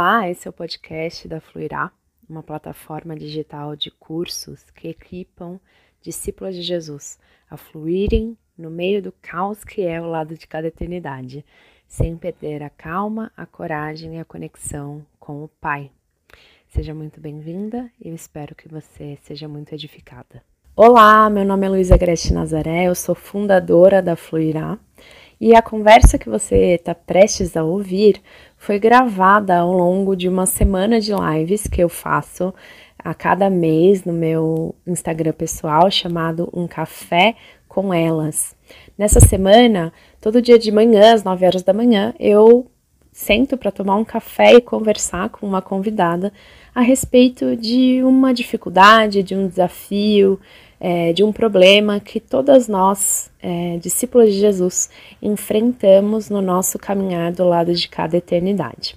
Olá, 0.00 0.30
esse 0.30 0.46
é 0.46 0.50
o 0.50 0.52
podcast 0.52 1.26
da 1.26 1.40
Fluirá, 1.40 1.90
uma 2.30 2.40
plataforma 2.40 3.16
digital 3.16 3.74
de 3.74 3.90
cursos 3.90 4.70
que 4.70 4.86
equipam 4.86 5.58
discípulos 6.00 6.54
de 6.54 6.62
Jesus 6.62 7.18
a 7.50 7.56
fluírem 7.56 8.38
no 8.56 8.70
meio 8.70 9.02
do 9.02 9.10
caos 9.20 9.64
que 9.64 9.82
é 9.82 10.00
o 10.00 10.06
lado 10.06 10.36
de 10.36 10.46
cada 10.46 10.68
eternidade, 10.68 11.44
sem 11.88 12.16
perder 12.16 12.62
a 12.62 12.70
calma, 12.70 13.32
a 13.36 13.44
coragem 13.44 14.14
e 14.14 14.20
a 14.20 14.24
conexão 14.24 15.04
com 15.18 15.42
o 15.42 15.48
Pai. 15.60 15.90
Seja 16.68 16.94
muito 16.94 17.20
bem-vinda 17.20 17.90
e 18.00 18.08
eu 18.08 18.14
espero 18.14 18.54
que 18.54 18.68
você 18.68 19.18
seja 19.22 19.48
muito 19.48 19.72
edificada. 19.72 20.44
Olá, 20.76 21.28
meu 21.28 21.44
nome 21.44 21.66
é 21.66 21.70
Luísa 21.70 21.96
Grete 21.96 22.32
Nazaré, 22.32 22.84
eu 22.84 22.94
sou 22.94 23.16
fundadora 23.16 24.00
da 24.00 24.14
Fluirá 24.14 24.78
e 25.40 25.54
a 25.54 25.62
conversa 25.62 26.18
que 26.18 26.28
você 26.28 26.74
está 26.74 26.94
prestes 26.94 27.56
a 27.56 27.62
ouvir 27.64 28.20
foi 28.58 28.78
gravada 28.78 29.58
ao 29.58 29.72
longo 29.72 30.14
de 30.14 30.28
uma 30.28 30.44
semana 30.44 31.00
de 31.00 31.12
lives 31.14 31.66
que 31.66 31.82
eu 31.82 31.88
faço 31.88 32.52
a 32.98 33.14
cada 33.14 33.48
mês 33.48 34.04
no 34.04 34.12
meu 34.12 34.74
Instagram 34.86 35.32
pessoal 35.32 35.90
chamado 35.90 36.50
Um 36.52 36.66
Café 36.66 37.36
com 37.68 37.94
Elas. 37.94 38.56
Nessa 38.98 39.20
semana, 39.20 39.92
todo 40.20 40.42
dia 40.42 40.58
de 40.58 40.72
manhã, 40.72 41.14
às 41.14 41.22
9 41.22 41.46
horas 41.46 41.62
da 41.62 41.72
manhã, 41.72 42.12
eu 42.18 42.66
sento 43.12 43.56
para 43.56 43.70
tomar 43.70 43.96
um 43.96 44.04
café 44.04 44.54
e 44.54 44.60
conversar 44.60 45.28
com 45.30 45.46
uma 45.46 45.62
convidada 45.62 46.32
a 46.74 46.80
respeito 46.80 47.56
de 47.56 48.02
uma 48.02 48.34
dificuldade, 48.34 49.22
de 49.22 49.34
um 49.34 49.48
desafio, 49.48 50.38
é, 50.80 51.12
de 51.12 51.24
um 51.24 51.32
problema 51.32 52.00
que 52.00 52.20
todas 52.20 52.68
nós, 52.68 53.30
é, 53.42 53.76
discípulos 53.78 54.32
de 54.32 54.38
Jesus, 54.38 54.90
enfrentamos 55.20 56.30
no 56.30 56.40
nosso 56.40 56.78
caminhar 56.78 57.32
do 57.32 57.44
lado 57.44 57.74
de 57.74 57.88
cada 57.88 58.16
eternidade. 58.16 58.96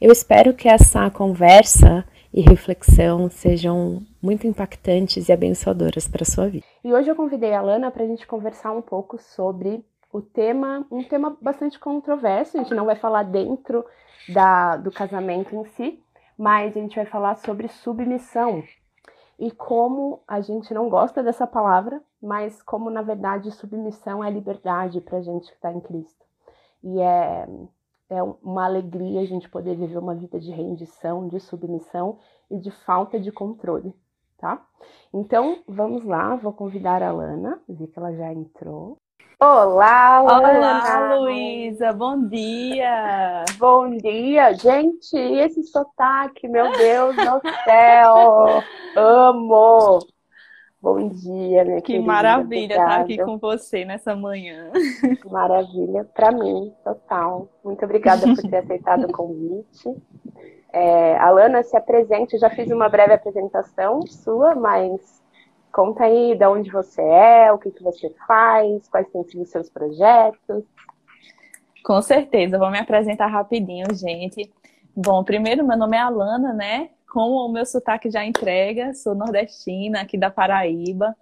Eu 0.00 0.12
espero 0.12 0.54
que 0.54 0.68
essa 0.68 1.10
conversa 1.10 2.04
e 2.32 2.40
reflexão 2.40 3.28
sejam 3.28 4.02
muito 4.22 4.46
impactantes 4.46 5.28
e 5.28 5.32
abençoadoras 5.32 6.06
para 6.06 6.22
a 6.22 6.26
sua 6.26 6.48
vida. 6.48 6.64
E 6.84 6.92
hoje 6.92 7.10
eu 7.10 7.16
convidei 7.16 7.52
a 7.52 7.60
Lana 7.60 7.90
para 7.90 8.04
a 8.04 8.06
gente 8.06 8.26
conversar 8.26 8.72
um 8.72 8.82
pouco 8.82 9.18
sobre 9.18 9.84
o 10.12 10.20
tema, 10.20 10.86
um 10.90 11.02
tema 11.02 11.36
bastante 11.40 11.78
controverso, 11.78 12.56
a 12.56 12.62
gente 12.62 12.74
não 12.74 12.84
vai 12.84 12.96
falar 12.96 13.24
dentro 13.24 13.84
da, 14.28 14.76
do 14.76 14.90
casamento 14.90 15.54
em 15.54 15.64
si, 15.66 16.00
mas 16.38 16.76
a 16.76 16.80
gente 16.80 16.96
vai 16.96 17.04
falar 17.04 17.36
sobre 17.36 17.68
submissão 17.68 18.62
e 19.40 19.50
como 19.50 20.20
a 20.28 20.42
gente 20.42 20.74
não 20.74 20.90
gosta 20.90 21.22
dessa 21.22 21.46
palavra, 21.46 22.02
mas 22.22 22.62
como 22.62 22.90
na 22.90 23.00
verdade 23.00 23.50
submissão 23.50 24.22
é 24.22 24.30
liberdade 24.30 25.00
para 25.00 25.16
a 25.16 25.22
gente 25.22 25.48
que 25.48 25.54
está 25.54 25.72
em 25.72 25.80
Cristo. 25.80 26.26
E 26.84 27.00
é, 27.00 27.48
é 28.10 28.22
uma 28.22 28.66
alegria 28.66 29.22
a 29.22 29.24
gente 29.24 29.48
poder 29.48 29.74
viver 29.76 29.96
uma 29.96 30.14
vida 30.14 30.38
de 30.38 30.50
rendição, 30.50 31.26
de 31.26 31.40
submissão 31.40 32.18
e 32.50 32.58
de 32.58 32.70
falta 32.70 33.18
de 33.18 33.32
controle, 33.32 33.94
tá? 34.36 34.62
Então 35.10 35.62
vamos 35.66 36.04
lá, 36.04 36.36
vou 36.36 36.52
convidar 36.52 37.02
a 37.02 37.10
Lana, 37.10 37.62
vi 37.66 37.86
que 37.86 37.98
ela 37.98 38.12
já 38.12 38.30
entrou. 38.30 38.98
Olá, 39.42 40.22
Olá, 40.22 41.14
Luísa, 41.14 41.94
bom 41.94 42.28
dia! 42.28 43.42
Bom 43.56 43.96
dia, 43.96 44.52
gente! 44.52 45.16
Esse 45.16 45.62
sotaque, 45.62 46.46
meu 46.46 46.70
Deus 46.72 47.16
do 47.16 47.40
céu! 47.64 48.62
Amo! 48.94 49.98
Bom 50.78 51.08
dia, 51.08 51.64
minha 51.64 51.80
que 51.80 51.86
querida. 51.86 52.02
Que 52.02 52.06
maravilha 52.06 52.74
estar 52.74 53.00
aqui 53.00 53.16
com 53.16 53.38
você 53.38 53.82
nessa 53.86 54.14
manhã. 54.14 54.70
Maravilha, 55.24 56.04
para 56.14 56.30
mim, 56.32 56.74
total. 56.84 57.48
Muito 57.64 57.82
obrigada 57.82 58.26
por 58.26 58.42
ter 58.42 58.58
aceitado 58.58 59.04
o 59.04 59.12
convite. 59.12 59.96
É, 60.70 61.16
Alana, 61.16 61.62
se 61.62 61.74
apresente, 61.78 62.36
já 62.36 62.50
fiz 62.50 62.70
uma 62.70 62.90
breve 62.90 63.14
apresentação 63.14 64.06
sua, 64.06 64.54
mas 64.54 65.19
Conta 65.72 66.04
aí 66.04 66.34
de 66.36 66.46
onde 66.46 66.70
você 66.70 67.00
é, 67.00 67.52
o 67.52 67.58
que, 67.58 67.70
que 67.70 67.82
você 67.82 68.10
faz, 68.26 68.88
quais 68.88 69.08
têm 69.08 69.24
sido 69.24 69.42
os 69.42 69.50
seus 69.50 69.70
projetos. 69.70 70.64
Com 71.84 72.02
certeza, 72.02 72.58
vou 72.58 72.70
me 72.70 72.78
apresentar 72.78 73.26
rapidinho, 73.26 73.86
gente. 73.94 74.52
Bom, 74.94 75.22
primeiro, 75.24 75.66
meu 75.66 75.78
nome 75.78 75.96
é 75.96 76.00
Alana, 76.00 76.52
né? 76.52 76.90
Como 77.08 77.46
o 77.46 77.52
meu 77.52 77.64
sotaque 77.64 78.10
já 78.10 78.24
entrega, 78.24 78.92
sou 78.94 79.14
nordestina, 79.14 80.00
aqui 80.00 80.18
da 80.18 80.30
Paraíba. 80.30 81.16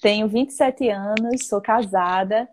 Tenho 0.00 0.28
27 0.28 0.88
anos, 0.88 1.46
sou 1.46 1.60
casada, 1.60 2.48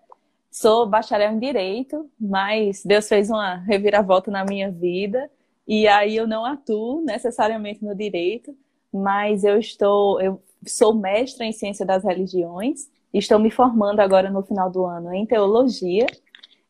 sou 0.51 0.85
bacharel 0.85 1.31
em 1.31 1.39
Direito, 1.39 2.09
mas 2.19 2.83
Deus 2.83 3.07
fez 3.07 3.29
uma 3.29 3.55
reviravolta 3.55 4.29
na 4.29 4.43
minha 4.43 4.69
vida. 4.69 5.29
E 5.67 5.87
aí 5.87 6.15
eu 6.15 6.27
não 6.27 6.45
atuo 6.45 7.01
necessariamente 7.01 7.83
no 7.83 7.93
direito, 7.93 8.55
mas 8.93 9.43
eu 9.43 9.57
estou, 9.59 10.21
eu 10.21 10.41
sou 10.67 10.93
mestra 10.93 11.45
em 11.45 11.51
ciência 11.51 11.85
das 11.85 12.03
religiões, 12.03 12.89
estou 13.13 13.39
me 13.39 13.49
formando 13.49 13.99
agora 13.99 14.29
no 14.29 14.43
final 14.43 14.69
do 14.69 14.85
ano 14.85 15.13
em 15.13 15.25
teologia 15.25 16.05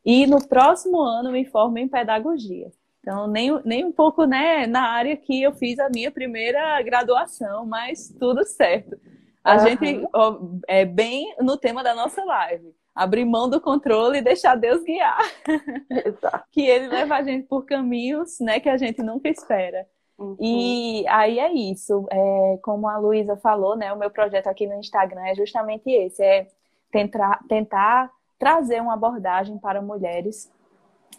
e 0.05 0.25
no 0.25 0.45
próximo 0.47 1.01
ano 1.01 1.31
me 1.31 1.45
formo 1.45 1.77
em 1.77 1.87
pedagogia. 1.87 2.71
Então, 3.01 3.25
nem, 3.25 3.57
nem 3.63 3.85
um 3.85 3.91
pouco 3.91 4.25
né, 4.25 4.67
na 4.67 4.81
área 4.81 5.15
que 5.15 5.41
eu 5.41 5.53
fiz 5.53 5.79
a 5.79 5.89
minha 5.89 6.11
primeira 6.11 6.81
graduação, 6.81 7.65
mas 7.65 8.13
tudo 8.19 8.45
certo. 8.45 8.99
A 9.41 9.53
uhum. 9.53 9.59
gente 9.59 10.07
ó, 10.13 10.39
é 10.67 10.83
bem 10.83 11.33
no 11.39 11.55
tema 11.57 11.81
da 11.81 11.95
nossa 11.95 12.21
live. 12.23 12.75
Abrir 12.93 13.23
mão 13.23 13.49
do 13.49 13.61
controle 13.61 14.17
e 14.17 14.21
deixar 14.21 14.55
Deus 14.55 14.83
guiar. 14.83 15.19
Que 16.51 16.67
ele 16.67 16.87
leva 16.87 17.15
a 17.15 17.23
gente 17.23 17.47
por 17.47 17.65
caminhos 17.65 18.39
né, 18.41 18.59
que 18.59 18.67
a 18.67 18.75
gente 18.75 19.01
nunca 19.01 19.29
espera. 19.29 19.87
Uhum. 20.17 20.35
E 20.39 21.05
aí 21.07 21.39
é 21.39 21.51
isso. 21.53 22.07
É, 22.11 22.59
como 22.63 22.87
a 22.87 22.97
Luísa 22.97 23.37
falou, 23.37 23.75
né? 23.75 23.93
O 23.93 23.97
meu 23.97 24.09
projeto 24.09 24.47
aqui 24.47 24.65
no 24.65 24.75
Instagram 24.75 25.21
é 25.27 25.35
justamente 25.35 25.89
esse: 25.89 26.23
é 26.23 26.47
tentar, 26.91 27.39
tentar 27.47 28.11
trazer 28.39 28.81
uma 28.81 28.93
abordagem 28.93 29.57
para 29.57 29.81
mulheres 29.81 30.51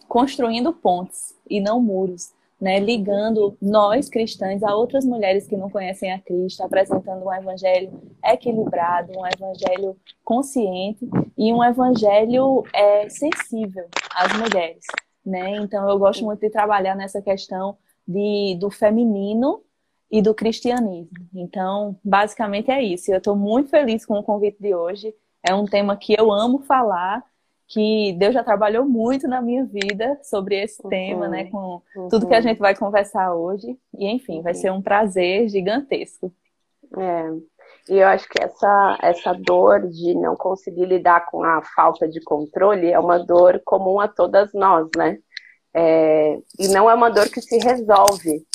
construindo 0.07 0.73
pontes 0.73 1.35
e 1.49 1.61
não 1.61 1.81
muros, 1.81 2.33
né? 2.59 2.79
Ligando 2.79 3.55
nós 3.61 4.09
cristãs 4.09 4.63
a 4.63 4.75
outras 4.75 5.05
mulheres 5.05 5.47
que 5.47 5.55
não 5.55 5.69
conhecem 5.69 6.11
a 6.11 6.19
Cristo, 6.19 6.61
apresentando 6.61 7.25
um 7.25 7.33
evangelho 7.33 8.01
equilibrado, 8.25 9.13
um 9.17 9.25
evangelho 9.25 9.95
consciente 10.25 11.07
e 11.37 11.53
um 11.53 11.63
evangelho 11.63 12.63
é, 12.73 13.07
sensível 13.07 13.87
às 14.13 14.33
mulheres, 14.37 14.83
né? 15.25 15.51
Então 15.57 15.89
eu 15.89 15.97
gosto 15.97 16.25
muito 16.25 16.41
de 16.41 16.49
trabalhar 16.49 16.95
nessa 16.95 17.21
questão 17.21 17.77
de, 18.09 18.57
do 18.59 18.71
feminino 18.71 19.61
e 20.11 20.19
do 20.19 20.33
cristianismo. 20.33 21.11
Então, 21.35 21.95
basicamente 22.03 22.71
é 22.71 22.81
isso. 22.81 23.11
Eu 23.11 23.19
estou 23.19 23.35
muito 23.35 23.69
feliz 23.69 24.03
com 24.03 24.17
o 24.17 24.23
convite 24.23 24.57
de 24.59 24.73
hoje. 24.73 25.13
É 25.47 25.53
um 25.53 25.65
tema 25.65 25.95
que 25.95 26.15
eu 26.19 26.31
amo 26.31 26.63
falar, 26.63 27.23
que 27.67 28.13
Deus 28.13 28.33
já 28.33 28.43
trabalhou 28.43 28.83
muito 28.83 29.27
na 29.27 29.39
minha 29.43 29.63
vida 29.63 30.19
sobre 30.23 30.59
esse 30.59 30.81
uhum, 30.83 30.89
tema, 30.89 31.27
né? 31.27 31.45
Com 31.45 31.83
uhum. 31.95 32.07
tudo 32.09 32.27
que 32.27 32.33
a 32.33 32.41
gente 32.41 32.57
vai 32.57 32.75
conversar 32.75 33.35
hoje. 33.35 33.77
E, 33.95 34.07
enfim, 34.07 34.37
uhum. 34.37 34.41
vai 34.41 34.55
ser 34.55 34.71
um 34.71 34.81
prazer 34.81 35.47
gigantesco. 35.47 36.33
É. 36.97 37.29
E 37.87 37.99
eu 37.99 38.07
acho 38.07 38.27
que 38.27 38.41
essa, 38.43 38.97
essa 39.01 39.33
dor 39.33 39.87
de 39.87 40.15
não 40.15 40.35
conseguir 40.35 40.85
lidar 40.85 41.27
com 41.27 41.43
a 41.43 41.61
falta 41.61 42.07
de 42.07 42.19
controle 42.21 42.91
é 42.91 42.99
uma 42.99 43.19
dor 43.19 43.61
comum 43.63 43.99
a 43.99 44.07
todas 44.07 44.51
nós, 44.53 44.87
né? 44.97 45.19
É, 45.73 46.37
e 46.57 46.67
não 46.69 46.89
é 46.89 46.93
uma 46.93 47.09
dor 47.09 47.29
que 47.29 47.41
se 47.41 47.57
resolve. 47.57 48.45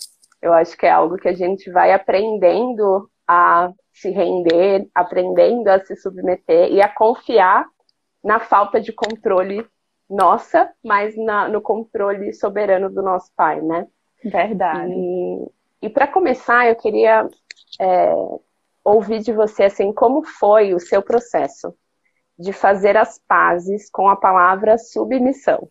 Eu 0.42 0.52
acho 0.52 0.76
que 0.76 0.86
é 0.86 0.90
algo 0.90 1.16
que 1.16 1.28
a 1.28 1.34
gente 1.34 1.70
vai 1.70 1.92
aprendendo 1.92 3.08
a 3.26 3.72
se 3.92 4.10
render, 4.10 4.88
aprendendo 4.94 5.68
a 5.68 5.82
se 5.84 5.96
submeter 5.96 6.70
e 6.70 6.82
a 6.82 6.88
confiar 6.88 7.66
na 8.22 8.40
falta 8.40 8.80
de 8.80 8.92
controle 8.92 9.66
nossa, 10.08 10.70
mas 10.84 11.16
na, 11.16 11.48
no 11.48 11.60
controle 11.60 12.32
soberano 12.34 12.90
do 12.90 13.02
nosso 13.02 13.30
Pai, 13.34 13.60
né? 13.60 13.86
Verdade. 14.22 14.92
E, 14.92 15.46
e 15.82 15.88
para 15.88 16.06
começar, 16.06 16.68
eu 16.68 16.76
queria 16.76 17.26
é, 17.80 18.14
ouvir 18.82 19.20
de 19.20 19.32
você 19.32 19.64
assim 19.64 19.92
como 19.92 20.24
foi 20.24 20.74
o 20.74 20.80
seu 20.80 21.02
processo 21.02 21.74
de 22.38 22.52
fazer 22.52 22.96
as 22.96 23.18
pazes 23.26 23.88
com 23.90 24.08
a 24.08 24.16
palavra 24.16 24.76
submissão. 24.76 25.68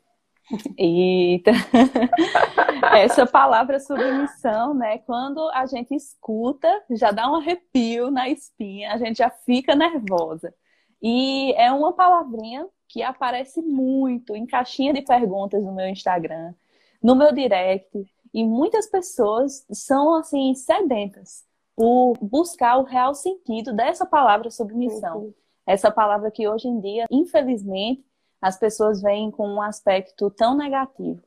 Eita! 0.78 1.52
Essa 2.96 3.26
palavra 3.26 3.80
submissão, 3.80 4.74
né? 4.74 5.00
Quando 5.00 5.50
a 5.52 5.66
gente 5.66 5.96
escuta, 5.96 6.70
já 6.92 7.12
dá 7.12 7.30
um 7.32 7.36
arrepio 7.36 8.12
na 8.12 8.30
espinha, 8.30 8.94
a 8.94 8.98
gente 8.98 9.18
já 9.18 9.30
fica 9.30 9.76
nervosa. 9.76 10.54
E 11.02 11.54
é 11.54 11.72
uma 11.72 11.94
palavrinha 11.94 12.68
que 12.88 13.02
aparece 13.02 13.62
muito 13.62 14.36
em 14.36 14.46
caixinha 14.46 14.94
de 14.94 15.02
perguntas 15.02 15.64
no 15.64 15.74
meu 15.74 15.88
Instagram, 15.88 16.54
no 17.02 17.16
meu 17.16 17.34
direct, 17.34 18.06
e 18.34 18.44
muitas 18.44 18.88
pessoas 18.88 19.66
são 19.72 20.16
assim 20.16 20.54
sedentas 20.54 21.44
por 21.76 22.14
buscar 22.22 22.78
o 22.78 22.84
real 22.84 23.14
sentido 23.16 23.74
dessa 23.74 24.06
palavra 24.06 24.50
submissão. 24.50 25.20
Uhum. 25.20 25.34
Essa 25.66 25.90
palavra 25.90 26.30
que 26.30 26.48
hoje 26.48 26.68
em 26.68 26.80
dia, 26.80 27.06
infelizmente, 27.10 28.04
as 28.44 28.58
pessoas 28.58 29.02
veem 29.02 29.32
com 29.32 29.48
um 29.48 29.62
aspecto 29.62 30.30
tão 30.30 30.54
negativo. 30.54 31.24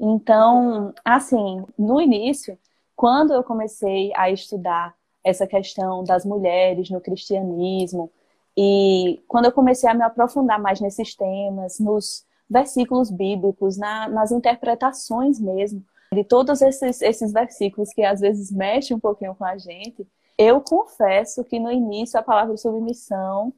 Então, 0.00 0.92
assim, 1.04 1.64
no 1.78 2.00
início, 2.00 2.58
quando 2.96 3.32
eu 3.32 3.44
comecei 3.44 4.12
a 4.16 4.32
estudar 4.32 4.92
essa 5.22 5.46
questão 5.46 6.02
das 6.02 6.24
mulheres 6.24 6.90
no 6.90 7.00
cristianismo, 7.00 8.10
e 8.56 9.22
quando 9.28 9.44
eu 9.44 9.52
comecei 9.52 9.88
a 9.88 9.94
me 9.94 10.02
aprofundar 10.02 10.60
mais 10.60 10.80
nesses 10.80 11.14
temas, 11.14 11.78
nos 11.78 12.26
versículos 12.50 13.12
bíblicos, 13.12 13.76
na, 13.76 14.08
nas 14.08 14.32
interpretações 14.32 15.38
mesmo, 15.38 15.84
de 16.12 16.24
todos 16.24 16.60
esses, 16.62 17.00
esses 17.00 17.32
versículos 17.32 17.92
que 17.92 18.02
às 18.02 18.20
vezes 18.20 18.50
mexem 18.50 18.96
um 18.96 19.00
pouquinho 19.00 19.36
com 19.36 19.44
a 19.44 19.56
gente, 19.56 20.04
eu 20.36 20.60
confesso 20.60 21.44
que 21.44 21.60
no 21.60 21.70
início 21.70 22.18
a 22.18 22.24
palavra 22.24 22.56
submissão 22.56 23.52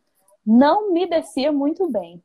não 0.45 0.93
me 0.93 1.07
descia 1.07 1.51
muito 1.51 1.91
bem, 1.91 2.23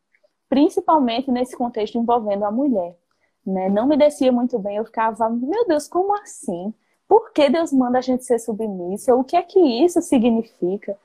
principalmente 0.53 1.31
nesse 1.31 1.57
contexto 1.57 1.97
envolvendo 1.97 2.45
a 2.45 2.51
mulher. 2.51 2.95
Né? 3.44 3.69
Não 3.69 3.88
me 3.88 3.97
descia 3.97 4.31
muito 4.31 4.59
bem, 4.59 4.77
eu 4.77 4.85
ficava, 4.85 5.27
meu 5.27 5.65
Deus, 5.65 5.88
como 5.88 6.15
assim? 6.15 6.71
Por 7.07 7.31
que 7.31 7.50
Deus 7.50 7.73
manda 7.73 7.97
a 7.97 8.01
gente 8.01 8.23
ser 8.23 8.38
submissa? 8.38 9.15
O 9.15 9.23
que 9.23 9.35
é 9.35 9.41
que 9.41 9.59
isso 9.59 10.00
significa? 10.00 10.95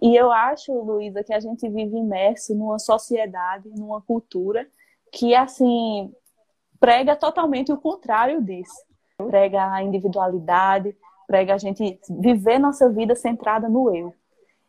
E 0.00 0.14
eu 0.14 0.30
acho, 0.30 0.72
Luísa, 0.72 1.24
que 1.24 1.34
a 1.34 1.40
gente 1.40 1.68
vive 1.68 1.96
imerso 1.96 2.54
numa 2.54 2.78
sociedade, 2.78 3.68
numa 3.76 4.00
cultura 4.00 4.68
que, 5.10 5.34
assim, 5.34 6.14
prega 6.78 7.16
totalmente 7.16 7.72
o 7.72 7.76
contrário 7.76 8.40
disso. 8.40 8.84
Prega 9.16 9.68
a 9.72 9.82
individualidade, 9.82 10.96
prega 11.26 11.54
a 11.54 11.58
gente 11.58 11.98
viver 12.08 12.60
nossa 12.60 12.88
vida 12.88 13.16
centrada 13.16 13.68
no 13.68 13.92
eu. 13.92 14.14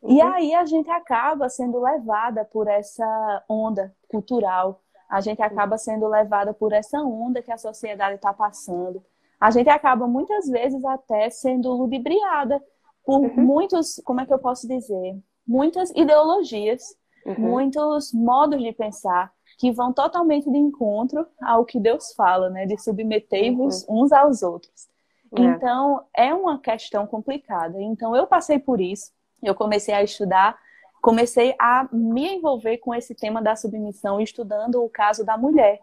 E 0.01 0.19
uhum. 0.21 0.33
aí 0.33 0.55
a 0.55 0.65
gente 0.65 0.89
acaba 0.89 1.47
sendo 1.49 1.79
levada 1.79 2.43
por 2.43 2.67
essa 2.67 3.43
onda 3.47 3.93
cultural, 4.13 4.79
a 5.09 5.19
gente 5.19 5.41
acaba 5.41 5.77
sendo 5.77 6.07
levada 6.07 6.53
por 6.53 6.71
essa 6.71 6.99
onda 7.01 7.41
que 7.41 7.51
a 7.51 7.57
sociedade 7.57 8.15
está 8.15 8.31
passando. 8.31 9.03
A 9.39 9.49
gente 9.49 9.69
acaba 9.69 10.07
muitas 10.07 10.47
vezes 10.47 10.83
até 10.85 11.29
sendo 11.29 11.73
ludibriada 11.73 12.63
por 13.03 13.19
uhum. 13.19 13.33
muitos, 13.35 14.01
como 14.05 14.21
é 14.21 14.25
que 14.25 14.33
eu 14.33 14.39
posso 14.39 14.67
dizer? 14.67 15.17
Muitas 15.45 15.89
ideologias, 15.91 16.95
uhum. 17.25 17.35
muitos 17.39 18.13
modos 18.13 18.61
de 18.61 18.71
pensar 18.71 19.31
que 19.57 19.71
vão 19.71 19.91
totalmente 19.91 20.49
de 20.49 20.57
encontro 20.57 21.25
ao 21.41 21.65
que 21.65 21.79
Deus 21.79 22.13
fala, 22.13 22.49
né? 22.49 22.65
De 22.65 22.77
submeter-vos 22.81 23.83
uhum. 23.87 24.03
uns 24.03 24.11
aos 24.11 24.41
outros. 24.41 24.87
É. 25.35 25.41
Então, 25.41 26.05
é 26.15 26.33
uma 26.33 26.59
questão 26.59 27.05
complicada. 27.05 27.81
Então, 27.81 28.15
eu 28.15 28.25
passei 28.27 28.59
por 28.59 28.79
isso. 28.79 29.11
Eu 29.41 29.53
comecei 29.53 29.93
a 29.93 30.03
estudar, 30.03 30.57
comecei 31.03 31.53
a 31.59 31.87
me 31.91 32.37
envolver 32.37 32.79
com 32.79 32.95
esse 32.95 33.13
tema 33.13 33.43
da 33.43 33.55
submissão, 33.55 34.19
estudando 34.19 34.83
o 34.83 34.89
caso 34.89 35.23
da 35.23 35.37
mulher. 35.37 35.79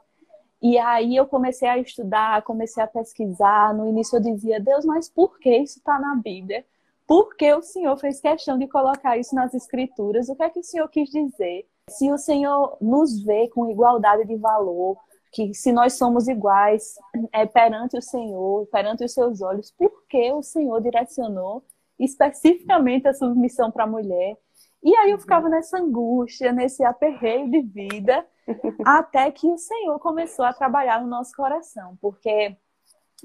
E 0.61 0.77
aí 0.79 1.15
eu 1.15 1.27
comecei 1.27 1.69
a 1.69 1.79
estudar, 1.79 2.43
comecei 2.43 2.83
a 2.83 2.89
pesquisar. 2.89 3.73
No 3.73 3.87
início 3.87 4.17
eu 4.17 4.21
dizia, 4.21 4.59
Deus, 4.59 4.85
mas 4.85 5.09
por 5.09 5.39
que 5.39 5.57
isso 5.59 5.79
está 5.79 5.99
na 5.99 6.17
Bíblia? 6.17 6.65
Por 7.07 7.37
que 7.37 7.53
o 7.55 7.63
Senhor 7.63 7.97
fez 7.97 8.21
questão 8.21 8.59
de 8.59 8.67
colocar 8.67 9.17
isso 9.17 9.35
nas 9.35 9.55
Escrituras? 9.55 10.29
O 10.29 10.35
que 10.35 10.43
é 10.43 10.51
que 10.51 10.61
o 10.61 10.65
Senhor 10.65 10.89
quis 10.89 11.09
dizer? 11.09 11.67
se 11.91 12.11
o 12.11 12.17
Senhor 12.17 12.77
nos 12.81 13.23
vê 13.23 13.49
com 13.49 13.69
igualdade 13.69 14.25
de 14.25 14.37
valor, 14.37 14.97
que 15.33 15.53
se 15.55 15.73
nós 15.73 15.95
somos 15.95 16.29
iguais 16.29 16.95
é, 17.33 17.45
perante 17.47 17.97
o 17.97 18.03
Senhor, 18.03 18.67
perante 18.67 19.05
os 19.05 19.13
seus 19.13 19.41
olhos, 19.43 19.71
por 19.73 20.05
que 20.09 20.33
o 20.33 20.43
Senhor 20.43 20.81
direcionou 20.81 21.65
especificamente 21.99 23.07
a 23.07 23.15
submissão 23.15 23.71
para 23.71 23.85
a 23.85 23.89
mulher? 23.89 24.37
E 24.83 24.95
aí 24.97 25.11
eu 25.11 25.17
uhum. 25.17 25.21
ficava 25.21 25.49
nessa 25.49 25.79
angústia, 25.79 26.53
nesse 26.53 26.83
aperreio 26.85 27.51
de 27.51 27.61
vida, 27.63 28.27
até 28.85 29.31
que 29.31 29.47
o 29.47 29.59
Senhor 29.59 29.99
começou 29.99 30.45
a 30.45 30.53
trabalhar 30.53 31.03
no 31.03 31.09
nosso 31.09 31.33
coração, 31.37 31.99
porque 32.01 32.57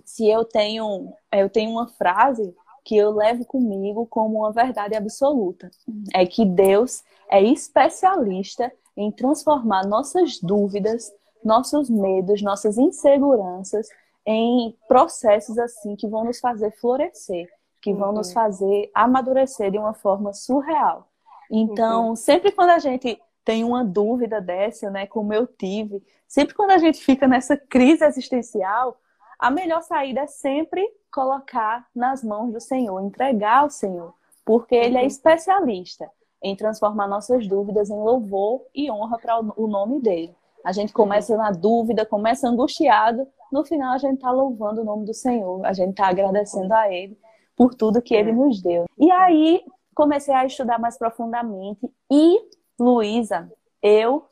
se 0.03 0.29
eu 0.29 0.43
tenho, 0.43 1.13
eu 1.31 1.49
tenho 1.49 1.71
uma 1.71 1.87
frase 1.87 2.53
que 2.83 2.95
eu 2.95 3.11
levo 3.11 3.45
comigo 3.45 4.05
como 4.05 4.39
uma 4.39 4.51
verdade 4.51 4.95
absoluta. 4.95 5.71
É 6.13 6.25
que 6.25 6.45
Deus 6.45 7.03
é 7.29 7.41
especialista 7.41 8.71
em 8.95 9.11
transformar 9.11 9.87
nossas 9.87 10.39
dúvidas, 10.39 11.11
nossos 11.43 11.89
medos, 11.89 12.41
nossas 12.41 12.77
inseguranças 12.77 13.87
em 14.25 14.75
processos 14.87 15.57
assim 15.57 15.95
que 15.95 16.07
vão 16.07 16.25
nos 16.25 16.39
fazer 16.39 16.71
florescer, 16.79 17.47
que 17.81 17.93
vão 17.93 18.09
uhum. 18.09 18.15
nos 18.15 18.33
fazer 18.33 18.89
amadurecer 18.93 19.71
de 19.71 19.77
uma 19.77 19.93
forma 19.93 20.33
surreal. 20.33 21.07
Então, 21.49 22.09
uhum. 22.09 22.15
sempre 22.15 22.51
quando 22.51 22.71
a 22.71 22.79
gente 22.79 23.19
tem 23.43 23.63
uma 23.63 23.83
dúvida 23.85 24.41
dessa, 24.41 24.89
né, 24.89 25.05
como 25.05 25.33
eu 25.33 25.45
tive, 25.45 26.03
sempre 26.27 26.55
quando 26.55 26.71
a 26.71 26.77
gente 26.77 27.03
fica 27.03 27.27
nessa 27.27 27.55
crise 27.55 28.03
existencial, 28.03 28.97
a 29.37 29.51
melhor 29.51 29.83
saída 29.83 30.21
é 30.21 30.27
sempre 30.27 30.85
colocar 31.11 31.85
nas 31.95 32.23
mãos 32.23 32.51
do 32.51 32.59
Senhor, 32.59 32.99
entregar 33.01 33.59
ao 33.59 33.69
Senhor, 33.69 34.13
porque 34.43 34.75
Ele 34.75 34.97
é 34.97 35.01
uhum. 35.01 35.07
especialista 35.07 36.09
em 36.41 36.55
transformar 36.55 37.07
nossas 37.07 37.47
dúvidas 37.47 37.89
em 37.89 37.97
louvor 37.97 38.61
e 38.73 38.91
honra 38.91 39.17
para 39.17 39.39
o 39.39 39.67
nome 39.67 40.01
dele. 40.01 40.35
A 40.63 40.71
gente 40.71 40.91
começa 40.91 41.33
uhum. 41.33 41.39
na 41.39 41.51
dúvida, 41.51 42.05
começa 42.05 42.47
angustiado, 42.47 43.27
no 43.51 43.63
final 43.63 43.93
a 43.93 43.97
gente 43.97 44.15
está 44.15 44.31
louvando 44.31 44.81
o 44.81 44.85
nome 44.85 45.05
do 45.05 45.13
Senhor, 45.13 45.63
a 45.65 45.73
gente 45.73 45.91
está 45.91 46.07
agradecendo 46.07 46.73
a 46.73 46.91
Ele 46.91 47.17
por 47.55 47.73
tudo 47.73 48.01
que 48.01 48.15
Ele 48.15 48.31
é. 48.31 48.33
nos 48.33 48.61
deu. 48.61 48.85
E 48.97 49.11
aí 49.11 49.63
comecei 49.95 50.35
a 50.35 50.45
estudar 50.45 50.77
mais 50.77 50.97
profundamente 50.97 51.89
e, 52.11 52.39
Luísa, 52.77 53.49
eu 53.81 54.25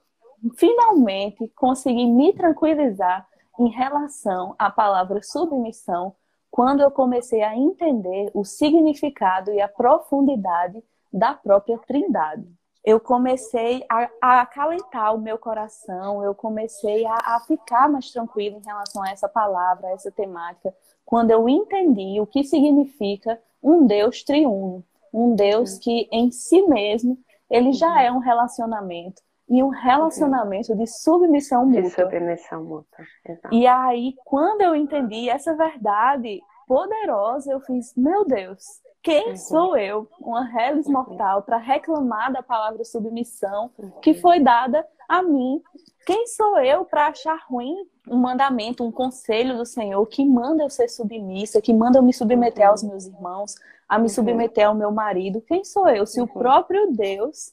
finalmente 0.57 1.47
consegui 1.55 2.05
me 2.05 2.33
tranquilizar 2.33 3.25
em 3.57 3.69
relação 3.69 4.53
à 4.59 4.69
palavra 4.69 5.23
submissão 5.23 6.13
quando 6.51 6.81
eu 6.81 6.91
comecei 6.91 7.41
a 7.41 7.55
entender 7.55 8.29
o 8.33 8.43
significado 8.43 9.51
e 9.51 9.61
a 9.61 9.67
profundidade 9.67 10.83
da 11.11 11.33
própria 11.33 11.79
Trindade. 11.79 12.47
Eu 12.83 12.99
comecei 12.99 13.85
a, 13.89 14.09
a 14.21 14.41
acalentar 14.41 15.15
o 15.15 15.21
meu 15.21 15.37
coração, 15.37 16.23
eu 16.23 16.35
comecei 16.35 17.05
a, 17.05 17.35
a 17.35 17.39
ficar 17.39 17.89
mais 17.89 18.11
tranquila 18.11 18.57
em 18.57 18.65
relação 18.65 19.01
a 19.01 19.09
essa 19.09 19.29
palavra, 19.29 19.87
a 19.87 19.91
essa 19.91 20.11
temática, 20.11 20.75
quando 21.05 21.31
eu 21.31 21.47
entendi 21.47 22.19
o 22.19 22.27
que 22.27 22.43
significa 22.43 23.41
um 23.61 23.87
Deus 23.87 24.23
triuno, 24.23 24.83
um 25.13 25.35
Deus 25.35 25.77
que 25.77 26.07
em 26.11 26.31
si 26.31 26.61
mesmo 26.63 27.17
ele 27.49 27.71
já 27.71 28.01
é 28.01 28.11
um 28.11 28.19
relacionamento 28.19 29.21
e 29.47 29.61
um 29.61 29.69
relacionamento 29.69 30.75
de 30.75 30.87
submissão 30.87 31.65
mútua. 31.65 31.81
De 31.81 31.89
submissão 31.89 32.63
mútua. 32.63 33.05
Exato. 33.23 33.53
E 33.53 33.67
aí, 33.67 34.15
quando 34.25 34.61
eu 34.61 34.75
entendi 34.75 35.29
essa 35.29 35.55
verdade 35.55 36.41
poderosa, 36.67 37.51
eu 37.51 37.59
fiz, 37.59 37.93
meu 37.95 38.25
Deus, 38.25 38.63
quem 39.03 39.31
uhum. 39.31 39.37
sou 39.37 39.77
eu, 39.77 40.07
uma 40.19 40.45
reles 40.45 40.87
mortal, 40.87 41.43
para 41.43 41.57
reclamar 41.57 42.31
da 42.31 42.41
palavra 42.41 42.83
submissão 42.85 43.69
que 44.01 44.11
uhum. 44.11 44.21
foi 44.21 44.39
dada 44.39 44.87
a 45.09 45.21
mim? 45.21 45.61
Quem 46.05 46.25
sou 46.27 46.57
eu 46.59 46.85
para 46.85 47.07
achar 47.07 47.37
ruim 47.47 47.75
um 48.07 48.17
mandamento, 48.17 48.83
um 48.83 48.91
conselho 48.91 49.57
do 49.57 49.65
Senhor 49.65 50.05
que 50.07 50.25
manda 50.25 50.63
eu 50.63 50.69
ser 50.69 50.89
submissa, 50.89 51.61
que 51.61 51.73
manda 51.73 51.99
eu 51.99 52.03
me 52.03 52.13
submeter 52.13 52.67
aos 52.67 52.81
uhum. 52.81 52.89
meus 52.89 53.05
irmãos, 53.05 53.55
a 53.93 53.99
me 53.99 54.09
submeter 54.09 54.67
ao 54.67 54.73
meu 54.73 54.91
marido? 54.91 55.39
Quem 55.41 55.63
sou 55.63 55.87
eu? 55.87 56.05
Se 56.07 56.19
o 56.19 56.27
próprio 56.27 56.91
Deus 56.91 57.51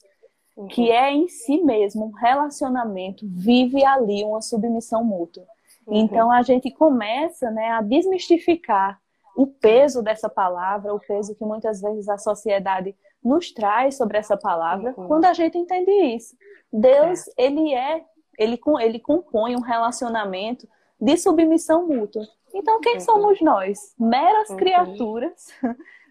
que 0.71 0.89
uhum. 0.89 0.93
é 0.93 1.13
em 1.13 1.29
si 1.29 1.63
mesmo 1.63 2.07
um 2.07 2.13
relacionamento, 2.13 3.27
vive 3.29 3.85
ali 3.85 4.25
uma 4.25 4.41
submissão 4.41 5.05
mútua. 5.05 5.47
Uhum. 5.87 5.97
Então 5.97 6.31
a 6.31 6.43
gente 6.43 6.71
começa 6.71 7.51
né, 7.51 7.71
a 7.71 7.83
desmistificar 7.83 8.99
o 9.37 9.47
peso 9.47 10.03
dessa 10.03 10.29
palavra, 10.29 10.95
o 10.95 11.01
peso 11.01 11.35
que 11.35 11.45
muitas 11.45 11.81
vezes 11.81 12.09
a 12.09 12.19
sociedade 12.19 12.95
nos 13.23 13.53
traz 13.53 13.97
sobre 13.97 14.17
essa 14.19 14.37
palavra, 14.37 14.95
uhum. 14.97 15.07
quando 15.07 15.27
a 15.27 15.35
gente 15.35 15.59
entende 15.59 15.91
isso. 15.91 16.35
Deus, 16.73 17.29
é. 17.29 17.45
ele 17.45 17.75
é, 17.75 18.03
ele, 18.39 18.59
ele 18.81 18.99
compõe 18.99 19.55
um 19.57 19.61
relacionamento 19.61 20.67
de 20.99 21.17
submissão 21.17 21.87
mútua. 21.87 22.27
Então, 22.55 22.81
quem 22.81 22.95
uhum. 22.95 23.01
somos 23.01 23.41
nós? 23.41 23.95
Meras 23.99 24.51
uhum. 24.51 24.57
criaturas 24.57 25.49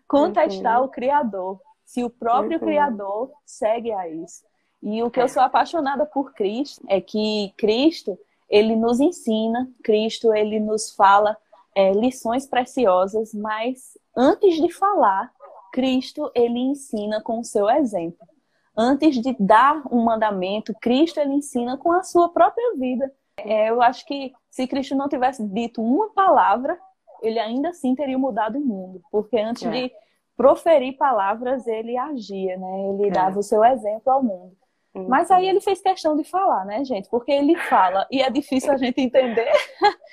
contestar 0.10 0.80
uhum. 0.80 0.88
o 0.88 0.90
Criador 0.90 1.62
se 1.86 2.04
o 2.04 2.10
próprio 2.10 2.60
uhum. 2.60 2.66
Criador 2.66 3.32
segue 3.46 3.94
a 3.94 4.10
isso. 4.10 4.44
E 4.82 5.04
o 5.04 5.12
que 5.12 5.22
eu 5.22 5.28
sou 5.28 5.42
apaixonada 5.42 6.06
por 6.06 6.34
Cristo 6.34 6.84
é 6.88 7.00
que 7.00 7.54
Cristo, 7.58 8.18
ele 8.50 8.76
nos 8.76 9.00
ensina, 9.00 9.70
Cristo, 9.84 10.34
ele 10.34 10.60
nos 10.60 10.92
fala 10.94 11.38
é, 11.76 11.92
lições 11.92 12.48
preciosas, 12.48 13.34
mas 13.34 13.98
antes 14.16 14.56
de 14.56 14.72
falar, 14.72 15.32
Cristo, 15.72 16.32
ele 16.34 16.60
ensina 16.60 17.22
com 17.22 17.40
o 17.40 17.44
seu 17.44 17.70
exemplo. 17.70 18.28
Antes 18.76 19.22
de 19.22 19.36
dar 19.40 19.84
um 19.92 20.04
mandamento, 20.04 20.74
Cristo, 20.82 21.20
ele 21.20 21.34
ensina 21.34 21.78
com 21.78 21.92
a 21.92 22.02
sua 22.02 22.30
própria 22.30 22.76
vida. 22.78 23.12
É, 23.38 23.70
eu 23.70 23.82
acho 23.82 24.06
que 24.06 24.32
se 24.50 24.66
Cristo 24.66 24.96
não 24.96 25.10
tivesse 25.10 25.46
dito 25.46 25.82
uma 25.82 26.10
palavra, 26.10 26.80
ele 27.22 27.40
ainda 27.40 27.70
assim 27.70 27.96
teria 27.96 28.18
mudado 28.18 28.58
o 28.58 28.62
mundo. 28.62 29.02
Porque 29.12 29.38
antes 29.38 29.66
é. 29.66 29.70
de 29.70 29.92
proferir 30.36 30.98
palavras, 30.98 31.68
ele 31.68 31.98
agia, 31.98 32.58
né? 32.58 32.90
Ele 32.94 33.08
é. 33.08 33.12
dava 33.12 33.40
o 33.40 33.44
seu 33.44 33.64
exemplo 33.64 34.12
ao 34.12 34.24
mundo. 34.24 34.60
Uhum. 34.94 35.08
Mas 35.08 35.30
aí 35.30 35.48
ele 35.48 35.62
fez 35.62 35.82
questão 35.82 36.16
de 36.16 36.24
falar, 36.24 36.66
né, 36.66 36.84
gente? 36.84 37.10
Porque 37.10 37.32
ele 37.32 37.56
fala 37.56 38.08
e 38.10 38.22
é 38.22 38.30
difícil 38.30 38.72
a 38.72 38.78
gente 38.78 39.00
entender. 39.00 39.52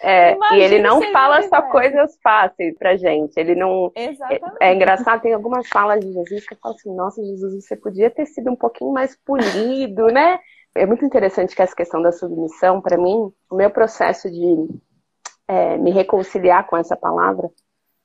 É, 0.02 0.36
e 0.54 0.60
ele 0.60 0.80
não 0.80 1.00
fala 1.12 1.42
só 1.42 1.62
coisas 1.62 2.18
fáceis 2.22 2.76
pra 2.76 2.96
gente. 2.96 3.36
Ele 3.38 3.54
não. 3.54 3.90
Exatamente. 3.94 4.56
É, 4.60 4.70
é, 4.70 4.74
engraçado, 4.74 5.22
tem 5.22 5.32
algumas 5.32 5.66
falas 5.68 6.00
de 6.00 6.12
Jesus 6.12 6.46
que 6.46 6.54
eu 6.54 6.58
falo 6.58 6.74
assim: 6.74 6.94
nossa, 6.94 7.24
Jesus, 7.24 7.64
você 7.64 7.76
podia 7.76 8.10
ter 8.10 8.26
sido 8.26 8.50
um 8.50 8.56
pouquinho 8.56 8.92
mais 8.92 9.16
polido, 9.16 10.08
né? 10.08 10.38
É 10.74 10.84
muito 10.84 11.04
interessante 11.04 11.56
que 11.56 11.62
essa 11.62 11.74
questão 11.74 12.02
da 12.02 12.12
submissão, 12.12 12.82
para 12.82 12.98
mim, 12.98 13.32
o 13.50 13.56
meu 13.56 13.70
processo 13.70 14.30
de 14.30 14.68
é, 15.48 15.76
me 15.76 15.90
reconciliar 15.90 16.66
com 16.66 16.76
essa 16.76 16.96
palavra 16.96 17.50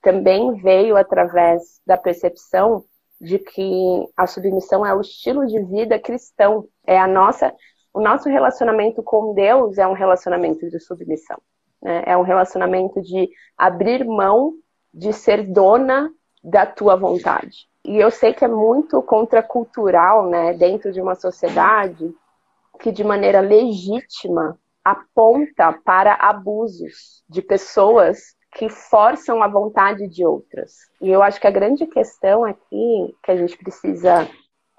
também 0.01 0.55
veio 0.55 0.97
através 0.97 1.79
da 1.85 1.95
percepção 1.95 2.83
de 3.19 3.37
que 3.37 4.09
a 4.17 4.25
submissão 4.25 4.85
é 4.85 4.93
o 4.93 5.01
estilo 5.01 5.45
de 5.45 5.63
vida 5.63 5.99
cristão, 5.99 6.67
é 6.85 6.99
a 6.99 7.07
nossa, 7.07 7.53
o 7.93 8.01
nosso 8.01 8.27
relacionamento 8.27 9.03
com 9.03 9.33
Deus 9.33 9.77
é 9.77 9.87
um 9.87 9.93
relacionamento 9.93 10.67
de 10.69 10.79
submissão, 10.79 11.37
né? 11.81 12.03
é 12.07 12.17
um 12.17 12.23
relacionamento 12.23 12.99
de 13.01 13.29
abrir 13.55 14.03
mão 14.03 14.53
de 14.91 15.13
ser 15.13 15.43
dona 15.43 16.11
da 16.43 16.65
tua 16.65 16.95
vontade. 16.95 17.69
E 17.85 17.97
eu 17.97 18.09
sei 18.09 18.33
que 18.33 18.43
é 18.43 18.47
muito 18.47 19.01
contracultural, 19.03 20.27
né, 20.27 20.53
dentro 20.53 20.91
de 20.91 21.01
uma 21.01 21.15
sociedade 21.15 22.13
que 22.79 22.91
de 22.91 23.03
maneira 23.03 23.39
legítima 23.39 24.57
aponta 24.83 25.73
para 25.85 26.13
abusos 26.13 27.23
de 27.29 27.41
pessoas 27.41 28.35
que 28.53 28.69
forçam 28.69 29.41
a 29.41 29.47
vontade 29.47 30.07
de 30.07 30.25
outras. 30.25 30.73
E 31.01 31.09
eu 31.09 31.23
acho 31.23 31.39
que 31.39 31.47
a 31.47 31.51
grande 31.51 31.85
questão 31.87 32.43
aqui 32.43 33.15
que 33.23 33.31
a 33.31 33.35
gente 33.35 33.57
precisa 33.57 34.27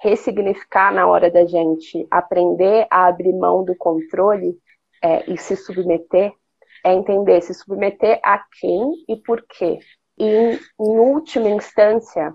ressignificar 0.01 0.93
na 0.93 1.07
hora 1.07 1.31
da 1.31 1.47
gente 1.47 2.07
aprender 2.11 2.87
a 2.91 3.07
abrir 3.07 3.33
mão 3.33 3.65
do 3.65 3.75
controle 3.77 4.59
é, 5.03 5.31
e 5.31 5.39
se 5.39 5.57
submeter 5.57 6.33
é 6.85 6.93
entender 6.93 7.41
se 7.41 7.55
submeter 7.55 8.21
a 8.23 8.43
quem 8.61 9.05
e 9.09 9.17
por 9.17 9.43
quê. 9.47 9.79
E, 10.19 10.25
em, 10.25 10.61
em 10.81 10.99
última 10.99 11.49
instância, 11.49 12.35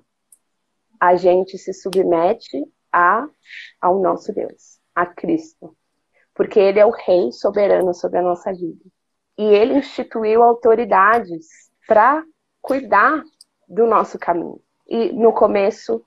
a 0.99 1.15
gente 1.15 1.57
se 1.57 1.73
submete 1.73 2.63
a, 2.91 3.27
ao 3.81 3.99
nosso 4.01 4.33
Deus, 4.33 4.79
a 4.95 5.05
Cristo. 5.05 5.75
Porque 6.37 6.59
Ele 6.59 6.79
é 6.79 6.85
o 6.85 6.91
Rei 6.91 7.33
soberano 7.33 7.93
sobre 7.93 8.19
a 8.19 8.21
nossa 8.21 8.53
vida 8.53 8.79
e 9.37 9.43
ele 9.43 9.75
instituiu 9.75 10.41
autoridades 10.41 11.45
para 11.87 12.23
cuidar 12.61 13.23
do 13.67 13.85
nosso 13.85 14.17
caminho. 14.17 14.59
E 14.87 15.11
no 15.13 15.31
começo 15.31 16.03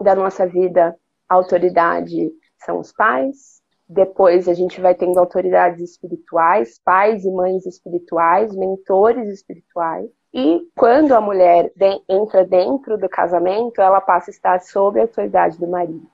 da 0.00 0.14
nossa 0.14 0.46
vida, 0.46 0.96
a 1.28 1.34
autoridade 1.34 2.30
são 2.64 2.80
os 2.80 2.92
pais, 2.92 3.60
depois 3.88 4.48
a 4.48 4.54
gente 4.54 4.80
vai 4.80 4.94
tendo 4.94 5.18
autoridades 5.18 5.80
espirituais, 5.80 6.80
pais 6.82 7.24
e 7.24 7.30
mães 7.30 7.66
espirituais, 7.66 8.56
mentores 8.56 9.28
espirituais. 9.28 10.08
E 10.32 10.66
quando 10.74 11.12
a 11.12 11.20
mulher 11.20 11.70
entra 12.08 12.42
dentro 12.42 12.96
do 12.96 13.08
casamento, 13.08 13.82
ela 13.82 14.00
passa 14.00 14.30
a 14.30 14.32
estar 14.32 14.60
sob 14.60 14.98
a 14.98 15.02
autoridade 15.02 15.58
do 15.58 15.68
marido. 15.68 16.11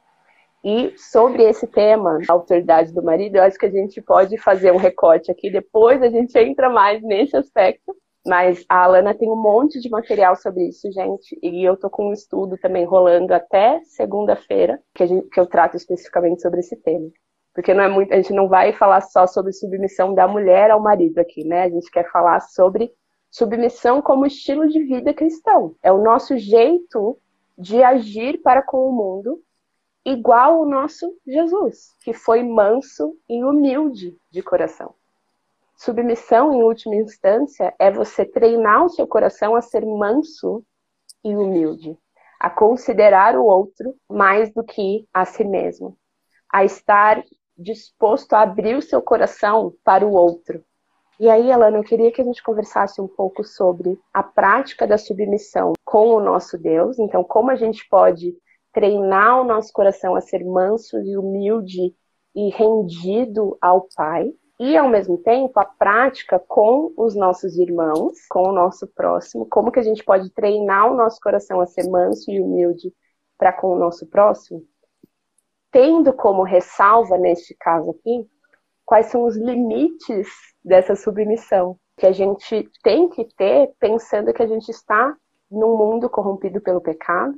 E 0.64 0.92
sobre 0.96 1.44
esse 1.44 1.66
tema, 1.66 2.18
a 2.28 2.32
autoridade 2.32 2.92
do 2.92 3.02
marido, 3.02 3.36
eu 3.36 3.42
acho 3.42 3.58
que 3.58 3.66
a 3.66 3.70
gente 3.70 4.02
pode 4.02 4.36
fazer 4.38 4.72
um 4.72 4.76
recorte 4.76 5.30
aqui, 5.30 5.50
depois 5.50 6.02
a 6.02 6.08
gente 6.08 6.36
entra 6.38 6.68
mais 6.68 7.02
nesse 7.02 7.36
aspecto. 7.36 7.94
Mas 8.26 8.62
a 8.68 8.84
Alana 8.84 9.14
tem 9.14 9.30
um 9.30 9.40
monte 9.40 9.80
de 9.80 9.88
material 9.88 10.36
sobre 10.36 10.68
isso, 10.68 10.90
gente. 10.92 11.38
E 11.42 11.64
eu 11.64 11.78
tô 11.78 11.88
com 11.88 12.10
um 12.10 12.12
estudo 12.12 12.58
também 12.58 12.84
rolando 12.84 13.32
até 13.32 13.80
segunda-feira, 13.84 14.78
que, 14.94 15.22
que 15.22 15.40
eu 15.40 15.46
trato 15.46 15.76
especificamente 15.76 16.42
sobre 16.42 16.60
esse 16.60 16.76
tema. 16.76 17.08
Porque 17.54 17.72
não 17.72 17.82
é 17.82 17.88
muito, 17.88 18.12
a 18.12 18.16
gente 18.16 18.34
não 18.34 18.46
vai 18.46 18.72
falar 18.72 19.00
só 19.00 19.26
sobre 19.26 19.52
submissão 19.52 20.14
da 20.14 20.28
mulher 20.28 20.70
ao 20.70 20.80
marido 20.80 21.18
aqui, 21.18 21.42
né? 21.42 21.62
A 21.62 21.70
gente 21.70 21.90
quer 21.90 22.10
falar 22.10 22.40
sobre 22.40 22.92
submissão 23.30 24.02
como 24.02 24.26
estilo 24.26 24.68
de 24.68 24.82
vida 24.84 25.14
cristão. 25.14 25.74
É 25.82 25.90
o 25.90 26.02
nosso 26.02 26.36
jeito 26.36 27.18
de 27.56 27.82
agir 27.82 28.42
para 28.42 28.62
com 28.62 28.88
o 28.88 28.92
mundo 28.92 29.40
igual 30.10 30.60
o 30.60 30.64
nosso 30.64 31.14
Jesus, 31.26 31.94
que 32.00 32.12
foi 32.12 32.42
manso 32.42 33.14
e 33.28 33.44
humilde 33.44 34.16
de 34.30 34.42
coração. 34.42 34.94
Submissão, 35.76 36.52
em 36.52 36.62
última 36.62 36.96
instância, 36.96 37.74
é 37.78 37.90
você 37.90 38.24
treinar 38.24 38.84
o 38.84 38.88
seu 38.88 39.06
coração 39.06 39.54
a 39.54 39.60
ser 39.60 39.84
manso 39.84 40.64
e 41.22 41.36
humilde, 41.36 41.96
a 42.40 42.48
considerar 42.48 43.36
o 43.36 43.44
outro 43.44 43.94
mais 44.08 44.52
do 44.52 44.64
que 44.64 45.06
a 45.12 45.24
si 45.24 45.44
mesmo, 45.44 45.96
a 46.52 46.64
estar 46.64 47.22
disposto 47.56 48.32
a 48.32 48.40
abrir 48.40 48.76
o 48.76 48.82
seu 48.82 49.02
coração 49.02 49.74
para 49.84 50.06
o 50.06 50.12
outro. 50.12 50.64
E 51.20 51.28
aí, 51.28 51.50
Alana, 51.52 51.78
eu 51.78 51.84
queria 51.84 52.12
que 52.12 52.22
a 52.22 52.24
gente 52.24 52.42
conversasse 52.42 53.00
um 53.00 53.08
pouco 53.08 53.44
sobre 53.44 53.98
a 54.14 54.22
prática 54.22 54.86
da 54.86 54.96
submissão 54.96 55.72
com 55.84 56.14
o 56.14 56.20
nosso 56.20 56.56
Deus. 56.56 56.98
Então, 56.98 57.24
como 57.24 57.50
a 57.50 57.56
gente 57.56 57.86
pode 57.88 58.36
treinar 58.78 59.40
o 59.40 59.44
nosso 59.44 59.72
coração 59.72 60.14
a 60.14 60.20
ser 60.20 60.44
manso 60.44 61.00
e 61.00 61.18
humilde 61.18 61.92
e 62.32 62.48
rendido 62.50 63.58
ao 63.60 63.88
Pai. 63.96 64.32
E, 64.60 64.76
ao 64.76 64.88
mesmo 64.88 65.18
tempo, 65.18 65.58
a 65.58 65.64
prática 65.64 66.38
com 66.38 66.92
os 66.96 67.16
nossos 67.16 67.58
irmãos, 67.58 68.24
com 68.30 68.42
o 68.48 68.52
nosso 68.52 68.86
próximo. 68.86 69.46
Como 69.46 69.72
que 69.72 69.80
a 69.80 69.82
gente 69.82 70.04
pode 70.04 70.30
treinar 70.30 70.92
o 70.92 70.96
nosso 70.96 71.18
coração 71.20 71.60
a 71.60 71.66
ser 71.66 71.90
manso 71.90 72.30
e 72.30 72.40
humilde 72.40 72.92
para 73.36 73.52
com 73.52 73.72
o 73.74 73.78
nosso 73.78 74.06
próximo? 74.06 74.62
Tendo 75.72 76.12
como 76.12 76.44
ressalva, 76.44 77.18
neste 77.18 77.56
caso 77.58 77.90
aqui, 77.90 78.28
quais 78.86 79.06
são 79.06 79.24
os 79.24 79.36
limites 79.36 80.28
dessa 80.64 80.94
submissão 80.94 81.76
que 81.96 82.06
a 82.06 82.12
gente 82.12 82.70
tem 82.84 83.08
que 83.08 83.24
ter 83.36 83.72
pensando 83.80 84.32
que 84.32 84.42
a 84.42 84.46
gente 84.46 84.68
está 84.68 85.16
num 85.50 85.76
mundo 85.76 86.08
corrompido 86.08 86.60
pelo 86.60 86.80
pecado, 86.80 87.34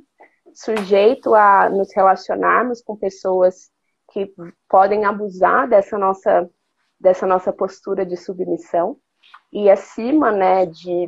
sujeito 0.53 1.33
a 1.33 1.69
nos 1.69 1.93
relacionarmos 1.95 2.81
com 2.81 2.95
pessoas 2.95 3.71
que 4.11 4.33
podem 4.69 5.05
abusar 5.05 5.67
dessa 5.67 5.97
nossa, 5.97 6.49
dessa 6.99 7.25
nossa 7.25 7.51
postura 7.51 8.05
de 8.05 8.17
submissão 8.17 8.97
e 9.51 9.69
acima 9.69 10.31
né, 10.31 10.65
de, 10.65 11.07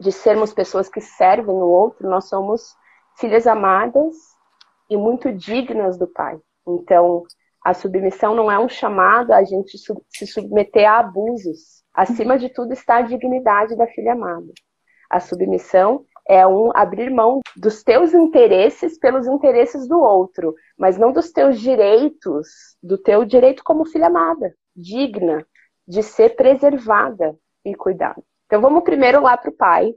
de 0.00 0.12
sermos 0.12 0.52
pessoas 0.52 0.88
que 0.88 1.00
servem 1.00 1.54
o 1.54 1.68
outro, 1.68 2.08
nós 2.08 2.28
somos 2.28 2.74
filhas 3.18 3.46
amadas 3.46 4.14
e 4.88 4.96
muito 4.96 5.32
dignas 5.32 5.96
do 5.98 6.06
Pai. 6.06 6.38
Então, 6.66 7.22
a 7.64 7.74
submissão 7.74 8.34
não 8.34 8.50
é 8.50 8.58
um 8.58 8.68
chamado 8.68 9.32
a 9.32 9.44
gente 9.44 9.78
se 9.78 10.26
submeter 10.26 10.88
a 10.88 10.98
abusos. 10.98 11.82
Acima 11.94 12.38
de 12.38 12.48
tudo 12.48 12.72
está 12.72 12.96
a 12.96 13.02
dignidade 13.02 13.76
da 13.76 13.86
filha 13.86 14.12
amada. 14.12 14.52
A 15.08 15.20
submissão 15.20 16.04
é 16.28 16.46
um 16.46 16.70
abrir 16.74 17.10
mão 17.10 17.40
dos 17.56 17.82
teus 17.82 18.14
interesses 18.14 18.98
pelos 18.98 19.26
interesses 19.26 19.88
do 19.88 20.00
outro, 20.00 20.54
mas 20.78 20.96
não 20.96 21.12
dos 21.12 21.32
teus 21.32 21.60
direitos, 21.60 22.76
do 22.82 22.96
teu 22.96 23.24
direito 23.24 23.62
como 23.64 23.84
filha 23.84 24.06
amada, 24.06 24.54
digna 24.74 25.44
de 25.86 26.02
ser 26.02 26.36
preservada 26.36 27.36
e 27.64 27.74
cuidada. 27.74 28.22
Então 28.46 28.60
vamos 28.60 28.84
primeiro 28.84 29.20
lá 29.20 29.36
para 29.36 29.50
o 29.50 29.56
pai. 29.56 29.94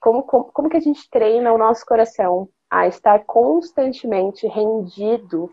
Como, 0.00 0.22
como, 0.22 0.44
como 0.52 0.68
que 0.68 0.76
a 0.76 0.80
gente 0.80 1.08
treina 1.10 1.52
o 1.52 1.58
nosso 1.58 1.84
coração 1.84 2.48
a 2.70 2.86
estar 2.86 3.24
constantemente 3.24 4.46
rendido 4.46 5.50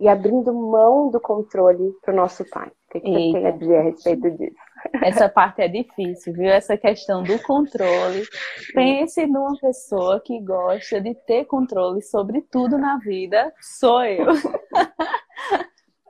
e 0.00 0.08
abrindo 0.08 0.52
mão 0.52 1.10
do 1.10 1.20
controle 1.20 1.92
para 2.02 2.12
o 2.12 2.16
nosso 2.16 2.44
pai? 2.50 2.68
O 2.68 2.92
que, 2.92 3.00
que 3.00 3.08
você 3.08 3.32
tem 3.32 3.46
a 3.46 3.50
dizer 3.50 3.76
a 3.76 3.82
respeito 3.82 4.30
disso? 4.32 4.56
Essa 5.02 5.28
parte 5.28 5.62
é 5.62 5.68
difícil, 5.68 6.32
viu? 6.32 6.48
Essa 6.48 6.76
questão 6.76 7.22
do 7.22 7.38
controle. 7.42 8.26
Pense 8.74 9.26
numa 9.26 9.56
pessoa 9.58 10.20
que 10.20 10.40
gosta 10.40 11.00
de 11.00 11.14
ter 11.14 11.44
controle 11.44 12.02
sobre 12.02 12.42
tudo 12.42 12.78
na 12.78 12.98
vida. 12.98 13.52
Sou 13.60 14.04
eu. 14.04 14.26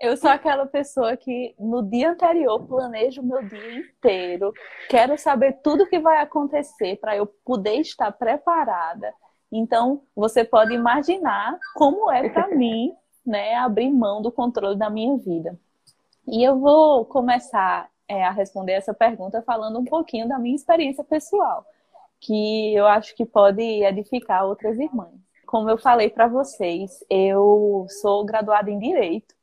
Eu 0.02 0.16
sou 0.16 0.30
aquela 0.30 0.66
pessoa 0.66 1.16
que 1.16 1.54
no 1.60 1.80
dia 1.80 2.10
anterior 2.10 2.66
planejo 2.66 3.22
o 3.22 3.24
meu 3.24 3.40
dia 3.44 3.78
inteiro, 3.78 4.52
quero 4.88 5.16
saber 5.16 5.60
tudo 5.62 5.86
que 5.86 6.00
vai 6.00 6.20
acontecer 6.20 6.96
para 6.96 7.16
eu 7.16 7.24
poder 7.24 7.76
estar 7.76 8.10
preparada. 8.10 9.14
Então, 9.52 10.02
você 10.16 10.42
pode 10.42 10.74
imaginar 10.74 11.56
como 11.76 12.10
é 12.10 12.28
para 12.28 12.48
mim, 12.56 12.92
né, 13.24 13.54
abrir 13.54 13.92
mão 13.92 14.20
do 14.20 14.32
controle 14.32 14.76
da 14.76 14.90
minha 14.90 15.16
vida. 15.18 15.56
E 16.26 16.42
eu 16.42 16.58
vou 16.58 17.04
começar 17.04 17.88
é, 18.12 18.24
a 18.24 18.30
responder 18.30 18.72
essa 18.72 18.92
pergunta 18.92 19.40
falando 19.40 19.78
um 19.78 19.84
pouquinho 19.84 20.28
da 20.28 20.38
minha 20.38 20.54
experiência 20.54 21.02
pessoal, 21.02 21.64
que 22.20 22.74
eu 22.74 22.86
acho 22.86 23.16
que 23.16 23.24
pode 23.24 23.62
edificar 23.62 24.44
outras 24.44 24.78
irmãs. 24.78 25.14
Como 25.46 25.70
eu 25.70 25.78
falei 25.78 26.10
para 26.10 26.28
vocês, 26.28 27.02
eu 27.08 27.86
sou 28.02 28.24
graduada 28.24 28.70
em 28.70 28.78
Direito 28.78 29.34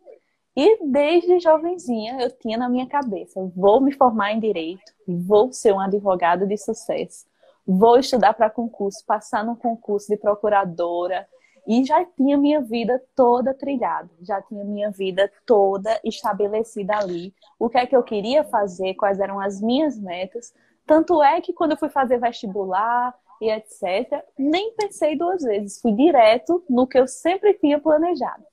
e 0.56 0.86
desde 0.86 1.40
jovenzinha 1.40 2.22
eu 2.22 2.30
tinha 2.30 2.58
na 2.58 2.70
minha 2.70 2.88
cabeça: 2.88 3.42
vou 3.56 3.82
me 3.82 3.92
formar 3.92 4.34
em 4.34 4.40
Direito, 4.40 4.92
vou 5.08 5.52
ser 5.52 5.74
um 5.74 5.80
advogado 5.80 6.46
de 6.46 6.58
sucesso, 6.58 7.26
vou 7.66 7.98
estudar 7.98 8.34
para 8.34 8.52
concurso, 8.52 9.04
passar 9.06 9.44
no 9.44 9.56
concurso 9.56 10.08
de 10.08 10.18
procuradora 10.18 11.28
e 11.70 11.86
já 11.86 12.04
tinha 12.04 12.36
minha 12.36 12.62
vida 12.62 13.00
toda 13.16 13.54
trilhada, 13.54 14.10
já 14.22 14.42
tinha 14.42 14.66
minha 14.66 14.90
vida 14.90 15.32
toda 15.46 16.02
estabelecida 16.04 16.98
ali. 16.98 17.32
O 17.60 17.70
que 17.70 17.78
é 17.78 17.86
que 17.86 17.96
eu 17.96 18.02
queria 18.02 18.44
fazer, 18.44 18.96
quais 18.96 19.20
eram 19.20 19.40
as 19.40 19.62
minhas 19.62 19.96
metas. 20.00 20.52
Tanto 20.84 21.22
é 21.22 21.40
que 21.40 21.54
quando 21.54 21.74
eu 21.74 21.78
fui 21.78 21.90
fazer 21.90 22.18
vestibular 22.20 23.16
e 23.40 23.52
etc., 23.52 24.26
nem 24.36 24.74
pensei 24.74 25.16
duas 25.16 25.44
vezes, 25.44 25.80
fui 25.80 25.92
direto 25.92 26.64
no 26.68 26.88
que 26.88 26.98
eu 26.98 27.08
sempre 27.08 27.54
tinha 27.54 27.80
planejado. 27.80 28.44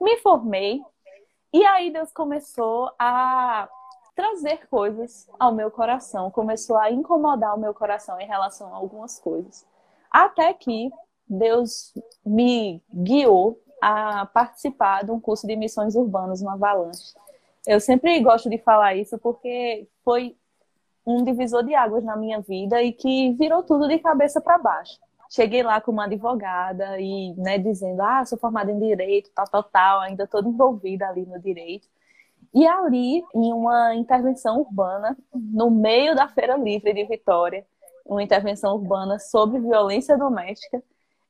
Me 0.00 0.16
formei, 0.18 0.80
e 1.52 1.66
aí 1.66 1.90
Deus 1.90 2.12
começou 2.12 2.92
a 2.96 3.68
trazer 4.14 4.68
coisas 4.68 5.28
ao 5.36 5.52
meu 5.52 5.68
coração, 5.68 6.30
começou 6.30 6.76
a 6.76 6.92
incomodar 6.92 7.56
o 7.56 7.60
meu 7.60 7.74
coração 7.74 8.20
em 8.20 8.26
relação 8.26 8.72
a 8.72 8.76
algumas 8.76 9.18
coisas. 9.18 9.66
Até 10.12 10.54
que 10.54 10.92
Deus 11.28 11.92
me 12.24 12.82
guiou 12.92 13.60
a 13.80 14.26
participar 14.26 15.04
de 15.04 15.10
um 15.10 15.20
curso 15.20 15.46
de 15.46 15.56
missões 15.56 15.94
urbanas 15.94 16.40
no 16.40 16.50
Avalanche. 16.50 17.14
Eu 17.66 17.80
sempre 17.80 18.18
gosto 18.20 18.48
de 18.48 18.58
falar 18.58 18.94
isso 18.94 19.18
porque 19.18 19.88
foi 20.04 20.36
um 21.04 21.22
divisor 21.22 21.64
de 21.64 21.74
águas 21.74 22.04
na 22.04 22.16
minha 22.16 22.40
vida 22.40 22.82
e 22.82 22.92
que 22.92 23.32
virou 23.34 23.62
tudo 23.62 23.86
de 23.86 23.98
cabeça 23.98 24.40
para 24.40 24.58
baixo. 24.58 24.98
Cheguei 25.28 25.62
lá 25.62 25.80
como 25.80 26.00
advogada 26.00 27.00
e 27.00 27.34
né, 27.34 27.58
dizendo, 27.58 28.00
ah, 28.00 28.24
sou 28.24 28.38
formada 28.38 28.70
em 28.70 28.78
direito, 28.78 29.30
tal, 29.34 29.46
tal, 29.46 29.62
tal, 29.64 30.00
ainda 30.00 30.26
toda 30.26 30.48
envolvida 30.48 31.08
ali 31.08 31.26
no 31.26 31.38
direito. 31.40 31.88
E 32.54 32.66
ali, 32.66 33.22
em 33.34 33.52
uma 33.52 33.94
intervenção 33.94 34.60
urbana, 34.60 35.16
no 35.34 35.70
meio 35.70 36.14
da 36.14 36.28
Feira 36.28 36.56
Livre 36.56 36.92
de 36.92 37.04
Vitória, 37.04 37.66
uma 38.04 38.22
intervenção 38.22 38.74
urbana 38.74 39.18
sobre 39.18 39.60
violência 39.60 40.16
doméstica, 40.16 40.82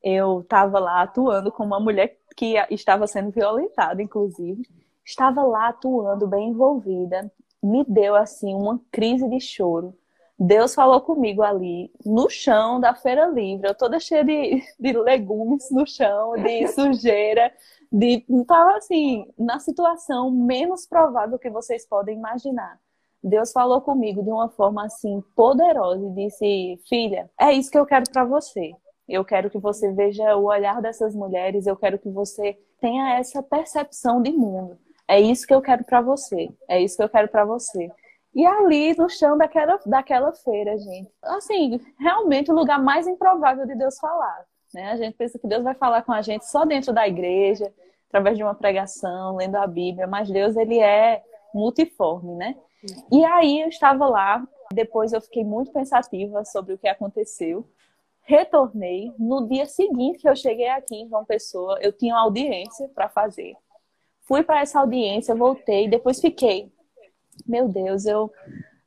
eu 0.02 0.40
estava 0.40 0.78
lá 0.78 1.02
atuando 1.02 1.50
como 1.50 1.68
uma 1.68 1.80
mulher 1.80 2.16
que 2.36 2.54
estava 2.70 3.06
sendo 3.06 3.30
violentada, 3.30 4.02
inclusive. 4.02 4.62
Estava 5.04 5.42
lá 5.42 5.68
atuando, 5.68 6.26
bem 6.26 6.50
envolvida. 6.50 7.30
Me 7.62 7.84
deu, 7.84 8.14
assim, 8.14 8.54
uma 8.54 8.80
crise 8.90 9.28
de 9.28 9.40
choro. 9.40 9.94
Deus 10.38 10.74
falou 10.74 11.00
comigo 11.00 11.42
ali, 11.42 11.90
no 12.04 12.28
chão 12.28 12.78
da 12.78 12.94
Feira 12.94 13.26
Livre, 13.26 13.68
eu 13.68 13.74
toda 13.74 13.98
cheia 13.98 14.22
de, 14.22 14.62
de 14.78 14.92
legumes 14.92 15.70
no 15.70 15.86
chão, 15.86 16.34
de 16.34 16.68
sujeira, 16.74 17.50
de 17.90 18.22
estava 18.28 18.76
assim, 18.76 19.26
na 19.38 19.58
situação 19.58 20.30
menos 20.30 20.86
provável 20.86 21.38
que 21.38 21.48
vocês 21.48 21.86
podem 21.86 22.18
imaginar. 22.18 22.78
Deus 23.22 23.50
falou 23.50 23.80
comigo 23.80 24.22
de 24.22 24.30
uma 24.30 24.50
forma 24.50 24.84
assim 24.84 25.22
poderosa 25.34 26.06
e 26.06 26.10
disse: 26.10 26.80
"Filha, 26.86 27.30
é 27.40 27.52
isso 27.52 27.70
que 27.70 27.78
eu 27.78 27.86
quero 27.86 28.04
para 28.12 28.24
você. 28.24 28.72
Eu 29.08 29.24
quero 29.24 29.50
que 29.50 29.58
você 29.58 29.92
veja 29.92 30.36
o 30.36 30.46
olhar 30.46 30.82
dessas 30.82 31.14
mulheres, 31.14 31.66
eu 31.66 31.76
quero 31.76 31.98
que 31.98 32.10
você 32.10 32.58
tenha 32.80 33.18
essa 33.18 33.42
percepção 33.42 34.20
de 34.22 34.32
mundo. 34.32 34.78
É 35.08 35.20
isso 35.20 35.46
que 35.46 35.54
eu 35.54 35.62
quero 35.62 35.84
para 35.84 36.00
você. 36.00 36.48
É 36.68 36.80
isso 36.80 36.96
que 36.96 37.02
eu 37.02 37.08
quero 37.08 37.28
para 37.28 37.44
você." 37.44 37.90
E 38.34 38.44
ali 38.44 38.94
no 38.98 39.08
chão 39.08 39.38
daquela, 39.38 39.80
daquela 39.86 40.30
feira, 40.34 40.76
gente. 40.76 41.10
Assim, 41.22 41.80
realmente 41.98 42.50
o 42.52 42.54
lugar 42.54 42.78
mais 42.82 43.06
improvável 43.06 43.66
de 43.66 43.74
Deus 43.74 43.98
falar. 43.98 44.44
Né? 44.74 44.90
A 44.90 44.96
gente 44.96 45.16
pensa 45.16 45.38
que 45.38 45.48
Deus 45.48 45.64
vai 45.64 45.74
falar 45.74 46.02
com 46.02 46.12
a 46.12 46.20
gente 46.20 46.44
só 46.46 46.66
dentro 46.66 46.92
da 46.92 47.08
igreja, 47.08 47.72
através 48.08 48.36
de 48.36 48.42
uma 48.42 48.54
pregação, 48.54 49.36
lendo 49.36 49.56
a 49.56 49.66
Bíblia, 49.66 50.06
mas 50.06 50.30
Deus 50.30 50.54
ele 50.54 50.78
é 50.78 51.22
multiforme, 51.54 52.34
né? 52.34 52.54
E 53.10 53.24
aí 53.24 53.62
eu 53.62 53.68
estava 53.68 54.06
lá, 54.06 54.46
depois 54.72 55.14
eu 55.14 55.20
fiquei 55.20 55.42
muito 55.42 55.72
pensativa 55.72 56.44
sobre 56.44 56.74
o 56.74 56.78
que 56.78 56.88
aconteceu. 56.88 57.66
Retornei 58.26 59.12
no 59.18 59.48
dia 59.48 59.66
seguinte 59.66 60.18
que 60.18 60.28
eu 60.28 60.36
cheguei 60.36 60.68
aqui 60.68 60.96
em 60.96 61.08
João 61.08 61.24
Pessoa, 61.24 61.78
eu 61.80 61.92
tinha 61.92 62.14
uma 62.14 62.22
audiência 62.22 62.88
para 62.94 63.08
fazer. 63.08 63.54
Fui 64.22 64.42
para 64.42 64.60
essa 64.60 64.80
audiência, 64.80 65.34
voltei, 65.34 65.88
depois 65.88 66.20
fiquei 66.20 66.72
meu 67.44 67.68
Deus, 67.68 68.06
eu 68.06 68.32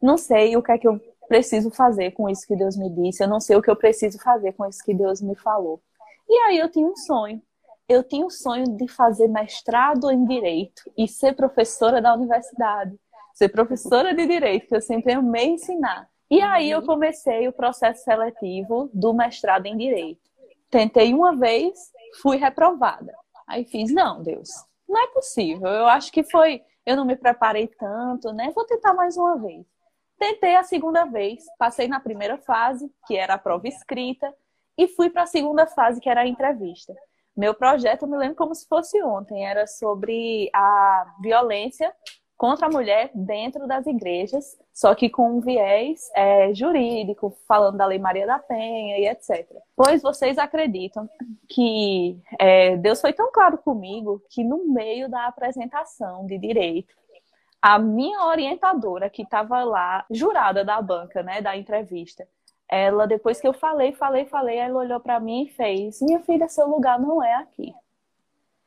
não 0.01 0.17
sei 0.17 0.55
o 0.55 0.63
que 0.63 0.71
é 0.71 0.77
que 0.77 0.87
eu 0.87 0.99
preciso 1.27 1.69
fazer 1.69 2.11
com 2.11 2.29
isso 2.29 2.47
que 2.47 2.55
Deus 2.55 2.75
me 2.75 2.89
disse, 2.89 3.23
eu 3.23 3.27
não 3.27 3.39
sei 3.39 3.55
o 3.55 3.61
que 3.61 3.69
eu 3.69 3.75
preciso 3.75 4.17
fazer 4.19 4.53
com 4.53 4.65
isso 4.65 4.83
que 4.83 4.93
Deus 4.93 5.21
me 5.21 5.35
falou. 5.35 5.81
E 6.27 6.33
aí 6.39 6.57
eu 6.57 6.69
tinha 6.71 6.87
um 6.87 6.95
sonho. 6.95 7.41
Eu 7.87 8.03
tinha 8.03 8.25
um 8.25 8.29
sonho 8.29 8.65
de 8.77 8.87
fazer 8.87 9.27
mestrado 9.27 10.11
em 10.11 10.23
direito 10.25 10.83
e 10.95 11.07
ser 11.07 11.35
professora 11.35 12.01
da 12.01 12.13
universidade, 12.13 12.95
ser 13.33 13.49
professora 13.49 14.13
de 14.13 14.27
direito, 14.27 14.67
que 14.67 14.75
eu 14.75 14.81
sempre 14.81 15.13
amei 15.13 15.49
ensinar. 15.49 16.07
E 16.29 16.41
aí 16.41 16.69
eu 16.69 16.81
comecei 16.83 17.47
o 17.47 17.53
processo 17.53 18.03
seletivo 18.03 18.89
do 18.93 19.13
mestrado 19.13 19.65
em 19.65 19.75
direito. 19.75 20.21
Tentei 20.69 21.13
uma 21.13 21.35
vez, 21.35 21.91
fui 22.21 22.37
reprovada. 22.37 23.13
Aí 23.47 23.65
fiz, 23.65 23.91
não, 23.91 24.21
Deus, 24.21 24.49
não 24.87 25.01
é 25.01 25.07
possível. 25.07 25.67
Eu 25.67 25.87
acho 25.87 26.11
que 26.11 26.23
foi 26.23 26.61
eu 26.89 26.95
não 26.95 27.05
me 27.05 27.15
preparei 27.15 27.67
tanto, 27.67 28.33
né? 28.33 28.51
Vou 28.55 28.65
tentar 28.65 28.93
mais 28.95 29.15
uma 29.15 29.37
vez. 29.37 29.63
Tentei 30.17 30.55
a 30.55 30.63
segunda 30.63 31.05
vez, 31.05 31.43
passei 31.57 31.87
na 31.87 31.99
primeira 31.99 32.37
fase, 32.39 32.91
que 33.05 33.15
era 33.15 33.35
a 33.35 33.37
prova 33.37 33.67
escrita, 33.67 34.33
e 34.77 34.87
fui 34.87 35.09
para 35.09 35.23
a 35.23 35.27
segunda 35.27 35.67
fase, 35.67 36.01
que 36.01 36.09
era 36.09 36.21
a 36.21 36.27
entrevista. 36.27 36.95
Meu 37.37 37.53
projeto, 37.53 38.03
eu 38.03 38.09
me 38.09 38.17
lembro 38.17 38.35
como 38.35 38.55
se 38.55 38.67
fosse 38.67 39.01
ontem, 39.03 39.45
era 39.45 39.67
sobre 39.67 40.49
a 40.53 41.15
violência 41.21 41.93
contra 42.39 42.67
a 42.67 42.71
mulher 42.71 43.11
dentro 43.13 43.67
das 43.67 43.85
igrejas, 43.85 44.57
só 44.73 44.95
que 44.95 45.09
com 45.09 45.29
um 45.29 45.41
viés 45.41 46.09
é, 46.15 46.53
jurídico, 46.53 47.37
falando 47.45 47.75
da 47.75 47.85
Lei 47.85 47.99
Maria 47.99 48.25
da 48.25 48.39
Penha 48.39 48.97
e 48.97 49.05
etc. 49.09 49.45
Pois 49.75 50.01
vocês 50.01 50.37
acreditam 50.37 51.09
que 51.49 52.17
é, 52.39 52.77
Deus 52.77 53.01
foi 53.01 53.11
tão 53.11 53.29
claro 53.29 53.57
comigo 53.57 54.23
que 54.29 54.41
no 54.41 54.69
meio 54.69 55.09
da 55.09 55.27
apresentação 55.27 56.25
de 56.25 56.37
direito, 56.37 56.95
a 57.61 57.77
minha 57.77 58.25
orientadora, 58.25 59.09
que 59.09 59.23
estava 59.23 59.61
lá, 59.65 60.05
jurada 60.09 60.63
da 60.63 60.81
banca, 60.81 61.21
né, 61.21 61.41
da 61.41 61.57
entrevista, 61.57 62.25
ela, 62.69 63.05
depois 63.05 63.41
que 63.41 63.47
eu 63.49 63.53
falei, 63.53 63.91
falei, 63.91 64.25
falei, 64.27 64.59
ela 64.59 64.79
olhou 64.79 65.01
para 65.01 65.19
mim 65.19 65.43
e 65.43 65.49
fez: 65.49 66.01
Minha 66.01 66.21
filha, 66.21 66.47
seu 66.47 66.69
lugar 66.69 66.97
não 66.97 67.21
é 67.21 67.33
aqui. 67.33 67.73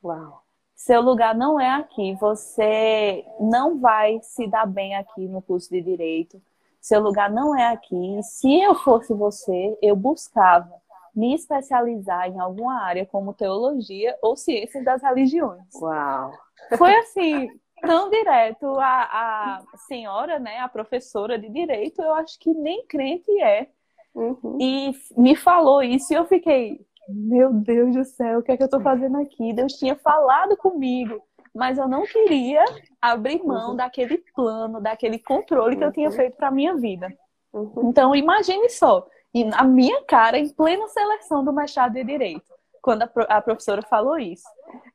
Uau. 0.05 0.42
Seu 0.85 1.01
lugar 1.01 1.33
não 1.33 1.61
é 1.61 1.71
aqui. 1.71 2.17
Você 2.17 3.25
não 3.39 3.79
vai 3.79 4.19
se 4.21 4.49
dar 4.49 4.67
bem 4.67 4.97
aqui 4.97 5.29
no 5.29 5.41
curso 5.41 5.71
de 5.71 5.81
direito. 5.81 6.43
Seu 6.81 7.01
lugar 7.01 7.31
não 7.31 7.57
é 7.57 7.69
aqui. 7.69 8.21
Se 8.25 8.61
eu 8.61 8.75
fosse 8.75 9.15
você, 9.15 9.79
eu 9.81 9.95
buscava 9.95 10.73
me 11.15 11.35
especializar 11.35 12.27
em 12.27 12.41
alguma 12.41 12.83
área 12.83 13.07
como 13.07 13.33
teologia 13.33 14.19
ou 14.21 14.37
ciências 14.37 14.85
das 14.85 15.01
religiões. 15.01 15.63
Uau! 15.81 16.33
Foi 16.77 16.93
assim, 16.97 17.49
tão 17.81 18.11
direto. 18.11 18.67
A, 18.81 19.63
a 19.73 19.77
senhora, 19.87 20.41
né, 20.41 20.59
a 20.59 20.69
professora 20.69 21.39
de 21.39 21.49
direito, 21.49 22.03
eu 22.03 22.13
acho 22.15 22.37
que 22.41 22.53
nem 22.53 22.85
crente 22.87 23.31
é. 23.41 23.69
Uhum. 24.13 24.59
E 24.61 24.93
me 25.17 25.37
falou 25.37 25.81
isso 25.81 26.13
e 26.13 26.17
eu 26.17 26.25
fiquei, 26.27 26.85
meu 27.09 27.53
Deus 27.53 27.95
do 27.95 28.05
céu, 28.05 28.39
o 28.39 28.43
que 28.43 28.53
é 28.53 28.57
que 28.57 28.63
eu 28.63 28.67
estou 28.67 28.81
fazendo 28.81 29.19
aqui? 29.19 29.53
Deus 29.53 29.75
tinha 29.75 29.97
falado 29.97 30.57
comigo, 30.57 31.23
mas 31.55 31.79
eu 31.79 31.89
não 31.89 32.05
queria 32.05 32.65
abrir 33.01 33.43
mão 33.45 33.71
uhum. 33.71 33.77
daquele 33.77 34.19
plano, 34.35 34.81
daquele 34.81 35.19
controle 35.19 35.77
que 35.77 35.85
eu 35.85 35.93
tinha 35.93 36.09
uhum. 36.09 36.15
feito 36.15 36.37
para 36.37 36.51
minha 36.51 36.75
vida. 36.77 37.13
Uhum. 37.53 37.91
Então, 37.91 38.15
imagine 38.15 38.69
só, 38.71 39.07
na 39.35 39.65
minha 39.65 40.03
cara, 40.05 40.39
em 40.39 40.49
plena 40.49 40.87
seleção 40.89 41.45
do 41.45 41.53
mestrado 41.53 41.93
de 41.93 42.05
Direito, 42.05 42.51
quando 42.81 43.03
a, 43.03 43.43
professora 43.43 43.83
falou 43.83 44.19
isso. 44.19 44.49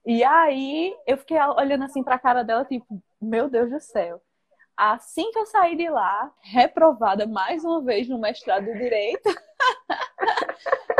E 0.05 0.23
aí, 0.23 0.95
eu 1.05 1.17
fiquei 1.17 1.37
olhando 1.39 1.83
assim 1.83 2.03
para 2.03 2.15
a 2.15 2.19
cara 2.19 2.43
dela, 2.43 2.65
tipo, 2.65 3.01
meu 3.21 3.49
Deus 3.49 3.69
do 3.69 3.79
céu. 3.79 4.21
Assim 4.75 5.31
que 5.31 5.39
eu 5.39 5.45
saí 5.45 5.75
de 5.75 5.89
lá, 5.89 6.31
reprovada 6.41 7.25
mais 7.25 7.63
uma 7.63 7.81
vez 7.81 8.07
no 8.07 8.19
mestrado 8.19 8.65
de 8.65 8.73
Direito, 8.73 9.27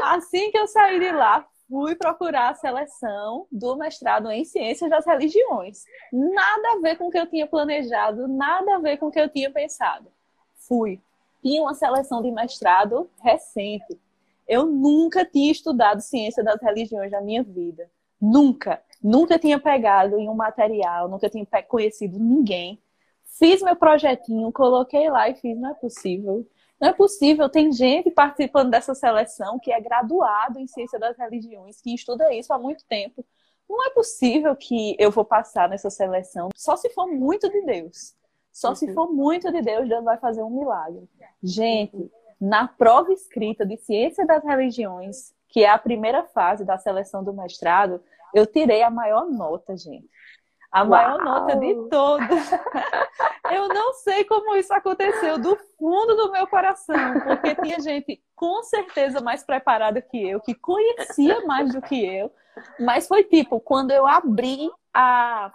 assim 0.03 0.51
que 0.51 0.57
eu 0.57 0.67
saí 0.67 0.99
de 0.99 1.12
lá, 1.12 1.45
fui 1.69 1.95
procurar 1.95 2.49
a 2.49 2.55
seleção 2.55 3.45
do 3.51 3.75
mestrado 3.75 4.29
em 4.31 4.45
Ciências 4.45 4.89
das 4.89 5.05
Religiões. 5.05 5.83
Nada 6.12 6.73
a 6.73 6.79
ver 6.81 6.97
com 6.97 7.07
o 7.07 7.12
que 7.12 7.19
eu 7.19 7.27
tinha 7.27 7.45
planejado, 7.45 8.27
nada 8.27 8.75
a 8.75 8.79
ver 8.79 8.97
com 8.97 9.07
o 9.07 9.12
que 9.12 9.19
eu 9.19 9.29
tinha 9.29 9.51
pensado. 9.51 10.10
Fui. 10.55 11.01
Tinha 11.41 11.62
uma 11.62 11.73
seleção 11.73 12.21
de 12.21 12.31
mestrado 12.31 13.10
recente. 13.21 13.99
Eu 14.47 14.65
nunca 14.65 15.25
tinha 15.25 15.51
estudado 15.51 16.01
Ciência 16.01 16.43
das 16.43 16.62
Religiões 16.62 17.12
na 17.12 17.21
minha 17.21 17.43
vida. 17.43 17.89
Nunca. 18.19 18.81
Nunca 19.03 19.38
tinha 19.38 19.60
pegado 19.60 20.17
em 20.17 20.27
um 20.27 20.33
material, 20.33 21.07
nunca 21.07 21.29
tinha 21.29 21.45
conhecido 21.67 22.17
ninguém. 22.17 22.81
Fiz 23.23 23.62
meu 23.62 23.75
projetinho, 23.75 24.51
coloquei 24.51 25.10
lá 25.10 25.29
e 25.29 25.36
fiz, 25.36 25.55
não 25.55 25.69
é 25.69 25.73
possível 25.75 26.47
não 26.79 26.89
é 26.89 26.93
possível, 26.93 27.49
tem 27.49 27.71
gente 27.71 28.11
participando 28.11 28.69
dessa 28.69 28.93
seleção 28.93 29.59
que 29.59 29.71
é 29.71 29.79
graduado 29.79 30.59
em 30.59 30.67
ciência 30.67 30.99
das 30.99 31.17
religiões, 31.17 31.81
que 31.81 31.93
estuda 31.93 32.33
isso 32.33 32.53
há 32.53 32.59
muito 32.59 32.85
tempo. 32.85 33.25
Não 33.67 33.85
é 33.85 33.89
possível 33.89 34.55
que 34.55 34.95
eu 34.99 35.11
vou 35.11 35.25
passar 35.25 35.67
nessa 35.67 35.89
seleção, 35.89 36.49
só 36.55 36.75
se 36.75 36.89
for 36.91 37.07
muito 37.07 37.49
de 37.49 37.61
Deus. 37.63 38.15
Só 38.51 38.69
uhum. 38.69 38.75
se 38.75 38.93
for 38.93 39.11
muito 39.11 39.51
de 39.51 39.61
Deus, 39.61 39.87
Deus 39.87 40.03
vai 40.03 40.17
fazer 40.17 40.41
um 40.41 40.49
milagre. 40.49 41.07
Gente, 41.43 42.11
na 42.39 42.67
prova 42.67 43.11
escrita 43.11 43.65
de 43.65 43.77
ciência 43.77 44.25
das 44.25 44.43
religiões, 44.43 45.33
que 45.49 45.63
é 45.63 45.69
a 45.69 45.77
primeira 45.77 46.23
fase 46.23 46.63
da 46.63 46.77
seleção 46.77 47.23
do 47.23 47.33
mestrado, 47.33 48.01
eu 48.33 48.45
tirei 48.45 48.83
a 48.83 48.89
maior 48.89 49.29
nota, 49.29 49.75
gente. 49.75 50.09
A 50.71 50.82
Uau. 50.82 50.89
maior 50.89 51.23
nota 51.23 51.56
de 51.56 51.73
todas. 51.89 52.51
Eu 53.51 53.69
não 53.69 53.93
sei 53.93 54.25
como 54.25 54.56
isso 54.56 54.73
aconteceu 54.73 55.38
do 55.38 55.58
fundo 55.77 56.15
do 56.15 56.32
meu 56.32 56.45
coração, 56.47 57.19
porque 57.23 57.56
tinha 57.56 57.80
gente 57.80 58.21
com 58.36 58.62
certeza 58.63 59.21
mais 59.21 59.43
preparada 59.43 60.01
que 60.01 60.30
eu, 60.30 60.41
que 60.41 60.53
conhecia 60.53 61.45
mais 61.45 61.73
do 61.73 61.82
que 61.82 62.06
eu, 62.06 62.30
mas 62.80 63.08
foi 63.08 63.23
tipo, 63.23 63.60
quando 63.60 63.91
eu 63.91 64.06
abri 64.06 64.69
a, 64.93 65.51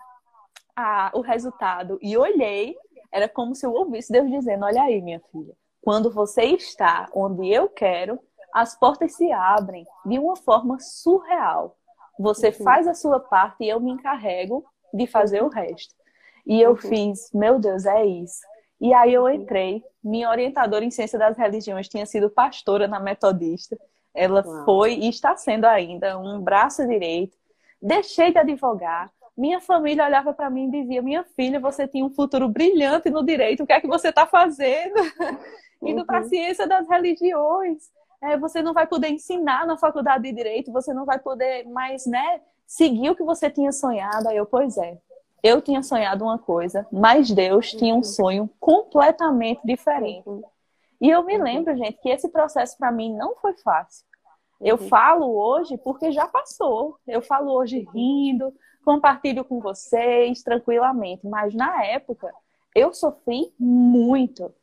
a, 0.74 1.10
o 1.14 1.20
resultado 1.20 1.98
e 2.00 2.16
olhei, 2.16 2.74
era 3.10 3.28
como 3.28 3.54
se 3.54 3.66
eu 3.66 3.72
ouvisse 3.72 4.10
Deus 4.10 4.30
dizendo: 4.30 4.64
Olha 4.64 4.82
aí, 4.82 5.02
minha 5.02 5.20
filha, 5.30 5.54
quando 5.82 6.10
você 6.10 6.44
está 6.44 7.08
onde 7.14 7.48
eu 7.48 7.68
quero, 7.68 8.18
as 8.54 8.78
portas 8.78 9.14
se 9.14 9.30
abrem 9.32 9.86
de 10.06 10.18
uma 10.18 10.36
forma 10.36 10.78
surreal. 10.80 11.76
Você 12.18 12.48
uhum. 12.48 12.64
faz 12.64 12.86
a 12.86 12.94
sua 12.94 13.20
parte 13.20 13.64
e 13.64 13.68
eu 13.68 13.80
me 13.80 13.90
encarrego 13.90 14.64
de 14.92 15.06
fazer 15.06 15.42
o 15.42 15.48
resto. 15.48 15.94
E 16.46 16.60
eu 16.60 16.70
uhum. 16.70 16.76
fiz, 16.76 17.30
meu 17.32 17.58
Deus, 17.58 17.86
é 17.86 18.04
isso. 18.04 18.40
E 18.80 18.92
aí 18.92 19.14
eu 19.14 19.28
entrei. 19.28 19.82
Minha 20.02 20.28
orientadora 20.28 20.84
em 20.84 20.90
ciência 20.90 21.18
das 21.18 21.36
religiões 21.36 21.88
tinha 21.88 22.04
sido 22.04 22.28
pastora 22.28 22.88
na 22.88 22.98
Metodista. 22.98 23.78
Ela 24.12 24.44
Uau. 24.44 24.64
foi 24.64 24.94
e 24.94 25.08
está 25.08 25.36
sendo 25.36 25.64
ainda 25.66 26.18
um 26.18 26.40
braço 26.40 26.86
direito. 26.86 27.36
Deixei 27.80 28.32
de 28.32 28.38
advogar. 28.38 29.10
Minha 29.36 29.60
família 29.60 30.04
olhava 30.04 30.32
para 30.34 30.50
mim 30.50 30.68
e 30.68 30.82
dizia: 30.82 31.00
Minha 31.00 31.24
filha, 31.24 31.58
você 31.58 31.86
tinha 31.86 32.04
um 32.04 32.10
futuro 32.10 32.48
brilhante 32.48 33.08
no 33.08 33.24
direito, 33.24 33.62
o 33.62 33.66
que 33.66 33.72
é 33.72 33.80
que 33.80 33.86
você 33.86 34.08
está 34.08 34.26
fazendo? 34.26 34.94
Indo 35.82 36.00
uhum. 36.00 36.06
para 36.06 36.18
a 36.18 36.24
ciência 36.24 36.66
das 36.66 36.86
religiões. 36.88 37.90
É, 38.22 38.36
você 38.36 38.62
não 38.62 38.72
vai 38.72 38.86
poder 38.86 39.08
ensinar 39.08 39.66
na 39.66 39.76
faculdade 39.76 40.22
de 40.22 40.32
direito, 40.32 40.70
você 40.70 40.94
não 40.94 41.04
vai 41.04 41.18
poder 41.18 41.64
mais, 41.68 42.06
né, 42.06 42.40
seguir 42.66 43.10
o 43.10 43.16
que 43.16 43.22
você 43.22 43.50
tinha 43.50 43.72
sonhado. 43.72 44.28
Aí 44.28 44.36
eu, 44.36 44.46
pois 44.46 44.76
é, 44.76 44.98
eu 45.42 45.60
tinha 45.60 45.82
sonhado 45.82 46.24
uma 46.24 46.38
coisa, 46.38 46.86
mas 46.92 47.30
Deus 47.30 47.70
tinha 47.70 47.94
um 47.94 47.98
uhum. 47.98 48.02
sonho 48.04 48.50
completamente 48.60 49.60
diferente. 49.64 50.28
Uhum. 50.28 50.42
E 51.00 51.10
eu 51.10 51.24
me 51.24 51.36
uhum. 51.36 51.42
lembro, 51.42 51.76
gente, 51.76 51.98
que 52.00 52.08
esse 52.08 52.28
processo 52.28 52.76
para 52.78 52.92
mim 52.92 53.14
não 53.14 53.34
foi 53.36 53.54
fácil. 53.54 54.06
Eu 54.60 54.78
falo 54.78 55.36
hoje 55.36 55.76
porque 55.76 56.12
já 56.12 56.28
passou. 56.28 56.96
Eu 57.06 57.20
falo 57.20 57.52
hoje 57.52 57.84
rindo, 57.92 58.54
compartilho 58.84 59.44
com 59.44 59.60
vocês 59.60 60.42
tranquilamente, 60.42 61.26
mas 61.26 61.52
na 61.52 61.84
época 61.84 62.32
eu 62.74 62.92
sofri 62.94 63.52
muito. 63.58 64.54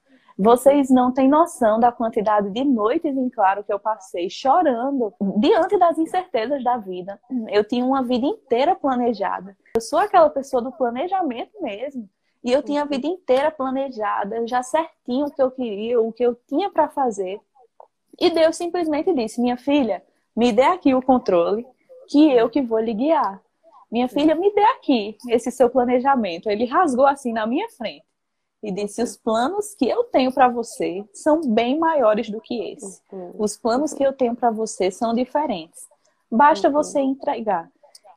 Vocês 0.41 0.89
não 0.89 1.11
têm 1.11 1.27
noção 1.27 1.81
da 1.81 1.91
quantidade 1.91 2.49
de 2.51 2.63
noites 2.63 3.13
em 3.13 3.29
claro 3.29 3.61
que 3.61 3.73
eu 3.73 3.77
passei 3.77 4.29
chorando 4.29 5.13
diante 5.37 5.77
das 5.77 5.97
incertezas 5.97 6.63
da 6.63 6.77
vida. 6.77 7.19
Eu 7.49 7.61
tinha 7.61 7.83
uma 7.83 8.01
vida 8.01 8.25
inteira 8.25 8.73
planejada. 8.73 9.57
Eu 9.75 9.81
sou 9.81 9.99
aquela 9.99 10.29
pessoa 10.29 10.61
do 10.61 10.71
planejamento 10.71 11.61
mesmo. 11.61 12.09
E 12.41 12.53
eu 12.53 12.63
tinha 12.63 12.83
a 12.83 12.85
vida 12.85 13.05
inteira 13.05 13.51
planejada, 13.51 14.47
já 14.47 14.63
certinho 14.63 15.25
o 15.25 15.29
que 15.29 15.43
eu 15.43 15.51
queria, 15.51 15.99
o 15.99 16.13
que 16.13 16.23
eu 16.23 16.33
tinha 16.47 16.69
para 16.69 16.87
fazer. 16.87 17.41
E 18.17 18.29
Deus 18.29 18.55
simplesmente 18.55 19.13
disse: 19.13 19.41
Minha 19.41 19.57
filha, 19.57 20.01
me 20.33 20.53
dê 20.53 20.63
aqui 20.63 20.95
o 20.95 21.01
controle, 21.01 21.67
que 22.07 22.31
eu 22.31 22.49
que 22.49 22.61
vou 22.61 22.79
lhe 22.79 22.93
guiar. 22.93 23.41
Minha 23.91 24.07
filha, 24.07 24.35
me 24.35 24.53
dê 24.53 24.63
aqui 24.63 25.17
esse 25.27 25.51
seu 25.51 25.69
planejamento. 25.69 26.49
Ele 26.49 26.63
rasgou 26.63 27.05
assim 27.05 27.33
na 27.33 27.45
minha 27.45 27.67
frente 27.71 28.08
e 28.61 28.71
disse: 28.71 29.01
Os 29.01 29.15
planos 29.15 29.73
que 29.75 29.87
eu 29.87 30.03
tenho 30.05 30.31
para 30.31 30.47
você 30.47 31.05
são 31.13 31.41
bem 31.41 31.79
maiores 31.79 32.29
do 32.29 32.41
que 32.41 32.73
esse. 32.73 33.01
Uhum. 33.11 33.31
Os 33.37 33.57
planos 33.57 33.93
que 33.93 34.03
eu 34.03 34.13
tenho 34.13 34.35
para 34.35 34.51
você 34.51 34.91
são 34.91 35.13
diferentes. 35.13 35.87
Basta 36.31 36.67
uhum. 36.67 36.73
você 36.73 36.99
entregar. 36.99 37.69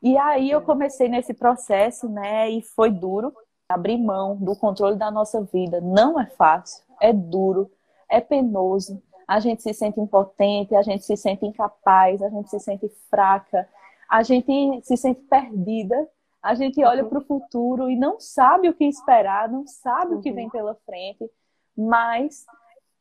E 0.02 0.16
aí 0.18 0.50
eu 0.50 0.60
comecei 0.62 1.08
nesse 1.08 1.32
processo, 1.32 2.08
né? 2.08 2.50
E 2.50 2.60
foi 2.62 2.90
duro 2.90 3.32
abrir 3.68 3.98
mão 3.98 4.36
do 4.36 4.54
controle 4.56 4.96
da 4.96 5.10
nossa 5.10 5.42
vida. 5.42 5.80
Não 5.80 6.20
é 6.20 6.26
fácil, 6.26 6.84
é 7.00 7.12
duro, 7.12 7.70
é 8.08 8.20
penoso. 8.20 9.00
A 9.26 9.40
gente 9.40 9.62
se 9.62 9.72
sente 9.72 10.00
impotente, 10.00 10.74
a 10.74 10.82
gente 10.82 11.04
se 11.04 11.16
sente 11.16 11.46
incapaz, 11.46 12.20
a 12.20 12.28
gente 12.28 12.50
se 12.50 12.58
sente 12.58 12.88
fraca, 13.08 13.66
a 14.08 14.22
gente 14.22 14.82
se 14.82 14.96
sente 14.96 15.20
perdida 15.22 16.08
a 16.42 16.54
gente 16.54 16.82
olha 16.84 17.04
para 17.04 17.18
o 17.18 17.24
futuro 17.24 17.88
e 17.88 17.96
não 17.96 18.18
sabe 18.18 18.68
o 18.68 18.74
que 18.74 18.84
esperar, 18.84 19.48
não 19.48 19.66
sabe 19.66 20.14
o 20.14 20.20
que 20.20 20.32
vem 20.32 20.46
uhum. 20.46 20.50
pela 20.50 20.74
frente, 20.86 21.30
mas 21.76 22.44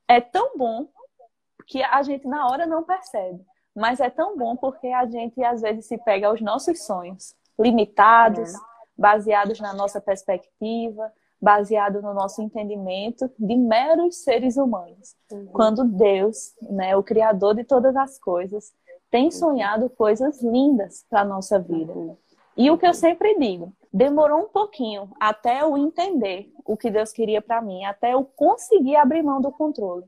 é 0.08 0.22
tão 0.22 0.58
bom 0.58 0.88
que 1.66 1.82
a 1.82 2.04
gente 2.04 2.28
na 2.28 2.48
hora 2.48 2.66
não 2.66 2.84
percebe. 2.84 3.44
Mas 3.76 4.00
é 4.00 4.10
tão 4.10 4.38
bom 4.38 4.56
porque 4.56 4.88
a 4.88 5.06
gente 5.06 5.42
às 5.44 5.62
vezes 5.62 5.86
se 5.86 5.98
pega 5.98 6.28
aos 6.28 6.42
nossos 6.42 6.84
sonhos, 6.84 7.34
limitados, 7.58 8.54
é. 8.54 8.58
baseados 8.98 9.60
na 9.60 9.74
nossa 9.74 10.02
perspectiva, 10.02 11.12
baseado 11.42 12.02
no 12.02 12.14
nosso 12.14 12.42
entendimento 12.42 13.32
de 13.40 13.56
meros 13.56 14.24
seres 14.24 14.58
humanos. 14.58 15.16
Uhum. 15.32 15.48
Quando 15.48 15.84
Deus, 15.84 16.54
né, 16.62 16.96
o 16.96 17.02
criador 17.02 17.56
de 17.56 17.64
todas 17.64 17.96
as 17.96 18.20
coisas, 18.20 18.72
tem 19.10 19.26
uhum. 19.26 19.32
sonhado 19.32 19.90
coisas 19.90 20.42
lindas 20.44 21.06
para 21.10 21.22
a 21.22 21.26
nossa 21.26 21.58
vida. 21.58 21.92
Uhum. 21.92 22.18
E 22.58 22.70
o 22.70 22.78
que 22.78 22.86
eu 22.86 22.94
sempre 22.94 23.38
digo, 23.40 23.74
demorou 23.94 24.42
um 24.42 24.50
pouquinho 24.50 25.10
até 25.20 25.62
eu 25.62 25.78
entender 25.78 26.52
o 26.66 26.78
que 26.78 26.90
Deus 26.90 27.12
queria 27.12 27.42
para 27.42 27.62
mim, 27.62 27.84
até 27.86 28.14
eu 28.14 28.24
conseguir 28.24 28.96
abrir 28.96 29.24
mão 29.24 29.42
do 29.42 29.52
controle. 29.52 30.06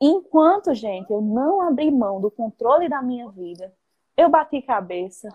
Enquanto, 0.00 0.74
gente, 0.74 1.10
eu 1.10 1.20
não 1.20 1.60
abri 1.62 1.90
mão 1.90 2.20
do 2.20 2.30
controle 2.30 2.88
da 2.88 3.00
minha 3.00 3.30
vida, 3.30 3.72
eu 4.16 4.28
bati 4.28 4.60
cabeça, 4.60 5.28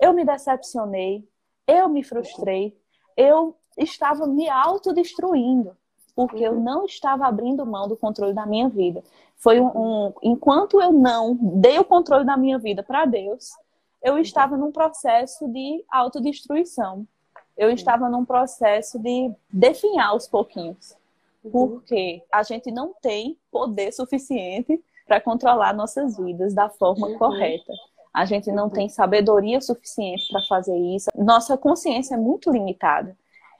eu 0.00 0.12
me 0.12 0.24
decepcionei, 0.24 1.28
eu 1.66 1.88
me 1.88 2.02
frustrei, 2.02 2.76
eu 3.16 3.56
estava 3.78 4.26
me 4.26 4.48
autodestruindo, 4.48 5.76
porque 6.14 6.42
eu 6.42 6.54
não 6.58 6.84
estava 6.84 7.26
abrindo 7.26 7.64
mão 7.64 7.88
do 7.88 7.96
controle 7.96 8.34
da 8.34 8.44
minha 8.44 8.68
vida. 8.68 9.02
Foi 9.36 9.60
um, 9.60 9.70
um 9.74 10.12
enquanto 10.22 10.80
eu 10.80 10.92
não 10.92 11.36
dei 11.40 11.78
o 11.78 11.84
controle 11.84 12.24
da 12.24 12.36
minha 12.36 12.58
vida 12.58 12.82
para 12.82 13.04
Deus, 13.04 13.50
eu 14.02 14.18
estava 14.18 14.56
num 14.56 14.72
processo 14.72 15.48
de 15.48 15.84
autodestruição. 15.88 17.06
Eu 17.56 17.70
estava 17.70 18.08
num 18.08 18.24
processo 18.24 18.98
de 18.98 19.30
definhar 19.50 20.08
aos 20.08 20.26
pouquinhos. 20.26 20.96
Uhum. 21.44 21.50
Porque 21.50 22.22
a 22.30 22.42
gente 22.42 22.70
não 22.70 22.94
tem 23.00 23.38
poder 23.50 23.92
suficiente 23.92 24.82
para 25.06 25.20
controlar 25.20 25.74
nossas 25.74 26.16
vidas 26.16 26.54
da 26.54 26.68
forma 26.68 27.08
uhum. 27.08 27.18
correta. 27.18 27.72
A 28.12 28.24
gente 28.24 28.50
não 28.50 28.64
uhum. 28.64 28.70
tem 28.70 28.88
sabedoria 28.88 29.60
suficiente 29.60 30.28
para 30.30 30.42
fazer 30.42 30.76
isso. 30.76 31.10
Nossa 31.16 31.56
consciência 31.56 32.14
é 32.14 32.18
muito 32.18 32.50
limitada. 32.50 33.16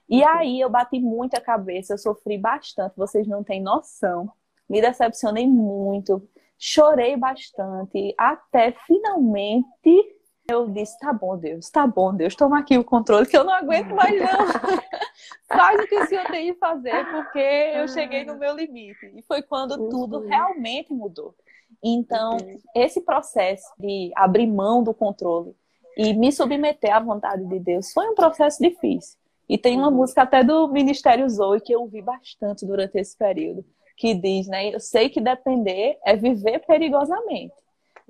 E 0.09 0.23
aí 0.25 0.61
eu 0.61 0.69
bati 0.69 1.01
muita 1.01 1.41
cabeça, 1.41 1.95
eu 1.95 1.99
sofri 1.99 2.37
bastante, 2.37 2.95
vocês 2.97 3.27
não 3.27 3.43
têm 3.43 3.63
noção. 3.63 4.31
Me 4.69 4.81
decepcionei 4.81 5.47
muito, 5.47 6.23
chorei 6.59 7.17
bastante, 7.17 8.15
até 8.19 8.73
finalmente 8.87 10.22
eu 10.53 10.69
disse, 10.69 10.99
tá 10.99 11.13
bom, 11.13 11.37
Deus, 11.37 11.71
tá 11.71 11.87
bom, 11.87 12.15
Deus, 12.15 12.35
toma 12.35 12.59
aqui 12.59 12.79
o 12.79 12.85
controle, 12.85 13.27
que 13.27 13.37
eu 13.37 13.45
não 13.45 13.53
aguento 13.53 13.95
mais, 13.95 14.21
não. 14.21 14.47
Faz 15.49 15.81
o 15.81 15.87
que 15.87 15.99
o 15.99 16.07
Senhor 16.07 16.27
tem 16.27 16.53
de 16.53 16.59
fazer, 16.59 17.07
porque 17.11 17.39
eu 17.39 17.89
cheguei 17.89 18.25
no 18.25 18.39
meu 18.39 18.55
limite. 18.55 19.13
E 19.15 19.23
foi 19.23 19.43
quando 19.43 19.73
uhum. 19.73 19.89
tudo 19.89 20.21
realmente 20.21 20.93
mudou. 20.93 21.35
Então, 21.83 22.37
uhum. 22.37 22.59
esse 22.75 23.01
processo 23.01 23.67
de 23.79 24.13
abrir 24.15 24.47
mão 24.47 24.83
do 24.83 24.95
controle 24.95 25.55
e 25.97 26.15
me 26.15 26.33
submeter 26.33 26.95
à 26.95 27.01
vontade 27.01 27.45
de 27.47 27.59
Deus 27.59 27.93
foi 27.93 28.09
um 28.09 28.15
processo 28.15 28.63
difícil. 28.63 29.19
E 29.49 29.59
tem 29.59 29.77
uma 29.77 29.89
uhum. 29.89 29.97
música 29.97 30.23
até 30.23 30.43
do 30.43 30.69
Ministério 30.69 31.29
Zoe 31.29 31.61
que 31.61 31.75
eu 31.75 31.83
ouvi 31.83 32.01
bastante 32.01 32.65
durante 32.65 32.99
esse 32.99 33.17
período, 33.17 33.65
que 33.97 34.15
diz, 34.15 34.47
né? 34.47 34.75
Eu 34.75 34.81
sei 34.81 35.11
que 35.11 35.21
depender 35.21 35.99
é 36.05 36.17
viver 36.17 36.61
perigosamente. 36.61 37.55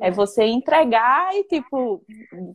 É 0.01 0.11
você 0.11 0.45
entregar 0.45 1.35
e, 1.35 1.45
tipo, 1.45 2.05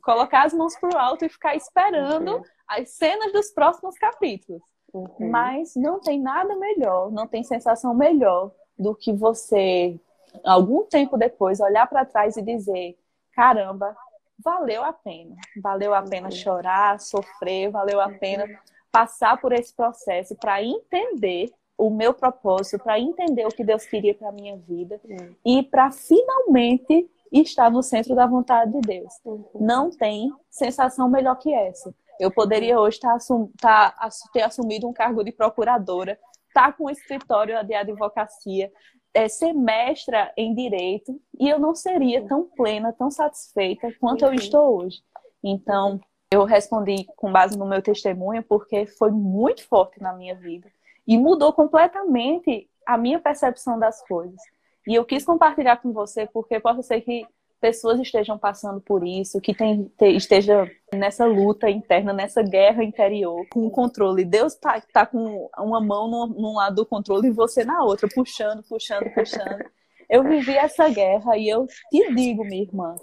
colocar 0.01 0.45
as 0.45 0.53
mãos 0.53 0.75
pro 0.77 0.97
alto 0.97 1.25
e 1.25 1.29
ficar 1.29 1.55
esperando 1.55 2.37
uhum. 2.37 2.43
as 2.67 2.89
cenas 2.91 3.31
dos 3.31 3.49
próximos 3.51 3.97
capítulos. 3.97 4.61
Uhum. 4.93 5.29
Mas 5.29 5.75
não 5.75 5.99
tem 5.99 6.19
nada 6.19 6.55
melhor, 6.55 7.11
não 7.11 7.27
tem 7.27 7.43
sensação 7.43 7.93
melhor 7.93 8.51
do 8.77 8.95
que 8.95 9.11
você, 9.13 9.99
algum 10.43 10.83
tempo 10.83 11.17
depois, 11.17 11.59
olhar 11.59 11.87
para 11.87 12.05
trás 12.05 12.37
e 12.37 12.41
dizer: 12.41 12.97
caramba, 13.33 13.95
valeu 14.43 14.83
a 14.83 14.93
pena. 14.93 15.35
Valeu 15.61 15.93
a 15.93 16.01
pena 16.01 16.27
uhum. 16.27 16.31
chorar, 16.31 16.99
sofrer, 16.99 17.69
valeu 17.69 17.99
a 17.99 18.09
pena 18.09 18.45
passar 18.91 19.39
por 19.39 19.51
esse 19.51 19.73
processo 19.73 20.35
para 20.35 20.63
entender 20.63 21.51
o 21.77 21.89
meu 21.89 22.13
propósito, 22.13 22.83
para 22.83 22.99
entender 22.99 23.45
o 23.45 23.51
que 23.51 23.63
Deus 23.63 23.85
queria 23.85 24.15
para 24.15 24.31
minha 24.31 24.57
vida 24.57 24.99
e 25.45 25.61
para 25.61 25.91
finalmente 25.91 27.07
e 27.31 27.41
estar 27.41 27.69
no 27.69 27.83
centro 27.83 28.15
da 28.15 28.25
vontade 28.25 28.71
de 28.71 28.81
Deus. 28.81 29.13
Uhum. 29.25 29.45
Não 29.59 29.89
tem 29.89 30.31
sensação 30.49 31.09
melhor 31.09 31.35
que 31.35 31.53
essa. 31.53 31.93
Eu 32.19 32.31
poderia 32.31 32.79
hoje 32.79 32.99
tá, 32.99 33.95
ter 34.33 34.41
assumido 34.41 34.87
um 34.87 34.93
cargo 34.93 35.23
de 35.23 35.31
procuradora, 35.31 36.19
estar 36.47 36.67
tá 36.67 36.73
com 36.73 36.85
um 36.85 36.89
escritório 36.89 37.63
de 37.63 37.75
advocacia, 37.75 38.71
é, 39.13 39.27
ser 39.27 39.53
mestra 39.53 40.31
em 40.35 40.53
direito 40.53 41.19
e 41.39 41.49
eu 41.49 41.59
não 41.59 41.75
seria 41.75 42.25
tão 42.27 42.45
plena, 42.45 42.93
tão 42.93 43.09
satisfeita 43.09 43.91
quanto 43.99 44.25
eu 44.25 44.33
estou 44.33 44.77
hoje. 44.77 45.01
Então, 45.43 45.99
eu 46.31 46.43
respondi 46.43 47.05
com 47.15 47.31
base 47.31 47.57
no 47.57 47.65
meu 47.65 47.81
testemunho 47.81 48.43
porque 48.43 48.85
foi 48.85 49.11
muito 49.11 49.65
forte 49.67 50.01
na 50.01 50.13
minha 50.13 50.35
vida 50.35 50.69
e 51.07 51.17
mudou 51.17 51.53
completamente 51.53 52.69
a 52.85 52.97
minha 52.97 53.19
percepção 53.19 53.79
das 53.79 54.05
coisas. 54.05 54.41
E 54.87 54.95
eu 54.95 55.05
quis 55.05 55.25
compartilhar 55.25 55.77
com 55.77 55.91
você 55.91 56.25
porque 56.25 56.59
pode 56.59 56.83
ser 56.83 57.01
que 57.01 57.25
pessoas 57.59 57.99
estejam 57.99 58.37
passando 58.37 58.79
por 58.79 59.05
isso, 59.05 59.41
que 59.41 59.53
tem, 59.53 59.91
te, 59.97 60.07
esteja 60.15 60.69
nessa 60.93 61.25
luta 61.25 61.69
interna, 61.69 62.13
nessa 62.13 62.41
guerra 62.41 62.83
interior, 62.83 63.45
com 63.49 63.65
o 63.65 63.71
controle. 63.71 64.23
Deus 64.23 64.55
tá, 64.55 64.81
tá 64.93 65.05
com 65.05 65.49
uma 65.57 65.81
mão 65.81 66.07
num, 66.07 66.27
num 66.27 66.55
lado 66.55 66.75
do 66.75 66.85
controle 66.85 67.27
e 67.27 67.31
você 67.31 67.65
na 67.65 67.83
outra, 67.83 68.07
puxando, 68.13 68.63
puxando, 68.63 69.11
puxando. 69.13 69.65
Eu 70.09 70.23
vivi 70.23 70.55
essa 70.55 70.87
guerra 70.87 71.37
e 71.37 71.49
eu 71.49 71.67
te 71.89 72.13
digo, 72.13 72.45
minha 72.45 72.63
irmã, 72.63 72.95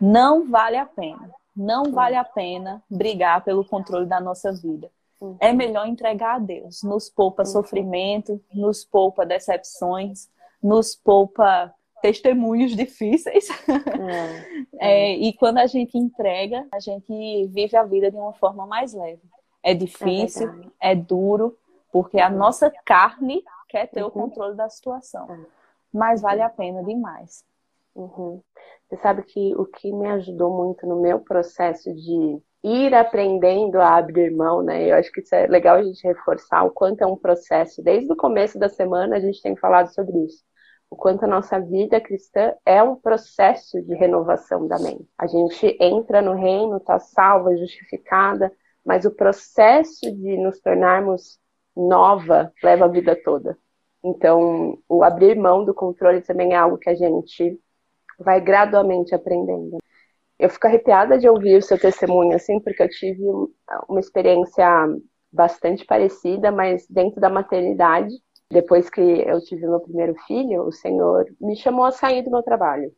não 0.00 0.48
vale 0.48 0.76
a 0.76 0.86
pena. 0.86 1.30
Não 1.54 1.92
vale 1.92 2.14
a 2.14 2.24
pena 2.24 2.82
brigar 2.88 3.44
pelo 3.44 3.64
controle 3.64 4.06
da 4.06 4.20
nossa 4.20 4.52
vida. 4.52 4.90
É 5.40 5.52
melhor 5.52 5.86
entregar 5.86 6.36
a 6.36 6.38
Deus. 6.38 6.82
Nos 6.84 7.10
poupa 7.10 7.44
sofrimento, 7.44 8.40
nos 8.54 8.84
poupa 8.84 9.26
decepções, 9.26 10.28
nos 10.62 10.94
poupa 10.96 11.72
testemunhos 12.00 12.74
difíceis. 12.74 13.48
É, 14.80 15.10
é, 15.10 15.16
e 15.16 15.32
quando 15.32 15.58
a 15.58 15.66
gente 15.66 15.98
entrega, 15.98 16.64
a 16.72 16.78
gente 16.78 17.46
vive 17.48 17.76
a 17.76 17.82
vida 17.82 18.10
de 18.10 18.16
uma 18.16 18.32
forma 18.34 18.64
mais 18.64 18.94
leve. 18.94 19.22
É 19.60 19.74
difícil, 19.74 20.48
é, 20.80 20.92
é 20.92 20.94
duro, 20.94 21.58
porque 21.90 22.20
a 22.20 22.30
nossa 22.30 22.72
carne 22.86 23.42
quer 23.68 23.88
ter 23.88 24.02
uhum. 24.02 24.08
o 24.08 24.12
controle 24.12 24.56
da 24.56 24.68
situação. 24.68 25.30
É. 25.32 25.38
Mas 25.92 26.22
vale 26.22 26.42
a 26.42 26.48
pena 26.48 26.84
demais. 26.84 27.44
Uhum. 27.94 28.40
Você 28.88 28.96
sabe 28.98 29.22
que 29.24 29.54
o 29.56 29.66
que 29.66 29.92
me 29.92 30.06
ajudou 30.10 30.56
muito 30.56 30.86
no 30.86 31.00
meu 31.00 31.18
processo 31.18 31.92
de 31.92 32.40
ir 32.62 32.94
aprendendo 32.94 33.80
a 33.80 33.96
abrir 33.96 34.30
mão, 34.30 34.62
né? 34.62 34.90
Eu 34.90 34.96
acho 34.96 35.10
que 35.10 35.20
isso 35.20 35.34
é 35.34 35.48
legal 35.48 35.76
a 35.76 35.82
gente 35.82 36.06
reforçar 36.06 36.62
o 36.62 36.70
quanto 36.70 37.02
é 37.02 37.06
um 37.06 37.16
processo. 37.16 37.82
Desde 37.82 38.12
o 38.12 38.16
começo 38.16 38.58
da 38.58 38.68
semana 38.68 39.16
a 39.16 39.20
gente 39.20 39.42
tem 39.42 39.56
falado 39.56 39.92
sobre 39.92 40.16
isso 40.24 40.47
o 40.90 40.96
quanto 40.96 41.24
a 41.24 41.28
nossa 41.28 41.60
vida 41.60 42.00
cristã 42.00 42.54
é 42.64 42.82
um 42.82 42.96
processo 42.96 43.80
de 43.82 43.94
renovação 43.94 44.66
da 44.66 44.78
mente. 44.78 45.06
A 45.18 45.26
gente 45.26 45.76
entra 45.80 46.22
no 46.22 46.34
reino, 46.34 46.78
está 46.78 46.98
salva, 46.98 47.56
justificada, 47.56 48.50
mas 48.84 49.04
o 49.04 49.10
processo 49.10 50.10
de 50.10 50.36
nos 50.38 50.60
tornarmos 50.60 51.38
nova 51.76 52.52
leva 52.62 52.86
a 52.86 52.88
vida 52.88 53.14
toda. 53.22 53.56
Então, 54.02 54.78
o 54.88 55.02
abrir 55.04 55.36
mão 55.36 55.64
do 55.64 55.74
controle 55.74 56.22
também 56.22 56.54
é 56.54 56.56
algo 56.56 56.78
que 56.78 56.88
a 56.88 56.94
gente 56.94 57.60
vai 58.18 58.40
gradualmente 58.40 59.14
aprendendo. 59.14 59.78
Eu 60.38 60.48
fico 60.48 60.66
arrepiada 60.66 61.18
de 61.18 61.28
ouvir 61.28 61.58
o 61.58 61.62
seu 61.62 61.78
testemunho, 61.78 62.34
assim, 62.34 62.60
porque 62.60 62.82
eu 62.82 62.88
tive 62.88 63.22
uma 63.88 64.00
experiência 64.00 64.66
bastante 65.30 65.84
parecida, 65.84 66.50
mas 66.50 66.86
dentro 66.88 67.20
da 67.20 67.28
maternidade 67.28 68.14
depois 68.50 68.88
que 68.88 69.00
eu 69.00 69.40
tive 69.40 69.66
meu 69.66 69.80
primeiro 69.80 70.14
filho, 70.26 70.62
o 70.62 70.72
Senhor 70.72 71.26
me 71.40 71.54
chamou 71.56 71.84
a 71.84 71.90
sair 71.90 72.22
do 72.22 72.30
meu 72.30 72.42
trabalho. 72.42 72.92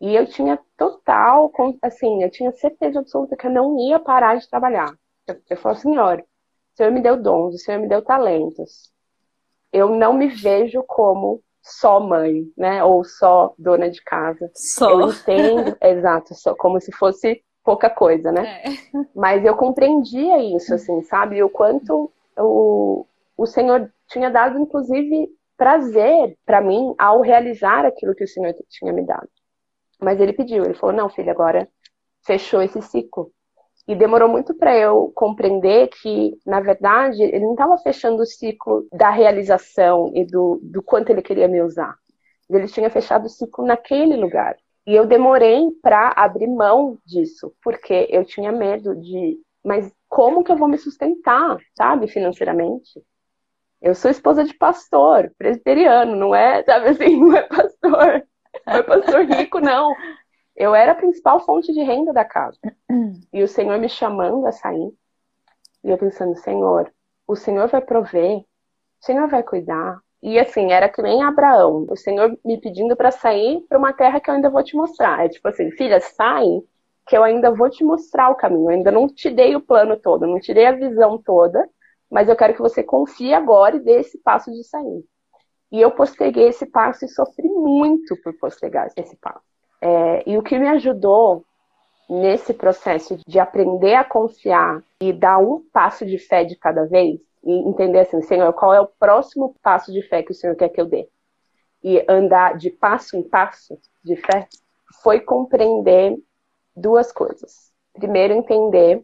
E 0.00 0.14
eu 0.14 0.26
tinha 0.26 0.58
total, 0.76 1.52
assim, 1.82 2.22
eu 2.22 2.30
tinha 2.30 2.50
certeza 2.52 3.00
absoluta 3.00 3.36
que 3.36 3.46
eu 3.46 3.50
não 3.50 3.78
ia 3.78 3.98
parar 3.98 4.36
de 4.36 4.48
trabalhar. 4.48 4.94
Eu, 5.26 5.36
eu 5.50 5.56
falei, 5.58 5.78
Senhor, 5.78 6.20
o 6.20 6.76
Senhor 6.76 6.90
me 6.90 7.02
deu 7.02 7.20
dons, 7.20 7.54
o 7.54 7.58
Senhor 7.58 7.80
me 7.80 7.88
deu 7.88 8.02
talentos. 8.02 8.90
Eu 9.70 9.90
não 9.90 10.14
me 10.14 10.28
vejo 10.28 10.82
como 10.84 11.42
só 11.62 12.00
mãe, 12.00 12.50
né? 12.56 12.82
Ou 12.82 13.04
só 13.04 13.52
dona 13.58 13.90
de 13.90 14.02
casa. 14.02 14.50
Só. 14.54 14.90
Eu 14.90 15.10
entendo, 15.10 15.76
exato, 15.82 16.34
só 16.34 16.54
como 16.54 16.80
se 16.80 16.90
fosse 16.92 17.44
pouca 17.62 17.90
coisa, 17.90 18.32
né? 18.32 18.62
É. 18.64 18.68
Mas 19.14 19.44
eu 19.44 19.54
compreendia 19.54 20.38
isso, 20.56 20.74
assim, 20.74 21.02
sabe? 21.02 21.42
O 21.42 21.50
quanto 21.50 22.10
o, 22.38 23.06
o 23.40 23.46
Senhor 23.46 23.90
tinha 24.06 24.30
dado, 24.30 24.58
inclusive, 24.58 25.28
prazer 25.56 26.36
para 26.44 26.60
mim 26.60 26.94
ao 26.98 27.22
realizar 27.22 27.86
aquilo 27.86 28.14
que 28.14 28.24
o 28.24 28.28
Senhor 28.28 28.54
tinha 28.68 28.92
me 28.92 29.02
dado. 29.02 29.28
Mas 29.98 30.20
ele 30.20 30.34
pediu, 30.34 30.62
ele 30.62 30.74
falou: 30.74 30.94
não, 30.94 31.08
filha, 31.08 31.32
agora 31.32 31.66
fechou 32.26 32.60
esse 32.60 32.82
ciclo. 32.82 33.32
E 33.88 33.94
demorou 33.94 34.28
muito 34.28 34.54
para 34.54 34.76
eu 34.76 35.10
compreender 35.14 35.88
que, 35.88 36.38
na 36.46 36.60
verdade, 36.60 37.22
ele 37.22 37.40
não 37.46 37.52
estava 37.52 37.78
fechando 37.78 38.22
o 38.22 38.26
ciclo 38.26 38.86
da 38.92 39.10
realização 39.10 40.12
e 40.14 40.24
do, 40.26 40.60
do 40.62 40.82
quanto 40.82 41.08
ele 41.08 41.22
queria 41.22 41.48
me 41.48 41.62
usar. 41.62 41.96
Ele 42.48 42.66
tinha 42.66 42.90
fechado 42.90 43.24
o 43.24 43.30
ciclo 43.30 43.64
naquele 43.64 44.16
lugar. 44.16 44.54
E 44.86 44.94
eu 44.94 45.06
demorei 45.06 45.62
para 45.82 46.12
abrir 46.14 46.46
mão 46.46 46.98
disso, 47.06 47.54
porque 47.64 48.06
eu 48.10 48.22
tinha 48.24 48.52
medo 48.52 48.94
de, 48.96 49.38
mas 49.64 49.90
como 50.08 50.44
que 50.44 50.52
eu 50.52 50.56
vou 50.56 50.68
me 50.68 50.76
sustentar, 50.76 51.56
sabe, 51.74 52.06
financeiramente? 52.06 53.00
Eu 53.80 53.94
sou 53.94 54.10
esposa 54.10 54.44
de 54.44 54.54
pastor, 54.54 55.32
presbiteriano, 55.38 56.14
não 56.14 56.34
é, 56.34 56.62
sabe 56.62 56.88
assim, 56.88 57.16
não 57.20 57.36
é 57.36 57.42
pastor, 57.42 58.26
não 58.66 58.74
é 58.74 58.82
pastor 58.82 59.24
rico, 59.24 59.60
não. 59.60 59.94
Eu 60.54 60.74
era 60.74 60.92
a 60.92 60.96
principal 60.96 61.40
fonte 61.40 61.72
de 61.72 61.82
renda 61.82 62.12
da 62.12 62.24
casa. 62.24 62.58
E 63.32 63.42
o 63.42 63.48
Senhor 63.48 63.78
me 63.78 63.88
chamando 63.88 64.46
a 64.46 64.52
sair. 64.52 64.92
E 65.82 65.90
eu 65.90 65.96
pensando, 65.96 66.36
Senhor, 66.36 66.92
o 67.26 67.34
Senhor 67.34 67.68
vai 67.68 67.80
prover, 67.80 68.38
o 68.38 68.44
Senhor 69.00 69.28
vai 69.28 69.42
cuidar. 69.42 69.98
E 70.22 70.38
assim, 70.38 70.70
era 70.70 70.88
que 70.88 71.00
nem 71.00 71.22
Abraão, 71.22 71.86
o 71.88 71.96
Senhor 71.96 72.38
me 72.44 72.60
pedindo 72.60 72.94
para 72.94 73.10
sair 73.10 73.64
para 73.68 73.78
uma 73.78 73.94
terra 73.94 74.20
que 74.20 74.28
eu 74.28 74.34
ainda 74.34 74.50
vou 74.50 74.62
te 74.62 74.76
mostrar. 74.76 75.24
É 75.24 75.28
tipo 75.30 75.48
assim, 75.48 75.70
filha, 75.70 75.98
sai, 76.00 76.44
que 77.06 77.16
eu 77.16 77.24
ainda 77.24 77.50
vou 77.50 77.70
te 77.70 77.82
mostrar 77.82 78.28
o 78.28 78.34
caminho. 78.34 78.66
Eu 78.66 78.76
ainda 78.76 78.90
não 78.90 79.08
te 79.08 79.30
dei 79.30 79.56
o 79.56 79.60
plano 79.60 79.96
todo, 79.96 80.26
não 80.26 80.38
te 80.38 80.52
dei 80.52 80.66
a 80.66 80.72
visão 80.72 81.16
toda, 81.16 81.66
mas 82.10 82.28
eu 82.28 82.36
quero 82.36 82.54
que 82.54 82.60
você 82.60 82.82
confie 82.82 83.32
agora 83.32 83.76
e 83.76 83.80
dê 83.80 84.00
esse 84.00 84.18
passo 84.18 84.50
de 84.50 84.64
sair. 84.64 85.04
E 85.70 85.80
eu 85.80 85.90
posterguei 85.92 86.48
esse 86.48 86.66
passo 86.66 87.04
e 87.04 87.08
sofri 87.08 87.48
muito 87.48 88.20
por 88.22 88.36
postergar 88.38 88.88
esse 88.96 89.16
passo. 89.16 89.44
É, 89.80 90.28
e 90.28 90.36
o 90.36 90.42
que 90.42 90.58
me 90.58 90.68
ajudou 90.68 91.44
nesse 92.08 92.52
processo 92.52 93.16
de 93.24 93.38
aprender 93.38 93.94
a 93.94 94.04
confiar 94.04 94.82
e 95.00 95.12
dar 95.12 95.38
um 95.38 95.64
passo 95.72 96.04
de 96.04 96.18
fé 96.18 96.42
de 96.42 96.56
cada 96.56 96.84
vez, 96.84 97.20
e 97.44 97.52
entender 97.68 98.00
assim, 98.00 98.20
Senhor, 98.22 98.52
qual 98.52 98.74
é 98.74 98.80
o 98.80 98.86
próximo 98.86 99.54
passo 99.62 99.92
de 99.92 100.02
fé 100.02 100.22
que 100.22 100.32
o 100.32 100.34
Senhor 100.34 100.56
quer 100.56 100.68
que 100.68 100.80
eu 100.80 100.86
dê? 100.86 101.08
E 101.82 102.04
andar 102.08 102.58
de 102.58 102.68
passo 102.68 103.16
em 103.16 103.22
passo 103.22 103.78
de 104.04 104.16
fé, 104.16 104.48
foi 105.02 105.20
compreender 105.20 106.18
duas 106.74 107.12
coisas. 107.12 107.72
Primeiro, 107.94 108.34
entender 108.34 109.02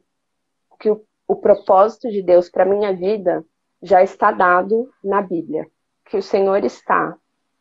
que 0.81 0.91
o 0.91 1.03
o 1.29 1.35
propósito 1.37 2.11
de 2.11 2.23
Deus 2.23 2.49
para 2.49 2.65
minha 2.65 2.95
vida 2.95 3.45
já 3.83 4.03
está 4.03 4.31
dado 4.31 4.91
na 5.03 5.21
Bíblia, 5.21 5.67
que 6.05 6.17
o 6.17 6.23
Senhor 6.23 6.65
está 6.65 7.17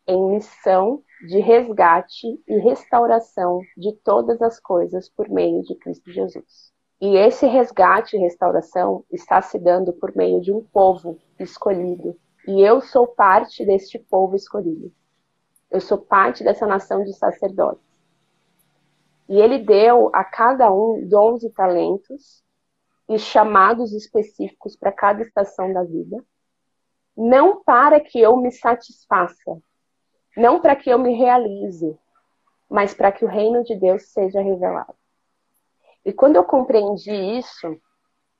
em 0.07 0.29
missão 0.29 1.01
de 1.27 1.39
resgate 1.39 2.27
e 2.47 2.57
restauração 2.59 3.61
de 3.75 3.91
todas 4.03 4.41
as 4.41 4.59
coisas 4.59 5.09
por 5.09 5.27
meio 5.29 5.63
de 5.63 5.75
Cristo 5.75 6.11
Jesus. 6.11 6.71
E 7.01 7.17
esse 7.17 7.45
resgate 7.47 8.15
e 8.15 8.19
restauração 8.19 9.03
está 9.11 9.41
se 9.41 9.59
dando 9.59 9.91
por 9.93 10.15
meio 10.15 10.39
de 10.39 10.51
um 10.51 10.61
povo 10.61 11.17
escolhido. 11.39 12.15
E 12.47 12.61
eu 12.61 12.79
sou 12.81 13.07
parte 13.07 13.65
deste 13.65 13.97
povo 13.97 14.35
escolhido. 14.35 14.91
Eu 15.71 15.81
sou 15.81 15.97
parte 15.97 16.43
dessa 16.43 16.65
nação 16.67 17.03
de 17.03 17.13
sacerdotes. 17.13 17.83
E 19.27 19.39
ele 19.39 19.57
deu 19.57 20.09
a 20.13 20.23
cada 20.23 20.71
um 20.71 21.05
dons 21.07 21.43
e 21.43 21.49
talentos 21.49 22.44
e 23.07 23.19
chamados 23.19 23.93
específicos 23.93 24.75
para 24.75 24.91
cada 24.91 25.21
estação 25.21 25.71
da 25.71 25.83
vida, 25.83 26.23
não 27.15 27.63
para 27.63 27.99
que 27.99 28.19
eu 28.19 28.35
me 28.37 28.51
satisfaça, 28.51 29.57
não 30.35 30.59
para 30.59 30.75
que 30.75 30.89
eu 30.89 30.99
me 30.99 31.13
realize, 31.13 31.97
mas 32.69 32.93
para 32.93 33.11
que 33.11 33.23
o 33.23 33.27
reino 33.27 33.63
de 33.63 33.75
Deus 33.75 34.07
seja 34.09 34.41
revelado. 34.41 34.95
E 36.03 36.11
quando 36.11 36.35
eu 36.35 36.43
compreendi 36.43 37.11
isso, 37.11 37.79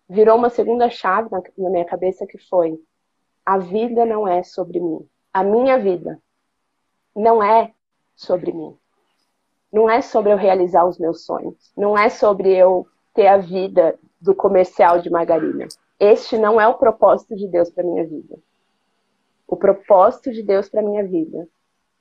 virou 0.10 0.38
uma 0.38 0.50
segunda 0.50 0.90
chave 0.90 1.30
na 1.32 1.70
minha 1.70 1.86
cabeça 1.86 2.26
que 2.28 2.38
foi: 2.38 2.80
a 3.46 3.58
vida 3.58 4.06
não 4.06 4.28
é 4.28 4.44
sobre 4.44 4.80
mim. 4.80 5.08
A 5.34 5.44
minha 5.44 5.78
vida 5.80 6.20
não 7.16 7.42
é 7.42 7.74
sobre 8.16 8.52
mim. 8.52 8.78
Não 9.72 9.90
é 9.90 10.02
sobre 10.02 10.32
eu 10.32 10.38
realizar 10.38 10.86
os 10.86 10.98
meus 10.98 11.26
sonhos. 11.26 11.72
Não 11.76 11.98
é 11.98 12.10
sobre 12.10 12.56
eu 12.56 12.88
ter 13.14 13.28
a 13.28 13.38
vida 13.38 13.98
do 14.20 14.34
comercial 14.34 15.00
de 15.00 15.10
margarina. 15.10 15.68
Este 16.00 16.38
não 16.38 16.60
é 16.60 16.68
o 16.68 16.76
propósito 16.76 17.36
de 17.36 17.48
Deus 17.48 17.70
para 17.70 17.84
minha 17.84 18.06
vida. 18.06 18.38
O 19.48 19.56
propósito 19.56 20.32
de 20.32 20.42
Deus 20.42 20.68
para 20.68 20.82
minha 20.82 21.04
vida 21.04 21.48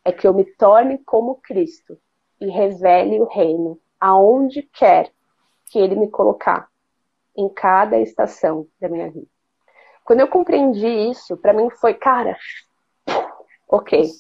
é 0.05 0.13
que 0.13 0.27
eu 0.27 0.35
me 0.35 0.45
torne 0.45 0.99
como 0.99 1.37
Cristo 1.37 1.99
e 2.41 2.47
revele 2.49 3.21
o 3.21 3.25
reino 3.25 3.79
aonde 4.01 4.63
quer 4.63 5.11
que 5.67 5.79
ele 5.79 5.95
me 5.95 6.11
colocar 6.11 6.69
em 7.37 7.49
cada 7.49 7.99
estação 7.99 8.67
da 8.81 8.89
minha 8.89 9.11
vida. 9.11 9.27
Quando 10.05 10.21
eu 10.21 10.29
compreendi 10.29 10.87
isso, 10.87 11.37
para 11.37 11.53
mim 11.53 11.71
foi, 11.71 11.95
cara, 11.95 12.37
ok, 13.69 14.11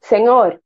Senhor, 0.00 0.60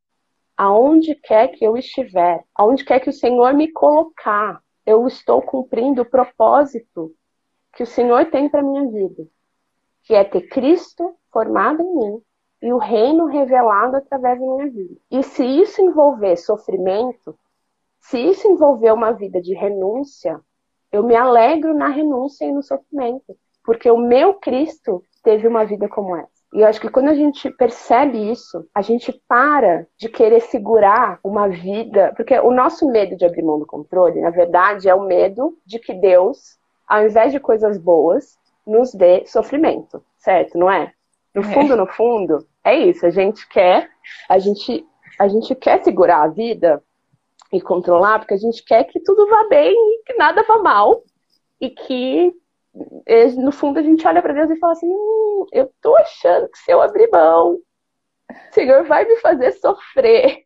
aonde 0.56 1.14
quer 1.14 1.48
que 1.48 1.64
eu 1.64 1.76
estiver, 1.76 2.44
aonde 2.54 2.84
quer 2.84 3.00
que 3.00 3.08
o 3.08 3.12
Senhor 3.12 3.54
me 3.54 3.70
colocar, 3.72 4.60
eu 4.84 5.06
estou 5.06 5.42
cumprindo 5.42 6.02
o 6.02 6.08
propósito 6.08 7.14
que 7.72 7.82
o 7.82 7.86
Senhor 7.86 8.30
tem 8.30 8.48
para 8.48 8.62
minha 8.62 8.86
vida, 8.88 9.26
que 10.02 10.14
é 10.14 10.24
ter 10.24 10.48
Cristo 10.48 11.14
formado 11.32 11.82
em 11.82 11.94
mim 11.96 12.22
e 12.62 12.72
o 12.72 12.78
reino 12.78 13.26
revelado 13.26 13.96
através 13.96 14.38
da 14.38 14.46
minha 14.46 14.70
vida. 14.70 14.96
E 15.10 15.22
se 15.22 15.44
isso 15.44 15.80
envolver 15.80 16.36
sofrimento, 16.36 17.38
se 18.00 18.18
isso 18.18 18.46
envolver 18.48 18.92
uma 18.92 19.12
vida 19.12 19.40
de 19.40 19.54
renúncia, 19.54 20.40
eu 20.90 21.02
me 21.02 21.14
alegro 21.14 21.74
na 21.74 21.88
renúncia 21.88 22.44
e 22.44 22.52
no 22.52 22.62
sofrimento, 22.62 23.36
porque 23.64 23.90
o 23.90 23.96
meu 23.96 24.34
Cristo 24.34 25.04
teve 25.22 25.46
uma 25.46 25.64
vida 25.64 25.88
como 25.88 26.16
essa. 26.16 26.39
E 26.52 26.60
eu 26.60 26.66
acho 26.66 26.80
que 26.80 26.90
quando 26.90 27.08
a 27.08 27.14
gente 27.14 27.48
percebe 27.50 28.30
isso, 28.30 28.66
a 28.74 28.82
gente 28.82 29.12
para 29.28 29.86
de 29.96 30.08
querer 30.08 30.40
segurar 30.40 31.20
uma 31.22 31.48
vida, 31.48 32.12
porque 32.16 32.38
o 32.40 32.50
nosso 32.50 32.90
medo 32.90 33.16
de 33.16 33.24
abrir 33.24 33.42
mão 33.42 33.58
do 33.58 33.66
controle, 33.66 34.20
na 34.20 34.30
verdade, 34.30 34.88
é 34.88 34.94
o 34.94 35.04
medo 35.04 35.56
de 35.64 35.78
que 35.78 35.94
Deus, 35.94 36.58
ao 36.88 37.04
invés 37.04 37.30
de 37.30 37.38
coisas 37.38 37.78
boas, 37.78 38.36
nos 38.66 38.92
dê 38.92 39.24
sofrimento, 39.26 40.02
certo? 40.18 40.58
Não 40.58 40.70
é? 40.70 40.92
No 41.34 41.42
é. 41.42 41.44
fundo, 41.44 41.72
é. 41.72 41.76
no 41.76 41.86
fundo, 41.86 42.46
é 42.64 42.76
isso. 42.76 43.06
A 43.06 43.10
gente 43.10 43.48
quer, 43.48 43.88
a 44.28 44.38
gente, 44.38 44.84
a 45.18 45.28
gente 45.28 45.54
quer 45.54 45.82
segurar 45.84 46.22
a 46.22 46.28
vida 46.28 46.82
e 47.52 47.60
controlar, 47.60 48.18
porque 48.18 48.34
a 48.34 48.38
gente 48.38 48.64
quer 48.64 48.84
que 48.84 49.00
tudo 49.00 49.28
vá 49.28 49.48
bem 49.48 49.72
e 49.72 50.02
que 50.04 50.14
nada 50.14 50.42
vá 50.42 50.58
mal. 50.58 51.02
E 51.60 51.70
que, 51.70 52.32
no 53.36 53.52
fundo, 53.52 53.78
a 53.78 53.82
gente 53.82 54.06
olha 54.06 54.22
para 54.22 54.32
Deus 54.32 54.50
e 54.50 54.58
fala 54.58 54.72
assim: 54.72 54.88
hum, 54.88 55.46
eu 55.52 55.70
tô 55.80 55.96
achando 55.96 56.48
que 56.48 56.58
se 56.58 56.70
eu 56.70 56.80
abrir 56.80 57.08
mão, 57.10 57.54
o 57.54 58.54
Senhor 58.54 58.84
vai 58.84 59.04
me 59.04 59.16
fazer 59.16 59.52
sofrer. 59.52 60.44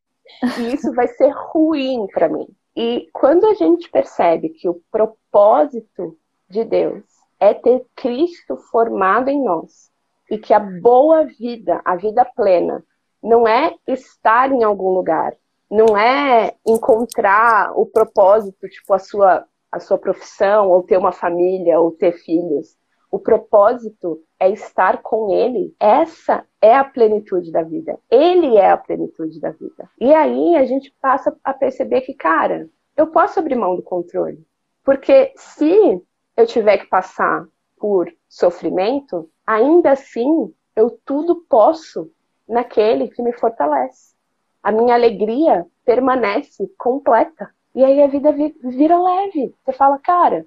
E 0.58 0.74
isso 0.74 0.92
vai 0.94 1.06
ser 1.06 1.28
ruim 1.28 2.06
para 2.12 2.28
mim. 2.28 2.46
E 2.74 3.08
quando 3.12 3.46
a 3.46 3.54
gente 3.54 3.90
percebe 3.90 4.48
que 4.48 4.68
o 4.68 4.80
propósito 4.90 6.16
de 6.48 6.64
Deus 6.64 7.04
é 7.38 7.52
ter 7.52 7.84
Cristo 7.94 8.56
formado 8.56 9.28
em 9.28 9.44
nós, 9.44 9.92
e 10.30 10.38
que 10.38 10.54
a 10.54 10.58
boa 10.58 11.24
vida, 11.24 11.80
a 11.84 11.94
vida 11.96 12.24
plena, 12.24 12.82
não 13.22 13.46
é 13.46 13.74
estar 13.86 14.50
em 14.50 14.64
algum 14.64 14.90
lugar, 14.90 15.34
não 15.70 15.96
é 15.96 16.54
encontrar 16.66 17.72
o 17.78 17.86
propósito, 17.86 18.68
tipo 18.68 18.92
a 18.94 18.98
sua 18.98 19.46
a 19.74 19.80
sua 19.80 19.98
profissão, 19.98 20.70
ou 20.70 20.84
ter 20.84 20.96
uma 20.96 21.10
família, 21.10 21.80
ou 21.80 21.90
ter 21.90 22.12
filhos. 22.12 22.76
O 23.10 23.18
propósito 23.18 24.22
é 24.38 24.48
estar 24.48 25.02
com 25.02 25.32
ele. 25.32 25.74
Essa 25.80 26.46
é 26.62 26.76
a 26.76 26.84
plenitude 26.84 27.50
da 27.50 27.62
vida. 27.62 27.98
Ele 28.08 28.56
é 28.56 28.70
a 28.70 28.76
plenitude 28.76 29.40
da 29.40 29.50
vida. 29.50 29.90
E 30.00 30.14
aí 30.14 30.54
a 30.54 30.64
gente 30.64 30.94
passa 31.00 31.36
a 31.42 31.52
perceber 31.52 32.02
que, 32.02 32.14
cara, 32.14 32.68
eu 32.96 33.08
posso 33.08 33.40
abrir 33.40 33.56
mão 33.56 33.74
do 33.74 33.82
controle. 33.82 34.46
Porque 34.84 35.32
se 35.36 36.00
eu 36.36 36.46
tiver 36.46 36.78
que 36.78 36.86
passar 36.86 37.44
por 37.76 38.12
sofrimento, 38.28 39.28
ainda 39.44 39.90
assim 39.90 40.54
eu 40.76 40.98
tudo 41.04 41.44
posso 41.48 42.12
naquele 42.48 43.08
que 43.08 43.22
me 43.22 43.32
fortalece. 43.32 44.14
A 44.62 44.70
minha 44.70 44.94
alegria 44.94 45.66
permanece 45.84 46.72
completa. 46.78 47.50
E 47.74 47.84
aí 47.84 48.02
a 48.02 48.06
vida 48.06 48.32
vira 48.32 48.98
leve. 48.98 49.54
Você 49.64 49.72
fala, 49.72 49.98
cara, 49.98 50.46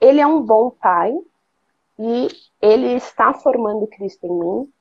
ele 0.00 0.20
é 0.20 0.26
um 0.26 0.42
bom 0.42 0.70
pai 0.70 1.12
e 1.98 2.28
ele 2.60 2.94
está 2.94 3.32
formando 3.34 3.86
Cristo 3.86 4.26
em 4.26 4.38
mim 4.38 4.72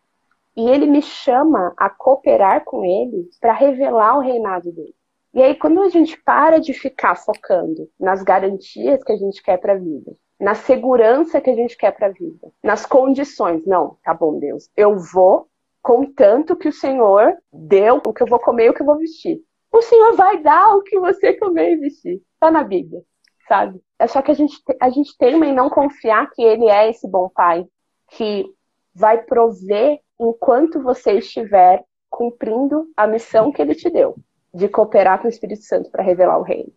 e 0.56 0.69
ele 0.69 0.86
me 0.86 1.02
chama 1.02 1.74
a 1.78 1.89
cooperar 1.89 2.63
com 2.63 2.86
ele 2.86 3.30
para 3.41 3.54
revelar 3.54 4.17
o 4.17 4.22
reinado 4.22 4.72
dele. 4.72 4.96
E 5.34 5.41
aí, 5.41 5.56
quando 5.56 5.82
a 5.82 5.89
gente 5.89 6.15
para 6.22 6.60
de 6.60 6.74
ficar 6.74 7.15
focando 7.15 7.89
nas 8.00 8.22
garantias 8.22 9.04
que 9.04 9.12
a 9.12 9.17
gente 9.17 9.41
quer 9.41 9.58
para 9.58 9.74
a 9.74 9.78
vida, 9.78 10.15
na 10.39 10.54
segurança 10.54 11.41
que 11.41 11.50
a 11.50 11.56
gente 11.56 11.76
quer 11.76 11.91
para 11.91 12.08
a 12.08 12.12
vida, 12.12 12.52
nas 12.62 12.86
condições. 12.86 13.65
Não, 13.65 13.98
tá 14.04 14.13
bom, 14.13 14.38
Deus, 14.38 14.69
eu 14.78 15.00
vou 15.00 15.48
contanto 15.82 16.56
que 16.56 16.67
o 16.67 16.74
Senhor 16.74 17.36
deu 17.52 18.02
o 18.06 18.13
que 18.13 18.22
eu 18.22 18.28
vou 18.28 18.39
comer 18.39 18.65
e 18.65 18.69
o 18.69 18.74
que 18.74 18.82
eu 18.82 18.86
vou 18.86 18.98
vestir. 18.98 19.41
O 19.73 19.81
Senhor 19.81 20.15
vai 20.15 20.39
dar 20.39 20.75
o 20.75 20.83
que 20.83 20.99
você 20.99 21.36
e 21.36 21.75
vestir. 21.77 22.21
Tá 22.39 22.51
na 22.51 22.63
Bíblia, 22.63 23.01
sabe? 23.47 23.81
É 23.97 24.05
só 24.05 24.21
que 24.21 24.29
a 24.29 24.33
gente, 24.36 24.55
a 24.79 24.89
gente 24.91 25.17
teima 25.17 25.47
em 25.47 25.53
não 25.53 25.67
confiar 25.67 26.29
que 26.29 26.43
Ele 26.43 26.69
é 26.69 26.91
esse 26.91 27.09
bom 27.09 27.27
Pai, 27.27 27.65
que 28.12 28.45
vai 28.93 29.23
prover 29.23 29.99
enquanto 30.19 30.83
você 30.83 31.13
estiver 31.13 31.83
cumprindo 32.07 32.88
a 32.95 33.07
missão 33.07 33.51
que 33.51 33.63
Ele 33.63 33.73
te 33.73 33.89
deu, 33.89 34.15
de 34.53 34.69
cooperar 34.69 35.19
com 35.19 35.25
o 35.25 35.29
Espírito 35.29 35.63
Santo 35.63 35.89
para 35.89 36.03
revelar 36.03 36.38
o 36.38 36.43
reino. 36.43 36.71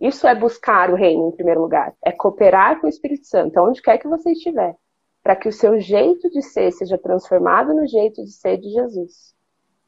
Isso 0.00 0.24
é 0.28 0.32
buscar 0.32 0.90
o 0.90 0.94
reino 0.94 1.28
em 1.28 1.32
primeiro 1.32 1.60
lugar. 1.60 1.92
É 2.04 2.12
cooperar 2.12 2.80
com 2.80 2.86
o 2.86 2.90
Espírito 2.90 3.26
Santo, 3.26 3.60
onde 3.60 3.82
quer 3.82 3.98
que 3.98 4.06
você 4.06 4.30
estiver, 4.30 4.76
para 5.24 5.34
que 5.34 5.48
o 5.48 5.52
seu 5.52 5.80
jeito 5.80 6.30
de 6.30 6.40
ser 6.40 6.70
seja 6.70 6.96
transformado 6.96 7.74
no 7.74 7.84
jeito 7.88 8.22
de 8.22 8.30
ser 8.30 8.58
de 8.58 8.70
Jesus. 8.70 9.34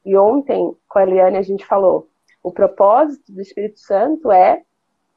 E 0.03 0.17
ontem, 0.17 0.75
com 0.89 0.99
a 0.99 1.03
Eliane, 1.03 1.37
a 1.37 1.41
gente 1.41 1.65
falou: 1.65 2.10
o 2.43 2.51
propósito 2.51 3.31
do 3.31 3.41
Espírito 3.41 3.79
Santo 3.79 4.31
é, 4.31 4.63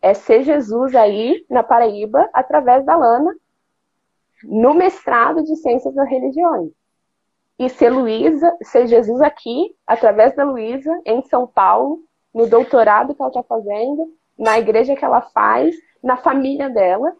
é 0.03 0.15
ser 0.15 0.43
Jesus 0.43 0.95
aí 0.95 1.45
na 1.49 1.63
Paraíba, 1.63 2.29
através 2.33 2.85
da 2.85 2.97
Lana, 2.97 3.35
no 4.43 4.75
mestrado 4.75 5.43
de 5.43 5.57
Ciências 5.57 5.95
das 5.95 6.09
Religiões. 6.09 6.71
E 7.59 7.69
ser 7.69 7.91
Luísa, 7.91 8.55
ser 8.63 8.87
Jesus 8.87 9.21
aqui, 9.21 9.75
através 9.87 10.35
da 10.35 10.45
Luísa, 10.45 11.01
em 11.07 11.23
São 11.23 11.47
Paulo, 11.47 12.01
no 12.35 12.47
doutorado 12.47 13.15
que 13.15 13.23
ela 13.23 13.31
está 13.31 13.43
fazendo, 13.43 14.13
na 14.37 14.59
igreja 14.59 14.97
que 14.97 15.05
ela 15.05 15.23
faz, 15.23 15.75
na 16.03 16.17
família 16.17 16.69
dela. 16.69 17.17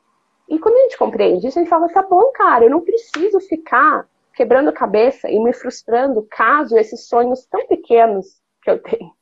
E 0.49 0.59
quando 0.59 0.75
a 0.75 0.81
gente 0.81 0.99
compreende 0.99 1.47
isso, 1.47 1.59
a 1.59 1.63
gente 1.63 1.71
fala: 1.71 1.89
tá 1.89 2.03
bom, 2.03 2.33
cara, 2.33 2.65
eu 2.65 2.71
não 2.71 2.81
preciso 2.81 3.41
ficar 3.41 4.07
quebrando 4.35 4.73
cabeça 4.73 5.31
e 5.31 5.39
me 5.39 5.53
frustrando 5.53 6.27
caso 6.29 6.77
esses 6.77 7.07
sonhos 7.07 7.47
tão 7.47 7.67
pequenos 7.69 8.43
que 8.61 8.71
eu 8.71 8.83
tenho. 8.83 9.14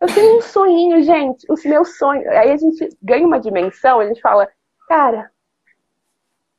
Eu 0.00 0.08
tenho 0.08 0.38
um 0.38 0.42
sonhinho, 0.42 1.02
gente, 1.02 1.50
os 1.50 1.64
meus 1.64 1.96
sonhos. 1.96 2.26
Aí 2.28 2.50
a 2.50 2.56
gente 2.56 2.88
ganha 3.02 3.26
uma 3.26 3.40
dimensão, 3.40 4.00
a 4.00 4.06
gente 4.06 4.20
fala: 4.20 4.48
cara, 4.88 5.30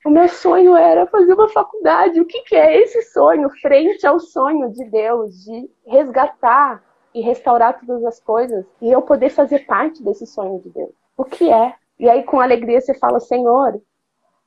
o 0.06 0.10
meu 0.10 0.28
sonho 0.28 0.76
era 0.76 1.06
fazer 1.08 1.34
uma 1.34 1.50
faculdade. 1.50 2.20
O 2.20 2.26
que, 2.26 2.42
que 2.42 2.56
é 2.56 2.82
esse 2.82 3.02
sonho 3.04 3.50
frente 3.62 4.06
ao 4.08 4.20
sonho 4.20 4.72
de 4.72 4.86
Deus 4.90 5.44
de 5.44 5.70
resgatar 5.86 6.84
e 7.18 7.22
restaurar 7.22 7.80
todas 7.80 8.06
as 8.06 8.20
coisas 8.20 8.64
e 8.80 8.92
eu 8.92 9.02
poder 9.02 9.32
fazer 9.32 9.66
parte 9.66 10.04
desse 10.04 10.28
sonho 10.28 10.62
de 10.62 10.70
Deus. 10.70 10.94
O 11.18 11.26
que 11.26 11.52
é? 11.52 11.74
E 12.00 12.08
aí 12.08 12.24
com 12.24 12.40
alegria 12.40 12.80
você 12.80 12.94
fala, 12.94 13.20
Senhor, 13.20 13.82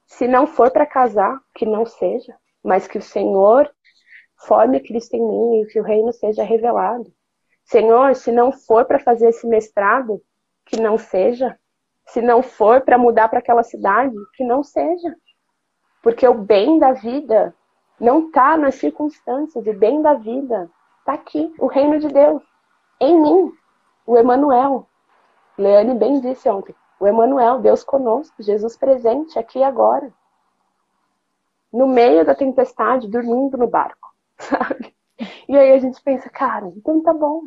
se 0.07 0.29
não 0.29 0.46
for 0.46 0.70
para 0.70 0.87
casar, 0.87 1.37
que 1.53 1.66
não 1.66 1.85
seja, 1.85 2.33
mas 2.62 2.87
que 2.87 2.96
o 2.96 3.03
Senhor 3.03 3.68
forme 4.46 4.79
Cristo 4.79 5.14
em 5.14 5.26
mim 5.26 5.62
e 5.62 5.66
que 5.66 5.81
o 5.81 5.83
reino 5.83 6.12
seja 6.12 6.44
revelado. 6.44 7.12
Senhor, 7.70 8.16
se 8.16 8.33
não 8.33 8.50
for 8.50 8.85
para 8.85 8.98
fazer 8.98 9.28
esse 9.28 9.46
mestrado, 9.46 10.20
que 10.66 10.80
não 10.80 10.98
seja. 10.98 11.56
Se 12.04 12.20
não 12.20 12.42
for 12.42 12.80
para 12.80 12.98
mudar 12.98 13.28
para 13.28 13.38
aquela 13.38 13.62
cidade, 13.62 14.16
que 14.35 14.42
não 14.42 14.64
seja. 14.64 15.14
Porque 16.02 16.26
o 16.26 16.35
bem 16.35 16.80
da 16.80 16.92
vida 16.92 17.54
não 18.00 18.26
está 18.26 18.56
nas 18.56 18.74
circunstâncias, 18.74 19.64
o 19.64 19.72
bem 19.72 20.02
da 20.02 20.14
vida 20.14 20.68
está 20.98 21.12
aqui, 21.12 21.54
o 21.61 21.68
reino 21.68 22.00
de 22.00 22.09
Deus 22.09 22.42
em 22.98 23.20
mim, 23.20 23.52
o 24.04 24.16
Emanuel. 24.16 24.88
Leane 25.56 25.94
bem 25.94 26.20
disse 26.20 26.48
ontem, 26.48 26.74
o 26.98 27.06
Emanuel, 27.06 27.61
Deus 27.61 27.85
conosco, 27.85 28.42
Jesus 28.42 28.76
presente 28.76 29.38
aqui 29.38 29.61
e 29.61 29.64
agora. 29.64 30.12
No 31.72 31.87
meio 31.87 32.24
da 32.24 32.35
tempestade, 32.35 33.06
dormindo 33.06 33.56
no 33.56 33.68
barco, 33.68 34.12
sabe? 34.37 34.92
E 35.48 35.56
aí 35.56 35.71
a 35.71 35.79
gente 35.79 36.02
pensa, 36.02 36.29
cara, 36.29 36.66
então 36.66 37.00
tá 37.00 37.14
bom. 37.14 37.44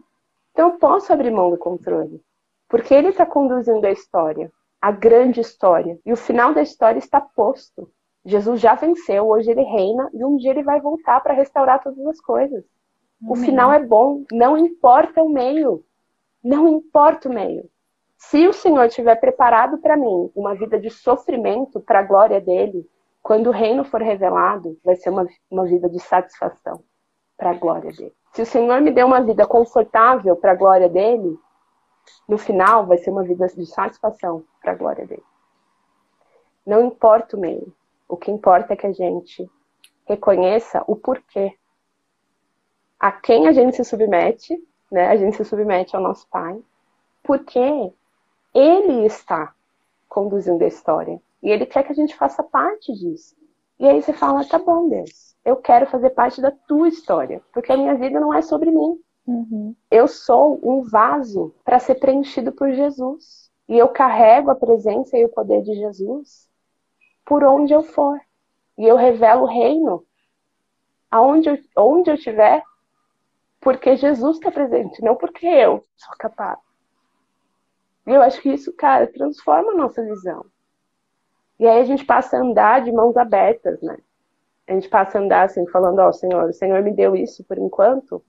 Então 0.54 0.70
eu 0.70 0.78
posso 0.78 1.12
abrir 1.12 1.32
mão 1.32 1.50
do 1.50 1.58
controle. 1.58 2.22
Porque 2.70 2.94
ele 2.94 3.10
está 3.10 3.26
conduzindo 3.26 3.86
a 3.86 3.92
história, 3.92 4.52
a 4.82 4.92
grande 4.92 5.42
história. 5.42 6.00
E 6.06 6.14
o 6.14 6.18
final 6.18 6.54
da 6.54 6.62
história 6.62 7.00
está 7.00 7.20
posto. 7.20 7.92
Jesus 8.26 8.62
já 8.62 8.74
venceu, 8.74 9.28
hoje 9.28 9.52
ele 9.52 9.64
reina 9.64 10.10
e 10.14 10.24
um 10.24 10.38
dia 10.38 10.52
ele 10.52 10.64
vai 10.64 10.80
voltar 10.80 11.20
para 11.22 11.34
restaurar 11.34 11.84
todas 11.84 12.06
as 12.06 12.22
coisas. 12.22 12.64
O 13.28 13.36
final 13.36 13.72
é 13.72 13.80
bom, 13.80 14.26
não 14.32 14.58
importa 14.58 15.22
o 15.22 15.30
meio. 15.30 15.84
Não 16.44 16.68
importa 16.68 17.30
o 17.30 17.34
meio. 17.34 17.70
Se 18.18 18.48
o 18.48 18.54
Senhor 18.54 18.90
tiver 18.90 19.16
preparado 19.16 19.78
para 19.78 19.98
mim 19.98 20.30
uma 20.36 20.56
vida 20.56 20.80
de 20.80 20.90
sofrimento 20.90 21.80
para 21.80 22.00
a 22.00 22.04
glória 22.04 22.40
dele, 22.40 22.90
quando 23.22 23.48
o 23.48 23.52
reino 23.52 23.86
for 23.86 24.02
revelado, 24.02 24.78
vai 24.84 24.96
ser 24.96 25.10
uma, 25.10 25.26
uma 25.50 25.66
vida 25.66 25.90
de 25.90 26.00
satisfação 26.00 26.84
para 27.38 27.52
a 27.52 27.54
glória 27.54 27.92
dele. 27.92 28.14
Se 28.34 28.42
o 28.42 28.46
Senhor 28.46 28.82
me 28.82 28.92
deu 28.92 29.06
uma 29.06 29.22
vida 29.22 29.46
confortável 29.46 30.36
para 30.36 30.52
a 30.52 30.56
glória 30.56 30.90
dele, 30.90 31.40
no 32.28 32.38
final 32.38 32.86
vai 32.86 32.98
ser 32.98 33.12
uma 33.12 33.24
vida 33.24 33.48
de 33.48 33.66
satisfação 33.66 34.44
para 34.60 34.72
a 34.72 34.76
glória 34.76 35.06
dele. 35.06 35.24
Não 36.66 36.86
importa 36.86 37.38
o 37.38 37.40
meio. 37.40 37.74
O 38.08 38.18
que 38.18 38.32
importa 38.32 38.74
é 38.74 38.76
que 38.76 38.88
a 38.88 38.92
gente 38.92 39.50
reconheça 40.06 40.84
o 40.88 40.96
porquê 40.96 41.58
a 43.00 43.12
quem 43.12 43.48
a 43.48 43.52
gente 43.52 43.76
se 43.76 43.84
submete, 43.84 44.58
né? 44.92 45.10
A 45.10 45.18
gente 45.18 45.36
se 45.36 45.44
submete 45.44 45.96
ao 45.96 46.02
nosso 46.02 46.28
Pai, 46.30 46.60
porque 47.22 47.60
Ele 48.54 49.06
está 49.06 49.54
conduzindo 50.08 50.64
a 50.64 50.68
história. 50.68 51.22
E 51.42 51.50
Ele 51.52 51.66
quer 51.66 51.84
que 51.84 51.92
a 51.92 51.96
gente 51.96 52.16
faça 52.16 52.42
parte 52.42 52.94
disso. 52.94 53.36
E 53.78 53.86
aí 53.86 54.02
você 54.02 54.14
fala, 54.14 54.46
tá 54.46 54.58
bom, 54.58 54.88
Deus, 54.88 55.33
eu 55.46 55.58
quero 55.58 55.86
fazer 55.88 56.12
parte 56.12 56.42
da 56.42 56.52
tua 56.52 56.88
história, 56.88 57.42
porque 57.54 57.72
a 57.72 57.78
minha 57.78 57.96
vida 57.96 58.20
não 58.20 58.34
é 58.34 58.42
sobre 58.42 58.72
mim. 58.72 59.00
Uhum. 59.26 59.76
Eu 59.90 60.08
sou 60.08 60.60
um 60.64 60.84
vaso 60.84 61.54
para 61.64 61.80
ser 61.80 61.96
preenchido 61.96 62.52
por 62.52 62.72
Jesus. 62.72 63.52
E 63.68 63.78
eu 63.78 63.88
carrego 63.88 64.52
a 64.52 64.56
presença 64.56 65.18
e 65.18 65.26
o 65.26 65.30
poder 65.30 65.62
de 65.62 65.74
Jesus 65.74 66.50
por 67.26 67.44
onde 67.44 67.74
eu 67.74 67.82
for. 67.82 68.20
E 68.78 68.86
eu 68.86 68.96
revelo 68.96 69.44
o 69.44 69.48
reino 69.48 70.06
aonde 71.10 71.50
eu, 71.50 71.58
onde 71.78 72.10
eu 72.10 72.16
estiver, 72.16 72.64
porque 73.62 73.96
Jesus 73.96 74.38
está 74.38 74.52
presente, 74.52 75.02
não 75.02 75.16
porque 75.16 75.46
eu 75.46 75.84
sou 75.96 76.16
capaz. 76.18 76.60
E 78.06 78.12
eu 78.12 78.22
acho 78.22 78.42
que 78.42 78.50
isso, 78.50 78.74
cara, 78.74 79.08
transforma 79.08 79.72
a 79.72 79.76
nossa 79.76 80.04
visão. 80.04 80.46
E 81.60 81.66
aí 81.66 81.80
a 81.80 81.86
gente 81.86 82.04
passa 82.04 82.36
a 82.36 82.42
andar 82.42 82.84
de 82.84 82.92
mãos 82.92 83.16
abertas, 83.16 83.82
né? 83.82 83.98
A 84.68 84.74
gente 84.74 84.90
passa 84.90 85.18
a 85.18 85.22
andar 85.22 85.44
assim, 85.44 85.68
falando, 85.68 86.00
ó, 86.00 86.10
oh, 86.10 86.14
Senhor, 86.14 86.46
o 86.46 86.54
Senhor 86.54 86.82
me 86.82 86.92
deu 86.92 87.16
isso 87.16 87.44
por 87.44 87.58
enquanto, 87.58 88.24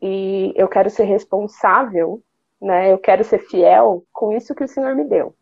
e 0.00 0.52
eu 0.56 0.66
quero 0.68 0.90
ser 0.90 1.04
responsável, 1.04 2.20
né? 2.60 2.92
Eu 2.92 2.98
quero 2.98 3.22
ser 3.22 3.38
fiel 3.38 4.04
com 4.12 4.32
isso 4.32 4.54
que 4.54 4.64
o 4.64 4.68
Senhor 4.68 4.96
me 4.96 5.04
deu. 5.04 5.34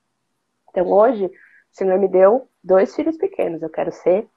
Então 0.69 0.87
hoje, 0.87 1.25
o 1.27 1.31
Senhor 1.73 1.99
me 1.99 2.07
deu 2.07 2.47
dois 2.63 2.95
filhos 2.95 3.17
pequenos, 3.17 3.63
eu 3.63 3.71
quero 3.71 3.91
ser 3.91 4.29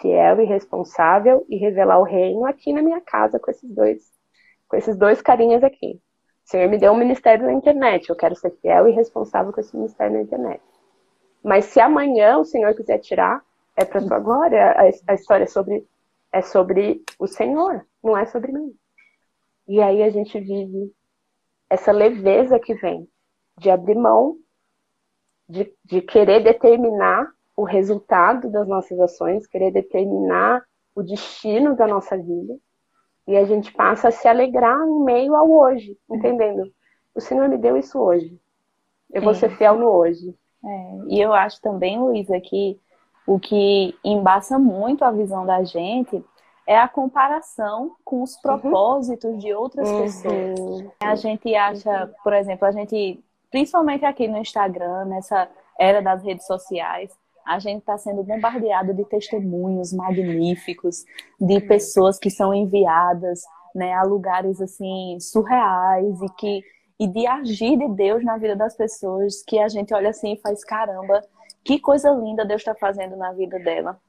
fiel 0.00 0.40
e 0.40 0.44
responsável 0.44 1.44
e 1.48 1.56
revelar 1.56 1.98
o 1.98 2.04
reino 2.04 2.46
aqui 2.46 2.72
na 2.72 2.80
minha 2.80 3.00
casa 3.00 3.40
com 3.40 3.50
esses 3.50 3.68
dois, 3.74 4.02
com 4.68 4.76
esses 4.76 4.96
dois 4.96 5.20
carinhas 5.20 5.64
aqui. 5.64 6.00
O 6.46 6.50
Senhor 6.50 6.68
me 6.68 6.78
deu 6.78 6.92
um 6.92 6.96
ministério 6.96 7.44
na 7.44 7.52
internet, 7.52 8.08
eu 8.08 8.16
quero 8.16 8.36
ser 8.36 8.50
fiel 8.60 8.88
e 8.88 8.92
responsável 8.92 9.52
com 9.52 9.60
esse 9.60 9.76
ministério 9.76 10.14
na 10.14 10.22
internet. 10.22 10.62
Mas 11.42 11.66
se 11.66 11.80
amanhã 11.80 12.38
o 12.38 12.44
Senhor 12.44 12.72
quiser 12.74 12.98
tirar, 12.98 13.42
é 13.76 13.84
para 13.84 14.06
tua 14.06 14.18
glória. 14.18 14.72
A, 14.72 15.12
a 15.12 15.14
história 15.14 15.44
é 15.44 15.48
sobre 15.48 15.86
é 16.32 16.40
sobre 16.40 17.04
o 17.18 17.26
Senhor, 17.26 17.86
não 18.02 18.16
é 18.16 18.24
sobre 18.24 18.50
mim. 18.50 18.74
E 19.68 19.80
aí 19.82 20.02
a 20.02 20.10
gente 20.10 20.40
vive 20.40 20.90
essa 21.68 21.92
leveza 21.92 22.58
que 22.58 22.74
vem 22.74 23.06
de 23.58 23.70
abrir 23.70 23.94
mão, 23.94 24.38
de, 25.48 25.72
de 25.84 26.00
querer 26.00 26.42
determinar 26.42 27.30
o 27.54 27.64
resultado 27.64 28.50
das 28.50 28.66
nossas 28.66 28.98
ações, 28.98 29.46
querer 29.46 29.70
determinar 29.70 30.64
o 30.94 31.02
destino 31.02 31.76
da 31.76 31.86
nossa 31.86 32.16
vida. 32.16 32.56
E 33.26 33.36
a 33.36 33.44
gente 33.44 33.72
passa 33.72 34.08
a 34.08 34.10
se 34.10 34.26
alegrar 34.26 34.80
em 34.86 35.04
meio 35.04 35.34
ao 35.36 35.50
hoje, 35.50 35.96
entendendo? 36.10 36.72
O 37.14 37.20
Senhor 37.20 37.48
me 37.48 37.58
deu 37.58 37.76
isso 37.76 38.00
hoje. 38.00 38.40
Eu 39.12 39.22
vou 39.22 39.32
é. 39.32 39.34
ser 39.34 39.50
fiel 39.56 39.78
no 39.78 39.88
hoje. 39.88 40.34
É. 40.64 40.98
E 41.08 41.20
eu 41.20 41.32
acho 41.32 41.60
também, 41.60 41.98
Luísa, 41.98 42.40
que 42.40 42.80
o 43.26 43.38
que 43.38 43.94
embaça 44.04 44.58
muito 44.58 45.04
a 45.04 45.10
visão 45.10 45.46
da 45.46 45.62
gente 45.62 46.24
é 46.66 46.78
a 46.78 46.88
comparação 46.88 47.96
com 48.04 48.22
os 48.22 48.34
uhum. 48.34 48.40
propósitos 48.42 49.32
uhum. 49.32 49.38
de 49.38 49.52
outras 49.52 49.88
uhum. 49.88 50.02
pessoas. 50.02 50.86
A 51.00 51.14
gente 51.14 51.54
acha, 51.54 52.10
por 52.22 52.32
exemplo, 52.32 52.66
a 52.66 52.72
gente, 52.72 53.22
principalmente 53.50 54.04
aqui 54.04 54.28
no 54.28 54.38
Instagram, 54.38 55.06
nessa 55.06 55.48
era 55.78 56.00
das 56.00 56.22
redes 56.22 56.46
sociais, 56.46 57.10
a 57.44 57.58
gente 57.58 57.80
está 57.80 57.98
sendo 57.98 58.22
bombardeado 58.22 58.94
de 58.94 59.04
testemunhos 59.04 59.92
magníficos, 59.92 61.04
de 61.40 61.60
pessoas 61.60 62.18
que 62.18 62.30
são 62.30 62.54
enviadas 62.54 63.42
né, 63.74 63.92
a 63.94 64.02
lugares 64.02 64.60
assim 64.60 65.18
surreais 65.18 66.20
e 66.20 66.28
que 66.36 66.62
e 67.00 67.08
de 67.08 67.26
agir 67.26 67.76
de 67.76 67.88
Deus 67.88 68.22
na 68.22 68.36
vida 68.36 68.54
das 68.54 68.76
pessoas 68.76 69.42
que 69.42 69.58
a 69.58 69.66
gente 69.66 69.92
olha 69.92 70.10
assim 70.10 70.34
e 70.34 70.40
faz 70.40 70.62
caramba, 70.62 71.20
que 71.64 71.78
coisa 71.78 72.10
linda 72.10 72.44
Deus 72.44 72.60
está 72.60 72.74
fazendo 72.74 73.16
na 73.16 73.32
vida 73.32 73.58
dela. 73.58 74.00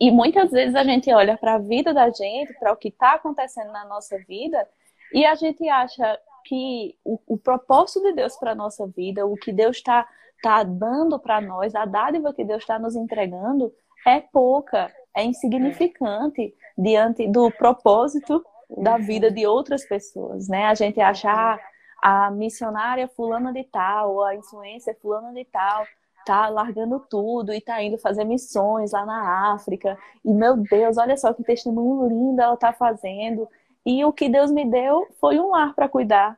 E 0.00 0.10
muitas 0.10 0.50
vezes 0.50 0.74
a 0.74 0.84
gente 0.84 1.12
olha 1.12 1.36
para 1.36 1.54
a 1.54 1.58
vida 1.58 1.92
da 1.92 2.10
gente, 2.10 2.54
para 2.58 2.72
o 2.72 2.76
que 2.76 2.88
está 2.88 3.14
acontecendo 3.14 3.70
na 3.72 3.84
nossa 3.84 4.18
vida, 4.26 4.66
e 5.12 5.24
a 5.26 5.34
gente 5.34 5.68
acha 5.68 6.18
que 6.46 6.96
o, 7.04 7.18
o 7.26 7.38
propósito 7.38 8.02
de 8.02 8.14
Deus 8.14 8.36
para 8.36 8.52
a 8.52 8.54
nossa 8.54 8.86
vida, 8.86 9.26
o 9.26 9.36
que 9.36 9.52
Deus 9.52 9.76
está 9.76 10.08
está 10.42 10.64
dando 10.64 11.20
para 11.20 11.40
nós, 11.40 11.72
a 11.76 11.84
dádiva 11.84 12.34
que 12.34 12.44
Deus 12.44 12.64
está 12.64 12.76
nos 12.76 12.96
entregando, 12.96 13.72
é 14.04 14.20
pouca, 14.20 14.92
é 15.16 15.24
insignificante 15.24 16.52
diante 16.76 17.28
do 17.28 17.48
propósito 17.52 18.44
da 18.68 18.98
vida 18.98 19.30
de 19.30 19.46
outras 19.46 19.86
pessoas, 19.86 20.48
né? 20.48 20.66
A 20.66 20.74
gente 20.74 21.00
achar 21.00 21.60
ah, 22.02 22.26
a 22.26 22.30
missionária 22.32 23.06
fulana 23.06 23.52
de 23.52 23.62
tal, 23.64 24.14
ou 24.14 24.24
a 24.24 24.34
influência 24.34 24.96
fulana 25.00 25.32
de 25.32 25.44
tal, 25.44 25.86
tá 26.24 26.48
largando 26.48 27.00
tudo 27.00 27.52
e 27.52 27.60
tá 27.60 27.82
indo 27.82 27.98
fazer 27.98 28.24
missões 28.24 28.92
lá 28.92 29.04
na 29.04 29.52
África. 29.54 29.98
E 30.24 30.32
meu 30.32 30.56
Deus, 30.56 30.96
olha 30.98 31.16
só 31.16 31.32
que 31.32 31.42
testemunho 31.42 32.08
lindo 32.08 32.40
ela 32.40 32.56
tá 32.56 32.72
fazendo. 32.72 33.48
E 33.84 34.04
o 34.04 34.12
que 34.12 34.28
Deus 34.28 34.50
me 34.50 34.64
deu 34.64 35.06
foi 35.20 35.38
um 35.38 35.50
lar 35.50 35.74
para 35.74 35.88
cuidar. 35.88 36.36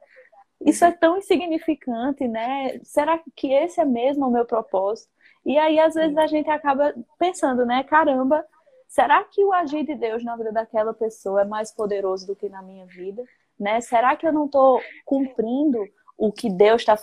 Isso 0.60 0.84
é 0.84 0.90
tão 0.90 1.18
insignificante, 1.18 2.26
né? 2.26 2.80
Será 2.82 3.20
que 3.36 3.52
esse 3.52 3.80
é 3.80 3.84
mesmo 3.84 4.26
o 4.26 4.30
meu 4.30 4.46
propósito? 4.46 5.12
E 5.44 5.58
aí, 5.58 5.78
às 5.78 5.94
vezes, 5.94 6.16
a 6.16 6.26
gente 6.26 6.48
acaba 6.48 6.94
pensando, 7.18 7.66
né? 7.66 7.84
Caramba, 7.84 8.44
será 8.88 9.22
que 9.24 9.44
o 9.44 9.52
agir 9.52 9.84
de 9.84 9.94
Deus 9.94 10.24
na 10.24 10.36
vida 10.36 10.52
daquela 10.52 10.94
pessoa 10.94 11.42
é 11.42 11.44
mais 11.44 11.70
poderoso 11.70 12.26
do 12.26 12.34
que 12.34 12.48
na 12.48 12.62
minha 12.62 12.86
vida? 12.86 13.22
Né? 13.60 13.80
Será 13.80 14.16
que 14.16 14.26
eu 14.26 14.32
não 14.32 14.46
estou 14.46 14.80
cumprindo 15.04 15.84
o 16.16 16.32
que 16.32 16.48
Deus 16.50 16.82
está 16.82 16.96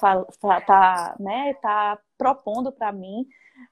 tá, 0.62 1.16
né, 1.20 1.54
tá 1.56 2.00
propondo 2.18 2.72
para 2.72 2.92
mim? 2.92 3.26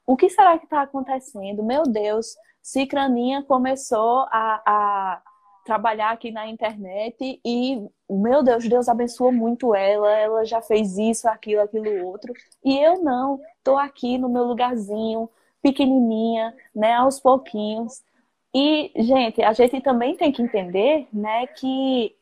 O 0.06 0.16
que 0.16 0.30
será 0.30 0.58
que 0.58 0.66
está 0.66 0.82
acontecendo? 0.82 1.64
Meu 1.64 1.84
Deus, 1.84 2.36
Cicraninha 2.62 3.44
começou 3.44 4.28
a, 4.32 4.62
a 4.66 5.22
trabalhar 5.66 6.12
aqui 6.12 6.32
na 6.32 6.48
internet 6.48 7.40
e, 7.46 7.88
meu 8.10 8.44
Deus, 8.44 8.68
Deus 8.68 8.90
abençoou 8.90 9.32
muito 9.32 9.76
ela, 9.76 10.10
ela 10.12 10.46
já 10.46 10.62
fez 10.62 10.98
isso, 10.98 11.28
aquilo, 11.30 11.62
aquilo 11.62 12.08
outro. 12.08 12.34
E 12.64 12.78
eu 12.78 13.04
não, 13.04 13.40
tô 13.64 13.78
aqui 13.78 14.18
no 14.18 14.30
meu 14.30 14.44
lugarzinho, 14.46 15.30
pequenininha, 15.62 16.56
né, 16.76 16.94
aos 16.94 17.20
pouquinhos. 17.20 18.02
E, 18.54 18.92
gente, 18.98 19.44
a 19.44 19.54
gente 19.54 19.80
também 19.82 20.16
tem 20.16 20.32
que 20.32 20.42
entender, 20.42 21.08
né, 21.14 21.46
que 21.48 22.16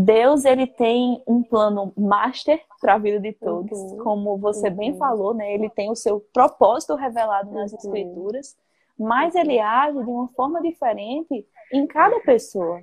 Deus 0.00 0.44
ele 0.44 0.64
tem 0.64 1.20
um 1.26 1.42
plano 1.42 1.92
master 1.96 2.64
para 2.80 2.94
a 2.94 2.98
vida 2.98 3.18
de 3.18 3.32
todos, 3.32 3.76
uhum. 3.76 3.98
como 3.98 4.38
você 4.38 4.68
uhum. 4.68 4.76
bem 4.76 4.96
falou, 4.96 5.34
né? 5.34 5.52
Ele 5.52 5.68
tem 5.68 5.90
o 5.90 5.96
seu 5.96 6.20
propósito 6.32 6.94
revelado 6.94 7.50
nas 7.50 7.72
uhum. 7.72 7.78
escrituras, 7.78 8.56
mas 8.96 9.34
ele 9.34 9.58
age 9.58 9.98
de 9.98 10.08
uma 10.08 10.28
forma 10.28 10.62
diferente 10.62 11.44
em 11.72 11.84
cada 11.84 12.20
pessoa, 12.20 12.80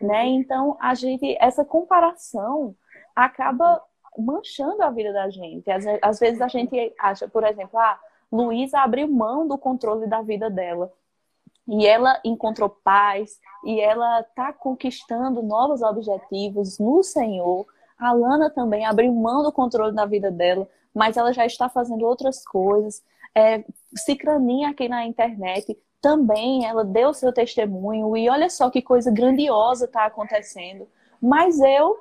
né? 0.00 0.24
Então 0.26 0.76
a 0.80 0.94
gente 0.94 1.36
essa 1.40 1.64
comparação 1.64 2.76
acaba 3.16 3.82
manchando 4.16 4.84
a 4.84 4.90
vida 4.90 5.12
da 5.12 5.28
gente. 5.30 5.68
Às, 5.68 5.84
às 6.00 6.20
vezes 6.20 6.40
a 6.40 6.46
gente 6.46 6.94
acha, 6.96 7.26
por 7.26 7.42
exemplo, 7.42 7.76
ah, 7.76 7.98
Luísa 8.30 8.78
abriu 8.78 9.08
mão 9.08 9.48
do 9.48 9.58
controle 9.58 10.06
da 10.06 10.22
vida 10.22 10.48
dela 10.48 10.92
e 11.68 11.86
ela 11.86 12.20
encontrou 12.24 12.68
paz 12.68 13.38
e 13.64 13.80
ela 13.80 14.20
está 14.20 14.52
conquistando 14.52 15.42
novos 15.42 15.82
objetivos 15.82 16.78
no 16.78 17.02
Senhor. 17.02 17.66
A 17.98 18.12
Lana 18.12 18.50
também 18.50 18.84
abriu 18.84 19.12
mão 19.12 19.42
do 19.42 19.52
controle 19.52 19.94
da 19.94 20.04
vida 20.04 20.30
dela, 20.30 20.68
mas 20.94 21.16
ela 21.16 21.32
já 21.32 21.46
está 21.46 21.68
fazendo 21.68 22.04
outras 22.04 22.44
coisas. 22.44 23.02
É, 23.34 23.64
Cicraninha 23.96 24.70
aqui 24.70 24.88
na 24.88 25.06
internet 25.06 25.78
também 26.00 26.66
ela 26.66 26.84
deu 26.84 27.14
seu 27.14 27.32
testemunho 27.32 28.16
e 28.16 28.28
olha 28.28 28.50
só 28.50 28.68
que 28.68 28.82
coisa 28.82 29.10
grandiosa 29.10 29.84
está 29.84 30.04
acontecendo. 30.04 30.88
Mas 31.20 31.60
eu 31.60 31.96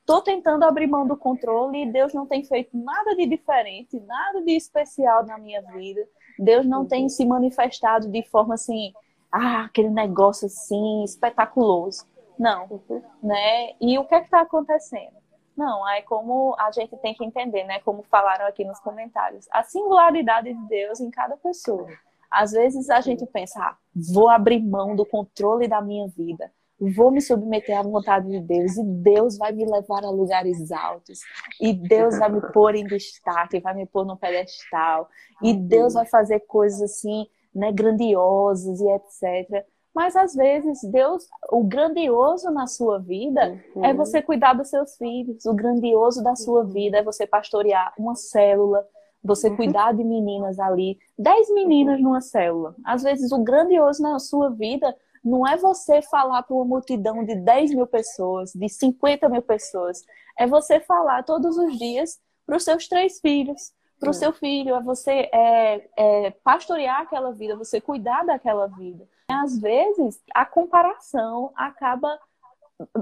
estou 0.00 0.20
tentando 0.20 0.64
abrir 0.64 0.88
mão 0.88 1.06
do 1.06 1.16
controle 1.16 1.82
e 1.82 1.92
Deus 1.92 2.12
não 2.12 2.26
tem 2.26 2.42
feito 2.44 2.76
nada 2.76 3.14
de 3.14 3.26
diferente, 3.26 4.00
nada 4.00 4.42
de 4.42 4.56
especial 4.56 5.24
na 5.24 5.38
minha 5.38 5.62
vida. 5.62 6.00
Deus 6.38 6.66
não 6.66 6.86
tem 6.86 7.04
uhum. 7.04 7.08
se 7.08 7.24
manifestado 7.24 8.08
de 8.08 8.22
forma 8.22 8.54
assim, 8.54 8.92
ah, 9.30 9.64
aquele 9.64 9.90
negócio 9.90 10.46
assim 10.46 11.04
espetaculoso. 11.04 12.06
Não, 12.38 12.80
né? 13.22 13.72
E 13.80 13.98
o 13.98 14.04
que 14.04 14.14
é 14.14 14.20
que 14.20 14.26
está 14.26 14.42
acontecendo? 14.42 15.16
Não, 15.56 15.88
é 15.88 16.02
como 16.02 16.54
a 16.56 16.70
gente 16.70 16.96
tem 16.98 17.12
que 17.14 17.24
entender, 17.24 17.64
né? 17.64 17.80
Como 17.80 18.04
falaram 18.04 18.46
aqui 18.46 18.64
nos 18.64 18.78
comentários, 18.78 19.48
a 19.50 19.64
singularidade 19.64 20.54
de 20.54 20.68
Deus 20.68 21.00
em 21.00 21.10
cada 21.10 21.36
pessoa. 21.36 21.88
Às 22.30 22.52
vezes 22.52 22.88
a 22.90 23.00
gente 23.00 23.26
pensa, 23.26 23.58
ah, 23.60 23.76
vou 24.12 24.28
abrir 24.28 24.62
mão 24.62 24.94
do 24.94 25.04
controle 25.04 25.66
da 25.66 25.80
minha 25.80 26.06
vida, 26.08 26.52
vou 26.80 27.10
me 27.10 27.20
submeter 27.20 27.76
à 27.76 27.82
vontade 27.82 28.28
de 28.28 28.40
Deus 28.40 28.76
e 28.76 28.84
Deus 28.84 29.36
vai 29.36 29.52
me 29.52 29.64
levar 29.64 30.04
a 30.04 30.10
lugares 30.10 30.70
altos 30.70 31.20
e 31.60 31.72
Deus 31.72 32.18
vai 32.18 32.30
me 32.30 32.40
pôr 32.52 32.74
em 32.74 32.84
destaque, 32.84 33.60
vai 33.60 33.74
me 33.74 33.86
pôr 33.86 34.04
no 34.04 34.16
pedestal 34.16 35.08
e 35.42 35.52
Deus 35.52 35.94
vai 35.94 36.06
fazer 36.06 36.40
coisas 36.40 36.80
assim, 36.80 37.26
né, 37.54 37.72
grandiosas 37.72 38.80
e 38.80 38.88
etc. 38.88 39.66
Mas 39.98 40.14
às 40.14 40.32
vezes, 40.32 40.78
Deus, 40.84 41.26
o 41.50 41.64
grandioso 41.64 42.50
na 42.52 42.68
sua 42.68 43.00
vida 43.00 43.60
uhum. 43.74 43.84
é 43.84 43.92
você 43.92 44.22
cuidar 44.22 44.52
dos 44.52 44.68
seus 44.68 44.96
filhos. 44.96 45.44
O 45.44 45.52
grandioso 45.52 46.22
da 46.22 46.36
sua 46.36 46.64
vida 46.64 46.98
é 46.98 47.02
você 47.02 47.26
pastorear 47.26 47.92
uma 47.98 48.14
célula, 48.14 48.86
você 49.24 49.48
uhum. 49.48 49.56
cuidar 49.56 49.92
de 49.92 50.04
meninas 50.04 50.60
ali, 50.60 50.98
dez 51.18 51.52
meninas 51.52 52.00
numa 52.00 52.20
célula. 52.20 52.76
Às 52.84 53.02
vezes, 53.02 53.32
o 53.32 53.42
grandioso 53.42 54.00
na 54.00 54.20
sua 54.20 54.50
vida 54.50 54.94
não 55.24 55.46
é 55.46 55.56
você 55.56 56.02
falar 56.02 56.42
para 56.42 56.54
uma 56.54 56.64
multidão 56.64 57.24
de 57.24 57.34
10 57.34 57.74
mil 57.74 57.86
pessoas, 57.86 58.52
de 58.52 58.68
50 58.68 59.28
mil 59.28 59.42
pessoas. 59.42 60.04
É 60.38 60.46
você 60.46 60.80
falar 60.80 61.22
todos 61.24 61.56
os 61.56 61.78
dias 61.78 62.18
para 62.46 62.56
os 62.56 62.64
seus 62.64 62.88
três 62.88 63.20
filhos, 63.20 63.72
para 63.98 64.08
o 64.08 64.10
é. 64.10 64.14
seu 64.14 64.32
filho, 64.32 64.74
é 64.74 64.82
você 64.82 65.28
é, 65.32 65.88
é, 65.96 66.30
pastorear 66.42 67.00
aquela 67.00 67.32
vida, 67.32 67.56
você 67.56 67.80
cuidar 67.80 68.24
daquela 68.24 68.66
vida. 68.66 69.06
Às 69.28 69.58
vezes, 69.58 70.22
a 70.34 70.46
comparação 70.46 71.52
acaba 71.54 72.18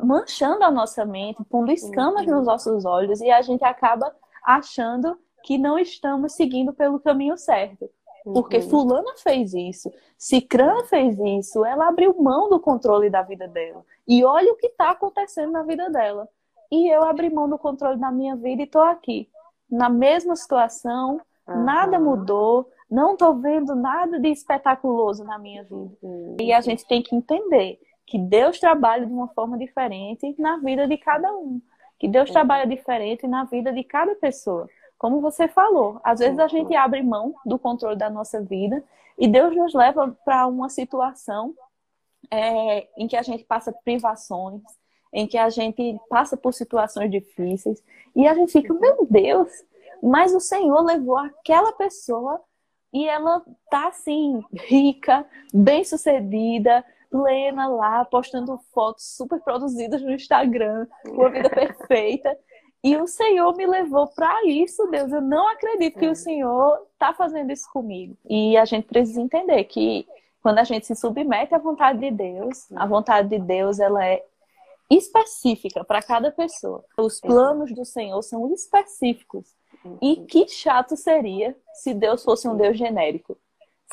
manchando 0.02 0.64
a 0.64 0.70
nossa 0.70 1.04
mente, 1.04 1.44
pondo 1.44 1.70
escamas 1.70 2.26
uhum. 2.26 2.36
nos 2.36 2.46
nossos 2.46 2.84
olhos 2.84 3.20
e 3.20 3.30
a 3.30 3.42
gente 3.42 3.64
acaba 3.64 4.14
achando 4.44 5.18
que 5.42 5.58
não 5.58 5.78
estamos 5.78 6.32
seguindo 6.32 6.72
pelo 6.72 6.98
caminho 6.98 7.36
certo. 7.36 7.88
Porque 8.33 8.57
uhum. 8.57 8.68
fulana 8.68 9.12
fez 9.16 9.55
isso, 9.55 9.93
Cicrana 10.18 10.85
fez 10.85 11.18
isso, 11.18 11.64
ela 11.64 11.89
abriu 11.89 12.14
mão 12.20 12.49
do 12.49 12.59
controle 12.59 13.09
da 13.09 13.22
vida 13.22 13.47
dela. 13.47 13.85
E 14.07 14.24
olha 14.24 14.53
o 14.53 14.57
que 14.57 14.66
está 14.66 14.91
acontecendo 14.91 15.53
na 15.53 15.62
vida 15.62 15.89
dela. 15.91 16.29
E 16.70 16.93
eu 16.93 17.05
abri 17.05 17.33
mão 17.33 17.49
do 17.49 17.57
controle 17.57 17.99
da 17.99 18.11
minha 18.11 18.35
vida 18.35 18.62
e 18.62 18.64
estou 18.64 18.83
aqui, 18.83 19.29
na 19.70 19.89
mesma 19.89 20.35
situação, 20.35 21.20
uhum. 21.47 21.64
nada 21.64 22.01
mudou, 22.01 22.68
não 22.91 23.12
estou 23.12 23.35
vendo 23.37 23.74
nada 23.74 24.18
de 24.18 24.29
espetaculoso 24.29 25.24
na 25.24 25.39
minha 25.39 25.62
vida. 25.62 25.91
Uhum. 26.03 26.37
E 26.41 26.53
a 26.53 26.61
gente 26.61 26.87
tem 26.87 27.03
que 27.03 27.14
entender 27.14 27.79
que 28.05 28.18
Deus 28.18 28.59
trabalha 28.59 29.07
de 29.07 29.12
uma 29.12 29.29
forma 29.29 29.59
diferente 29.59 30.35
na 30.39 30.57
vida 30.59 30.87
de 30.87 30.97
cada 30.97 31.33
um. 31.33 31.61
Que 31.99 32.07
Deus 32.07 32.31
trabalha 32.31 32.66
diferente 32.66 33.27
na 33.27 33.45
vida 33.45 33.72
de 33.72 33.83
cada 33.83 34.14
pessoa. 34.16 34.68
Como 34.99 35.20
você 35.20 35.47
falou, 35.47 36.01
às 36.03 36.20
vezes 36.20 36.38
a 36.38 36.49
gente 36.49 36.74
abre 36.74 37.03
mão 37.03 37.34
do 37.44 37.59
controle 37.59 37.97
da 37.97 38.09
nossa 38.09 38.40
vida 38.40 38.82
e 39.18 39.28
Deus 39.28 39.55
nos 39.55 39.74
leva 39.74 40.16
para 40.24 40.47
uma 40.47 40.68
situação 40.68 41.55
é, 42.30 42.88
em 42.97 43.07
que 43.07 43.16
a 43.16 43.22
gente 43.22 43.44
passa 43.44 43.72
privações, 43.84 44.62
em 45.12 45.26
que 45.26 45.38
a 45.38 45.49
gente 45.51 45.99
passa 46.09 46.36
por 46.36 46.53
situações 46.53 47.11
difíceis 47.11 47.82
e 48.14 48.26
a 48.26 48.34
gente 48.34 48.53
fica, 48.53 48.72
meu 48.74 49.07
Deus, 49.09 49.51
mas 50.03 50.34
o 50.34 50.40
Senhor 50.40 50.80
levou 50.80 51.16
aquela 51.16 51.72
pessoa 51.72 52.40
e 52.92 53.07
ela 53.09 53.42
tá 53.70 53.88
assim, 53.88 54.42
rica, 54.55 55.26
bem-sucedida, 55.53 56.84
plena 57.11 57.68
lá, 57.68 58.05
postando 58.05 58.59
fotos 58.72 59.16
super 59.16 59.40
produzidas 59.40 60.03
no 60.03 60.12
Instagram, 60.12 60.86
com 61.05 61.26
a 61.26 61.28
vida 61.28 61.49
perfeita. 61.51 62.36
E 62.85 62.97
o 62.97 63.07
Senhor 63.07 63.57
me 63.57 63.66
levou 63.66 64.07
para 64.09 64.47
isso, 64.47 64.87
Deus. 64.87 65.12
Eu 65.12 65.20
não 65.20 65.49
acredito 65.49 65.99
que 65.99 66.07
o 66.07 66.12
é. 66.12 66.14
Senhor 66.14 66.87
está 66.93 67.12
fazendo 67.12 67.53
isso 67.53 67.68
comigo. 67.72 68.16
E 68.29 68.57
a 68.57 68.64
gente 68.64 68.87
precisa 68.87 69.20
entender 69.20 69.64
que 69.64 70.07
quando 70.43 70.59
a 70.59 70.64
gente 70.64 70.87
se 70.87 70.95
submete 70.95 71.55
à 71.55 71.59
vontade 71.59 71.99
de 71.99 72.11
Deus, 72.11 72.70
a 72.77 72.87
vontade 72.87 73.29
de 73.29 73.39
Deus 73.39 73.81
ela 73.81 74.05
é 74.07 74.24
específica 74.89 75.85
para 75.85 76.01
cada 76.01 76.31
pessoa. 76.31 76.85
Os 76.97 77.20
planos 77.20 77.74
do 77.74 77.85
Senhor 77.85 78.22
são 78.22 78.53
específicos. 78.53 79.57
E 80.01 80.16
que 80.16 80.49
chato 80.49 80.97
seria 80.97 81.57
se 81.74 81.93
Deus 81.95 82.22
fosse 82.22 82.49
um 82.49 82.57
Deus 82.57 82.79
genérico. 82.79 83.37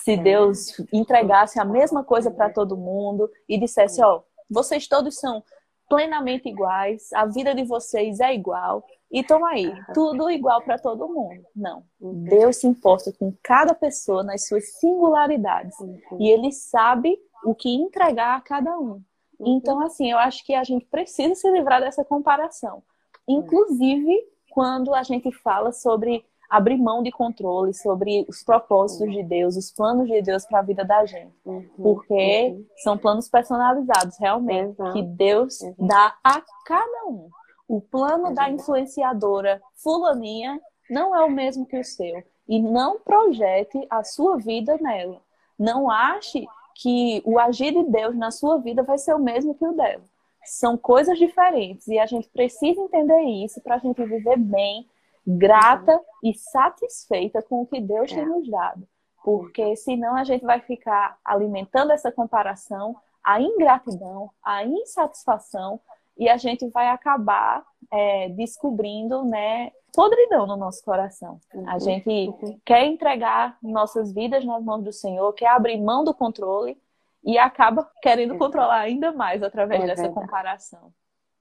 Se 0.02 0.14
é. 0.14 0.18
Deus 0.18 0.80
entregasse 0.92 1.60
a 1.60 1.66
mesma 1.66 2.04
coisa 2.04 2.32
para 2.32 2.50
todo 2.50 2.78
mundo 2.78 3.30
e 3.48 3.58
dissesse, 3.58 4.04
ó, 4.04 4.18
oh, 4.18 4.24
vocês 4.50 4.88
todos 4.88 5.16
são 5.16 5.44
plenamente 5.90 6.50
iguais, 6.50 7.12
a 7.14 7.26
vida 7.26 7.54
de 7.54 7.64
vocês 7.64 8.20
é 8.20 8.34
igual. 8.34 8.86
E 9.12 9.20
estão 9.20 9.46
aí, 9.46 9.72
tudo 9.94 10.30
igual 10.32 10.62
para 10.64 10.80
todo 10.80 11.08
mundo. 11.08 11.44
Não. 11.56 11.84
Deus 12.00 12.58
se 12.58 12.68
importa 12.68 13.14
com 13.18 13.34
cada 13.44 13.76
pessoa 13.76 14.24
nas 14.24 14.48
suas 14.48 14.80
singularidades. 14.80 15.76
E 16.20 16.30
Ele 16.30 16.52
sabe 16.52 17.18
o 17.46 17.54
que 17.54 17.70
entregar 17.70 18.38
a 18.38 18.42
cada 18.42 18.78
um. 18.80 19.02
Então, 19.40 19.80
assim, 19.82 20.12
eu 20.12 20.18
acho 20.18 20.44
que 20.46 20.54
a 20.54 20.64
gente 20.64 20.86
precisa 20.86 21.36
se 21.36 21.50
livrar 21.52 21.82
dessa 21.82 22.04
comparação. 22.04 22.82
Inclusive, 23.28 24.20
quando 24.50 24.94
a 24.94 25.04
gente 25.04 25.32
fala 25.32 25.72
sobre 25.72 26.26
abrir 26.54 26.78
mão 26.78 27.02
de 27.02 27.12
controle 27.12 27.74
sobre 27.74 28.28
os 28.30 28.44
propósitos 28.44 29.12
de 29.12 29.24
Deus, 29.24 29.58
os 29.58 29.72
planos 29.72 30.08
de 30.08 30.22
Deus 30.22 30.46
para 30.46 30.60
a 30.60 30.62
vida 30.62 30.86
da 30.86 31.04
gente. 31.04 31.34
Uhum, 31.44 31.68
porque 31.82 32.54
uhum. 32.54 32.66
são 32.78 32.96
planos 32.96 33.28
personalizados, 33.28 34.16
realmente, 34.20 34.78
que 34.94 35.02
Deus 35.02 35.62
uhum. 35.62 35.74
dá 35.80 36.16
a 36.24 36.40
cada 36.64 37.06
um. 37.08 37.28
O 37.68 37.82
plano 37.82 38.36
da 38.36 38.52
influenciadora 38.52 39.60
fulaninha 39.78 40.62
não 40.88 41.16
é 41.16 41.26
o 41.26 41.32
mesmo 41.32 41.66
que 41.66 41.80
o 41.80 41.84
seu. 41.84 42.24
E 42.48 42.62
não 42.62 43.00
projete 43.00 43.88
a 43.90 44.04
sua 44.04 44.38
vida 44.38 44.78
nela. 44.80 45.20
Não 45.58 45.90
ache 45.90 46.46
que 46.76 47.20
o 47.26 47.40
agir 47.40 47.72
de 47.72 47.84
Deus 47.90 48.16
na 48.16 48.30
sua 48.30 48.60
vida 48.60 48.84
vai 48.84 49.00
ser 49.00 49.16
o 49.16 49.20
mesmo 49.20 49.56
que 49.56 49.66
o 49.66 49.74
dela. 49.74 50.04
São 50.46 50.78
coisas 50.78 51.18
diferentes 51.18 51.88
e 51.88 51.98
a 51.98 52.06
gente 52.06 52.30
precisa 52.30 52.80
entender 52.80 53.24
isso 53.24 53.60
para 53.60 53.76
a 53.76 53.80
gente 53.80 54.06
viver 54.06 54.38
bem, 54.38 54.88
grata 55.26 56.00
e 56.24 56.34
satisfeita 56.34 57.42
com 57.42 57.62
o 57.62 57.68
que 57.68 57.82
Deus 57.82 58.12
é. 58.12 58.16
tem 58.16 58.26
nos 58.26 58.50
dado. 58.50 58.88
Porque 59.24 59.76
senão 59.76 60.16
a 60.16 60.24
gente 60.24 60.44
vai 60.46 60.62
ficar 60.62 61.18
alimentando 61.24 61.92
essa 61.92 62.12
comparação, 62.12 62.96
a 63.24 63.42
ingratidão, 63.42 64.32
a 64.44 64.66
insatisfação, 64.66 65.80
e 66.18 66.30
a 66.30 66.38
gente 66.38 66.68
vai 66.70 66.90
acabar 66.90 67.66
é, 67.92 68.30
descobrindo 68.30 69.26
né, 69.26 69.72
podridão 69.94 70.46
no 70.46 70.56
nosso 70.56 70.84
coração. 70.84 71.40
A 71.68 71.74
uhum. 71.74 71.80
gente 71.80 72.10
uhum. 72.10 72.60
quer 72.66 72.86
entregar 72.86 73.58
nossas 73.62 74.14
vidas 74.14 74.46
nas 74.46 74.64
mãos 74.64 74.84
do 74.84 74.92
Senhor, 74.92 75.34
quer 75.34 75.48
abrir 75.48 75.82
mão 75.82 76.04
do 76.04 76.14
controle 76.14 76.78
e 77.24 77.38
acaba 77.38 77.90
querendo 78.02 78.38
controlar 78.38 78.80
ainda 78.80 79.12
mais 79.12 79.42
através 79.42 79.84
é 79.84 79.88
dessa 79.88 80.10
comparação. 80.10 80.94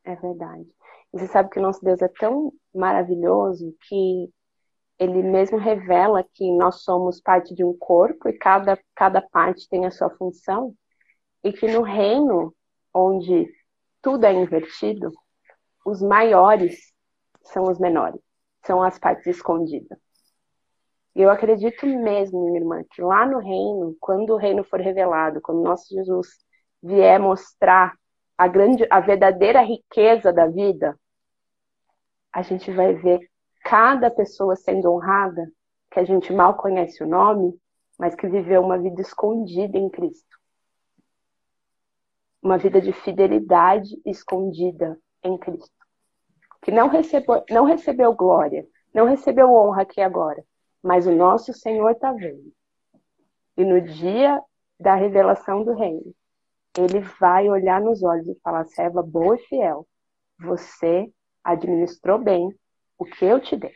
É 0.04 0.14
verdade. 0.16 0.66
E 1.12 1.18
você 1.18 1.26
sabe 1.26 1.50
que 1.50 1.58
o 1.58 1.62
nosso 1.62 1.84
Deus 1.84 2.00
é 2.00 2.08
tão 2.08 2.52
maravilhoso 2.74 3.74
que 3.88 4.32
ele 5.02 5.20
mesmo 5.22 5.58
revela 5.58 6.22
que 6.22 6.48
nós 6.52 6.82
somos 6.82 7.20
parte 7.20 7.54
de 7.54 7.64
um 7.64 7.76
corpo 7.76 8.28
e 8.28 8.38
cada, 8.38 8.78
cada 8.94 9.20
parte 9.20 9.68
tem 9.68 9.84
a 9.84 9.90
sua 9.90 10.08
função, 10.10 10.74
e 11.42 11.52
que 11.52 11.66
no 11.66 11.82
reino 11.82 12.54
onde 12.94 13.52
tudo 14.00 14.24
é 14.24 14.32
invertido, 14.32 15.10
os 15.84 16.00
maiores 16.00 16.92
são 17.42 17.64
os 17.64 17.80
menores, 17.80 18.20
são 18.64 18.80
as 18.80 18.96
partes 18.96 19.26
escondidas. 19.26 19.98
Eu 21.16 21.30
acredito 21.30 21.84
mesmo, 21.84 22.44
minha 22.44 22.60
irmã, 22.60 22.82
que 22.88 23.02
lá 23.02 23.26
no 23.26 23.38
reino, 23.38 23.96
quando 24.00 24.30
o 24.30 24.36
reino 24.36 24.62
for 24.62 24.80
revelado, 24.80 25.40
quando 25.42 25.62
nosso 25.62 25.92
Jesus 25.92 26.28
vier 26.80 27.18
mostrar 27.18 27.92
a 28.38 28.46
grande, 28.46 28.86
a 28.88 29.00
verdadeira 29.00 29.62
riqueza 29.62 30.32
da 30.32 30.46
vida, 30.46 30.96
a 32.32 32.40
gente 32.40 32.70
vai 32.70 32.94
ver 32.94 33.31
cada 33.64 34.10
pessoa 34.10 34.56
sendo 34.56 34.92
honrada, 34.92 35.50
que 35.90 36.00
a 36.00 36.04
gente 36.04 36.32
mal 36.32 36.56
conhece 36.56 37.02
o 37.02 37.06
nome, 37.06 37.58
mas 37.98 38.14
que 38.14 38.26
viveu 38.26 38.62
uma 38.62 38.78
vida 38.78 39.00
escondida 39.00 39.78
em 39.78 39.88
Cristo. 39.88 40.36
Uma 42.42 42.58
vida 42.58 42.80
de 42.80 42.92
fidelidade 42.92 44.00
escondida 44.04 44.98
em 45.22 45.38
Cristo. 45.38 45.70
Que 46.62 46.70
não 46.72 46.88
recebeu, 46.88 47.44
não 47.50 47.64
recebeu 47.64 48.14
glória, 48.14 48.66
não 48.92 49.06
recebeu 49.06 49.52
honra 49.52 49.82
aqui 49.82 50.00
agora, 50.00 50.44
mas 50.82 51.06
o 51.06 51.12
nosso 51.12 51.52
Senhor 51.52 51.90
está 51.90 52.12
vendo. 52.12 52.52
E 53.56 53.64
no 53.64 53.80
dia 53.80 54.42
da 54.80 54.94
revelação 54.94 55.62
do 55.62 55.74
reino, 55.74 56.14
ele 56.76 57.00
vai 57.20 57.48
olhar 57.48 57.80
nos 57.80 58.02
olhos 58.02 58.26
e 58.26 58.40
falar: 58.42 58.64
serva 58.64 59.02
boa 59.02 59.36
e 59.36 59.38
fiel, 59.46 59.86
você 60.38 61.12
administrou 61.44 62.18
bem 62.18 62.48
o 62.98 63.04
que 63.04 63.24
eu 63.24 63.40
te 63.40 63.56
dei. 63.56 63.74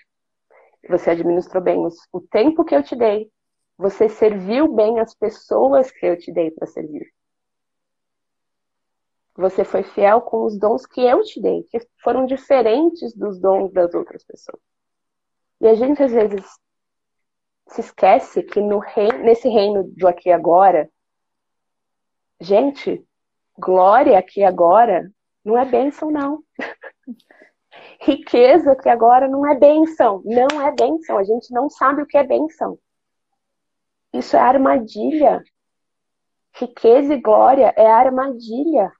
Você 0.88 1.10
administrou 1.10 1.62
bem 1.62 1.86
o 2.12 2.20
tempo 2.20 2.64
que 2.64 2.74
eu 2.74 2.82
te 2.82 2.94
dei. 2.94 3.30
Você 3.76 4.08
serviu 4.08 4.72
bem 4.72 5.00
as 5.00 5.14
pessoas 5.14 5.90
que 5.90 6.06
eu 6.06 6.16
te 6.18 6.32
dei 6.32 6.50
para 6.50 6.66
servir. 6.66 7.12
Você 9.36 9.64
foi 9.64 9.82
fiel 9.82 10.22
com 10.22 10.44
os 10.44 10.58
dons 10.58 10.86
que 10.86 11.00
eu 11.02 11.22
te 11.22 11.40
dei, 11.40 11.62
que 11.64 11.78
foram 12.02 12.24
diferentes 12.24 13.14
dos 13.14 13.38
dons 13.38 13.70
das 13.70 13.92
outras 13.92 14.24
pessoas. 14.24 14.60
E 15.60 15.68
a 15.68 15.74
gente 15.74 16.02
às 16.02 16.12
vezes 16.12 16.44
se 17.68 17.80
esquece 17.80 18.42
que 18.42 18.60
no 18.60 18.78
reino, 18.78 19.18
nesse 19.18 19.48
reino 19.48 19.84
do 19.84 20.08
aqui 20.08 20.28
e 20.30 20.32
agora, 20.32 20.88
gente, 22.40 23.04
glória 23.58 24.18
aqui 24.18 24.40
e 24.40 24.44
agora 24.44 25.10
não 25.44 25.58
é 25.58 25.64
bênção, 25.64 26.10
não. 26.10 26.42
riqueza 28.00 28.76
que 28.76 28.88
agora 28.88 29.28
não 29.28 29.46
é 29.46 29.56
benção. 29.58 30.22
Não 30.24 30.60
é 30.60 30.72
benção. 30.72 31.18
A 31.18 31.24
gente 31.24 31.52
não 31.52 31.68
sabe 31.68 32.02
o 32.02 32.06
que 32.06 32.16
é 32.16 32.24
benção. 32.24 32.78
Isso 34.12 34.36
é 34.36 34.40
armadilha 34.40 35.42
Riqueza 36.58 37.12
e 37.12 37.20
glória 37.20 37.74
é 37.76 37.86
armadilha. 37.86 38.90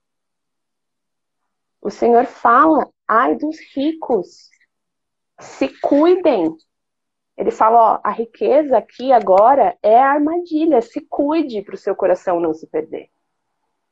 O 1.80 1.90
Senhor 1.90 2.26
fala, 2.26 2.86
ai 3.08 3.34
dos 3.34 3.56
ricos, 3.74 4.50
se 5.40 5.68
cuidem. 5.80 6.54
Ele 7.34 7.50
fala, 7.50 7.94
ó, 7.94 8.00
a 8.04 8.10
riqueza 8.10 8.76
aqui 8.76 9.10
agora 9.10 9.74
é 9.82 9.98
a 9.98 10.12
armadilha, 10.12 10.82
se 10.82 11.00
cuide 11.00 11.62
para 11.62 11.74
o 11.74 11.78
seu 11.78 11.96
coração 11.96 12.40
não 12.40 12.52
se 12.52 12.66
perder. 12.66 13.08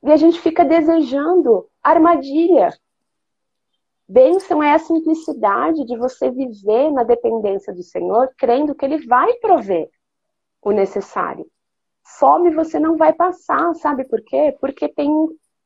E 0.03 0.13
a 0.13 0.17
gente 0.17 0.39
fica 0.41 0.63
desejando 0.63 1.67
armadilha. 1.83 2.69
Bênção 4.07 4.63
é 4.63 4.73
a 4.73 4.79
simplicidade 4.79 5.85
de 5.85 5.97
você 5.97 6.31
viver 6.31 6.91
na 6.91 7.03
dependência 7.05 7.73
do 7.73 7.83
Senhor, 7.83 8.33
crendo 8.37 8.75
que 8.75 8.85
Ele 8.85 9.07
vai 9.07 9.33
prover 9.35 9.89
o 10.63 10.71
necessário. 10.71 11.47
Fome 12.03 12.51
você 12.51 12.79
não 12.79 12.97
vai 12.97 13.13
passar, 13.13 13.75
sabe 13.75 14.05
por 14.05 14.23
quê? 14.23 14.57
Porque 14.61 14.89
tem 14.89 15.11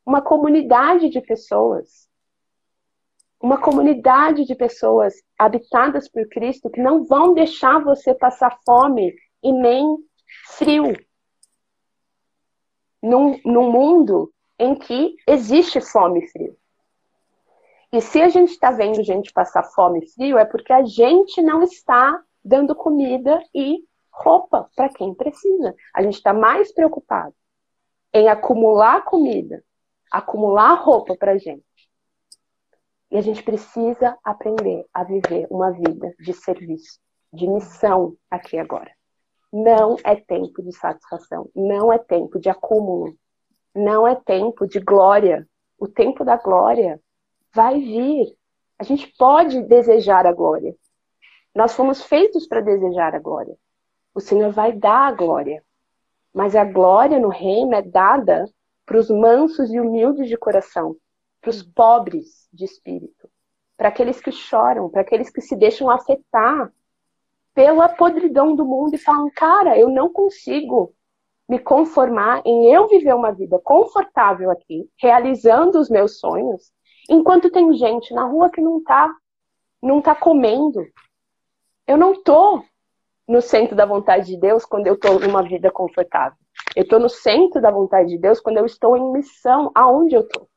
uma 0.06 0.22
comunidade 0.22 1.08
de 1.08 1.20
pessoas 1.20 2.08
uma 3.40 3.60
comunidade 3.60 4.44
de 4.44 4.54
pessoas 4.54 5.14
habitadas 5.38 6.08
por 6.08 6.28
Cristo 6.28 6.68
que 6.68 6.80
não 6.80 7.04
vão 7.04 7.34
deixar 7.34 7.78
você 7.78 8.12
passar 8.12 8.58
fome 8.64 9.14
e 9.42 9.52
nem 9.52 9.96
frio. 10.56 10.92
Num, 13.00 13.40
num 13.44 13.70
mundo 13.70 14.32
em 14.58 14.74
que 14.74 15.14
existe 15.26 15.80
fome 15.80 16.24
e 16.24 16.28
frio. 16.28 16.56
E 17.92 18.00
se 18.00 18.20
a 18.20 18.28
gente 18.28 18.50
está 18.50 18.70
vendo 18.70 19.02
gente 19.02 19.32
passar 19.32 19.62
fome 19.62 20.00
e 20.00 20.06
frio, 20.10 20.36
é 20.36 20.44
porque 20.44 20.72
a 20.72 20.84
gente 20.84 21.40
não 21.40 21.62
está 21.62 22.22
dando 22.44 22.74
comida 22.74 23.42
e 23.54 23.82
roupa 24.10 24.68
para 24.76 24.88
quem 24.90 25.14
precisa. 25.14 25.74
A 25.94 26.02
gente 26.02 26.16
está 26.16 26.34
mais 26.34 26.72
preocupado 26.72 27.34
em 28.12 28.28
acumular 28.28 29.04
comida, 29.04 29.64
acumular 30.10 30.74
roupa 30.74 31.16
para 31.16 31.38
gente, 31.38 31.64
e 33.10 33.16
a 33.16 33.20
gente 33.22 33.42
precisa 33.42 34.18
aprender 34.22 34.84
a 34.92 35.02
viver 35.02 35.46
uma 35.50 35.70
vida 35.70 36.14
de 36.18 36.32
serviço, 36.34 37.00
de 37.32 37.46
missão 37.46 38.14
aqui 38.30 38.58
agora. 38.58 38.90
Não 39.50 39.96
é 40.04 40.14
tempo 40.14 40.62
de 40.62 40.72
satisfação, 40.72 41.48
não 41.54 41.90
é 41.90 41.98
tempo 41.98 42.38
de 42.38 42.50
acúmulo, 42.50 43.16
não 43.74 44.06
é 44.06 44.14
tempo 44.14 44.66
de 44.66 44.78
glória. 44.78 45.48
O 45.78 45.88
tempo 45.88 46.24
da 46.24 46.36
glória 46.36 47.00
vai 47.52 47.78
vir. 47.80 48.36
A 48.78 48.84
gente 48.84 49.12
pode 49.18 49.62
desejar 49.62 50.26
a 50.26 50.32
glória. 50.32 50.74
Nós 51.54 51.74
fomos 51.74 52.02
feitos 52.02 52.46
para 52.46 52.60
desejar 52.60 53.14
a 53.14 53.18
glória. 53.18 53.56
O 54.14 54.20
Senhor 54.20 54.52
vai 54.52 54.72
dar 54.72 55.08
a 55.08 55.12
glória. 55.12 55.62
Mas 56.32 56.54
a 56.54 56.64
glória 56.64 57.18
no 57.18 57.28
reino 57.28 57.74
é 57.74 57.82
dada 57.82 58.48
para 58.86 58.98
os 58.98 59.10
mansos 59.10 59.72
e 59.72 59.80
humildes 59.80 60.28
de 60.28 60.36
coração, 60.36 60.96
para 61.40 61.50
os 61.50 61.62
pobres 61.62 62.48
de 62.52 62.64
espírito, 62.64 63.28
para 63.76 63.88
aqueles 63.88 64.20
que 64.20 64.32
choram, 64.32 64.88
para 64.88 65.02
aqueles 65.02 65.30
que 65.30 65.40
se 65.40 65.54
deixam 65.56 65.90
afetar 65.90 66.72
pela 67.54 67.88
podridão 67.88 68.54
do 68.54 68.64
mundo 68.64 68.94
e 68.94 68.98
falam: 68.98 69.30
cara, 69.34 69.76
eu 69.76 69.90
não 69.90 70.12
consigo 70.12 70.94
me 71.48 71.58
conformar 71.58 72.42
em 72.44 72.72
eu 72.72 72.86
viver 72.88 73.14
uma 73.14 73.32
vida 73.32 73.58
confortável 73.58 74.50
aqui, 74.50 74.88
realizando 74.96 75.78
os 75.78 75.90
meus 75.90 76.18
sonhos, 76.18 76.70
enquanto 77.08 77.50
tem 77.50 77.72
gente 77.74 78.12
na 78.12 78.24
rua 78.24 78.50
que 78.50 78.60
não 78.60 78.82
tá, 78.82 79.12
não 79.82 80.00
tá 80.00 80.14
comendo. 80.14 80.84
Eu 81.86 81.96
não 81.96 82.22
tô 82.22 82.62
no 83.26 83.40
centro 83.40 83.76
da 83.76 83.86
vontade 83.86 84.26
de 84.26 84.38
Deus 84.38 84.64
quando 84.64 84.86
eu 84.86 84.98
tô 84.98 85.18
numa 85.18 85.42
vida 85.42 85.70
confortável. 85.70 86.38
Eu 86.74 86.86
tô 86.86 86.98
no 86.98 87.08
centro 87.08 87.60
da 87.60 87.70
vontade 87.70 88.10
de 88.10 88.18
Deus 88.18 88.40
quando 88.40 88.58
eu 88.58 88.66
estou 88.66 88.96
em 88.96 89.12
missão 89.12 89.70
aonde 89.74 90.14
eu 90.14 90.26
tô. 90.26 90.48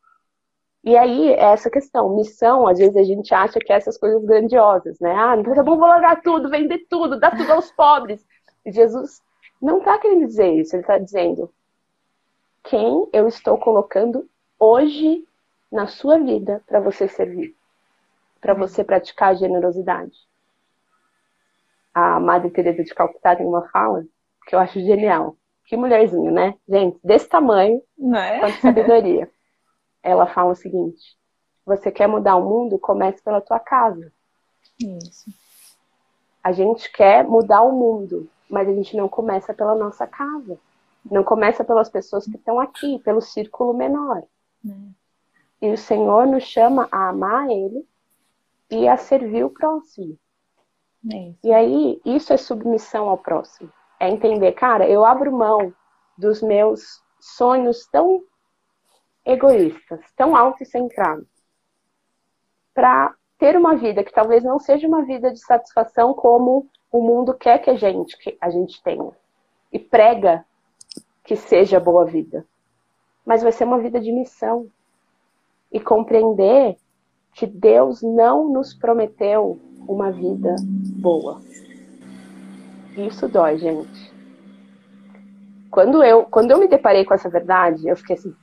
E 0.84 0.97
aí, 0.97 1.30
é 1.34 1.43
essa 1.43 1.70
questão, 1.70 2.16
missão, 2.16 2.68
às 2.68 2.80
vezes 2.80 2.95
a 2.95 3.04
gente 3.04 3.34
acha 3.34 3.60
que 3.60 3.72
é 3.72 3.76
essas 3.76 3.97
coisas 3.97 4.24
grandiosas, 4.26 4.99
né? 4.99 5.14
Ah, 5.14 5.38
então 5.38 5.54
tá 5.54 5.62
bom, 5.62 5.78
vou 5.78 5.88
largar 5.88 6.22
tudo, 6.22 6.49
vender 6.49 6.88
tudo, 6.89 7.20
dar 7.20 7.38
tudo 7.38 7.52
aos 7.52 7.72
pobres. 7.72 8.26
Jesus 8.66 9.22
não 9.62 9.78
está 9.78 9.99
querendo 9.99 10.26
dizer 10.26 10.52
isso, 10.56 10.76
ele 10.76 10.82
está 10.82 10.97
dizendo 10.97 11.54
quem 12.64 13.08
eu 13.14 13.28
estou 13.28 13.60
colocando 13.60 14.28
hoje 14.60 15.24
na 15.72 15.88
sua 15.88 16.19
vida 16.19 16.61
para 16.67 16.80
você 16.80 17.07
servir, 17.07 17.55
para 18.39 18.53
você 18.53 18.84
praticar 18.84 19.30
a 19.30 19.36
generosidade. 19.36 20.17
A 21.93 22.19
Madre 22.19 22.49
Teresa 22.51 22.84
de 22.84 22.93
Calcutá 22.93 23.36
tem 23.36 23.45
uma 23.45 23.67
fala 23.69 24.05
que 24.47 24.55
eu 24.55 24.59
acho 24.59 24.80
genial. 24.80 25.36
Que 25.65 25.78
mulherzinha, 25.78 26.32
né? 26.32 26.55
Gente, 26.67 26.99
desse 27.03 27.30
tamanho, 27.30 27.82
não 27.97 28.19
é? 28.19 28.51
sabedoria 28.53 29.30
ela 30.03 30.28
fala 30.28 30.51
o 30.51 30.55
seguinte: 30.55 31.17
você 31.65 31.91
quer 31.91 32.07
mudar 32.07 32.36
o 32.36 32.43
mundo? 32.43 32.80
Comece 32.80 33.22
pela 33.22 33.41
tua 33.41 33.59
casa. 33.59 34.11
Isso. 34.80 35.30
A 36.43 36.51
gente 36.51 36.91
quer 36.91 37.24
mudar 37.24 37.61
o 37.61 37.72
mundo, 37.72 38.28
mas 38.49 38.67
a 38.67 38.74
gente 38.74 38.97
não 38.97 39.07
começa 39.07 39.53
pela 39.53 39.76
nossa 39.76 40.07
casa. 40.07 40.57
Não 41.09 41.24
começa 41.24 41.63
pelas 41.63 41.89
pessoas 41.89 42.26
que 42.26 42.36
estão 42.36 42.59
aqui, 42.59 42.99
pelo 42.99 43.22
círculo 43.22 43.74
menor. 43.74 44.24
E 45.62 45.72
o 45.72 45.78
Senhor 45.78 46.26
nos 46.26 46.43
chama 46.43 46.88
a 46.91 47.09
amar 47.09 47.49
Ele 47.49 47.86
e 48.70 48.88
a 48.88 48.97
servir 48.97 49.43
o 49.43 49.49
próximo. 49.49 50.18
É 51.12 51.34
e 51.43 51.53
aí, 51.53 52.01
isso 52.05 52.32
é 52.34 52.38
submissão 52.38 53.09
ao 53.09 53.18
próximo. 53.18 53.72
É 53.99 54.09
entender, 54.09 54.51
cara, 54.53 54.88
eu 54.88 55.05
abro 55.05 55.32
mão 55.32 55.74
dos 56.18 56.41
meus 56.41 57.01
sonhos 57.20 57.88
tão 57.88 58.24
egoístas, 59.26 60.01
tão 60.16 60.36
autocentrados, 60.36 61.28
para 62.74 63.16
ter 63.38 63.55
uma 63.55 63.76
vida 63.76 64.03
que 64.03 64.14
talvez 64.14 64.43
não 64.43 64.59
seja 64.59 64.88
uma 64.88 65.03
vida 65.03 65.32
de 65.32 65.39
satisfação 65.39 66.14
como 66.14 66.68
o 66.91 67.01
mundo 67.01 67.34
quer 67.34 67.59
que 67.59 67.70
a 67.70 67.76
gente, 67.76 68.18
que 68.18 68.38
a 68.39 68.49
gente 68.49 68.82
tenha. 68.84 69.12
E 69.72 69.80
prega 69.80 70.45
que 71.24 71.36
seja 71.36 71.80
boa 71.80 72.05
vida. 72.05 72.45
Mas 73.26 73.41
vai 73.41 73.51
ser 73.51 73.64
uma 73.64 73.80
vida 73.80 73.99
de 73.99 74.12
missão. 74.12 74.70
E 75.72 75.80
compreender 75.80 76.76
que 77.34 77.47
Deus 77.47 78.01
não 78.01 78.51
nos 78.51 78.74
prometeu 78.74 79.59
uma 79.88 80.11
vida 80.11 80.55
boa. 80.97 81.41
Isso 82.97 83.28
dói, 83.28 83.57
gente. 83.57 84.11
Quando 85.69 86.03
eu, 86.03 86.26
quando 86.26 86.51
eu 86.51 86.59
me 86.59 86.67
deparei 86.67 87.05
com 87.05 87.13
essa 87.13 87.30
verdade, 87.30 87.88
eu 87.88 87.95
fiquei 87.95 88.17
assim, 88.17 88.36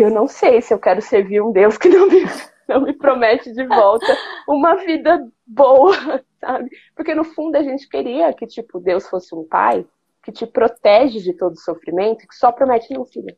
eu 0.00 0.10
não 0.10 0.28
sei 0.28 0.60
se 0.60 0.72
eu 0.72 0.78
quero 0.78 1.02
servir 1.02 1.42
um 1.42 1.52
Deus 1.52 1.76
que 1.76 1.88
não 1.88 2.06
me, 2.08 2.22
não 2.68 2.80
me 2.82 2.92
promete 2.92 3.52
de 3.52 3.66
volta 3.66 4.06
uma 4.48 4.76
vida 4.76 5.26
boa, 5.46 5.94
sabe? 6.40 6.70
Porque 6.94 7.14
no 7.14 7.24
fundo 7.24 7.56
a 7.56 7.62
gente 7.62 7.88
queria 7.88 8.32
que, 8.32 8.46
tipo, 8.46 8.78
Deus 8.78 9.08
fosse 9.08 9.34
um 9.34 9.44
pai 9.44 9.84
que 10.22 10.32
te 10.32 10.46
protege 10.46 11.20
de 11.20 11.34
todo 11.34 11.58
sofrimento 11.58 12.26
que 12.26 12.34
só 12.34 12.50
promete, 12.50 12.94
não, 12.94 13.04
filha, 13.04 13.36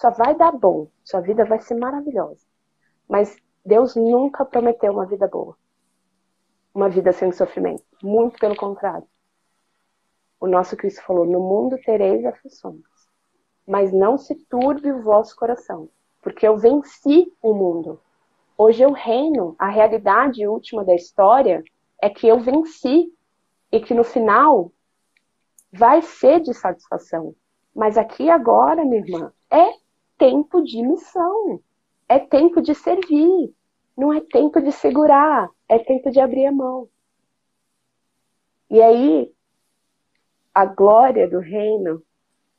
só 0.00 0.10
vai 0.10 0.34
dar 0.34 0.52
bom, 0.52 0.88
sua 1.04 1.20
vida 1.20 1.44
vai 1.44 1.60
ser 1.60 1.74
maravilhosa. 1.74 2.44
Mas 3.08 3.36
Deus 3.64 3.96
nunca 3.96 4.44
prometeu 4.44 4.92
uma 4.92 5.06
vida 5.06 5.26
boa. 5.26 5.56
Uma 6.74 6.88
vida 6.88 7.12
sem 7.12 7.32
sofrimento. 7.32 7.84
Muito 8.02 8.38
pelo 8.38 8.56
contrário. 8.56 9.06
O 10.40 10.46
nosso 10.46 10.76
Cristo 10.76 11.02
falou: 11.02 11.26
No 11.26 11.40
mundo 11.40 11.78
tereis 11.84 12.24
aflições 12.24 12.82
mas 13.68 13.92
não 13.92 14.16
se 14.16 14.34
turbe 14.34 14.90
o 14.90 15.02
vosso 15.02 15.36
coração, 15.36 15.90
porque 16.22 16.48
eu 16.48 16.56
venci 16.56 17.30
o 17.42 17.52
mundo. 17.52 18.00
Hoje 18.56 18.82
eu 18.82 18.92
reino. 18.92 19.54
A 19.58 19.68
realidade 19.68 20.48
última 20.48 20.82
da 20.82 20.94
história 20.94 21.62
é 22.00 22.08
que 22.08 22.26
eu 22.26 22.40
venci 22.40 23.12
e 23.70 23.78
que 23.78 23.92
no 23.92 24.02
final 24.02 24.72
vai 25.70 26.00
ser 26.00 26.40
de 26.40 26.54
satisfação. 26.54 27.34
Mas 27.76 27.98
aqui 27.98 28.30
agora, 28.30 28.86
minha 28.86 29.02
irmã, 29.02 29.32
é 29.50 29.70
tempo 30.18 30.62
de 30.62 30.82
missão. 30.82 31.60
É 32.08 32.18
tempo 32.18 32.60
de 32.60 32.74
servir. 32.74 33.54
Não 33.96 34.12
é 34.12 34.20
tempo 34.20 34.60
de 34.60 34.72
segurar. 34.72 35.48
É 35.68 35.78
tempo 35.78 36.10
de 36.10 36.20
abrir 36.20 36.46
a 36.46 36.52
mão. 36.52 36.88
E 38.70 38.82
aí, 38.82 39.32
a 40.54 40.66
glória 40.66 41.28
do 41.28 41.38
reino 41.38 42.02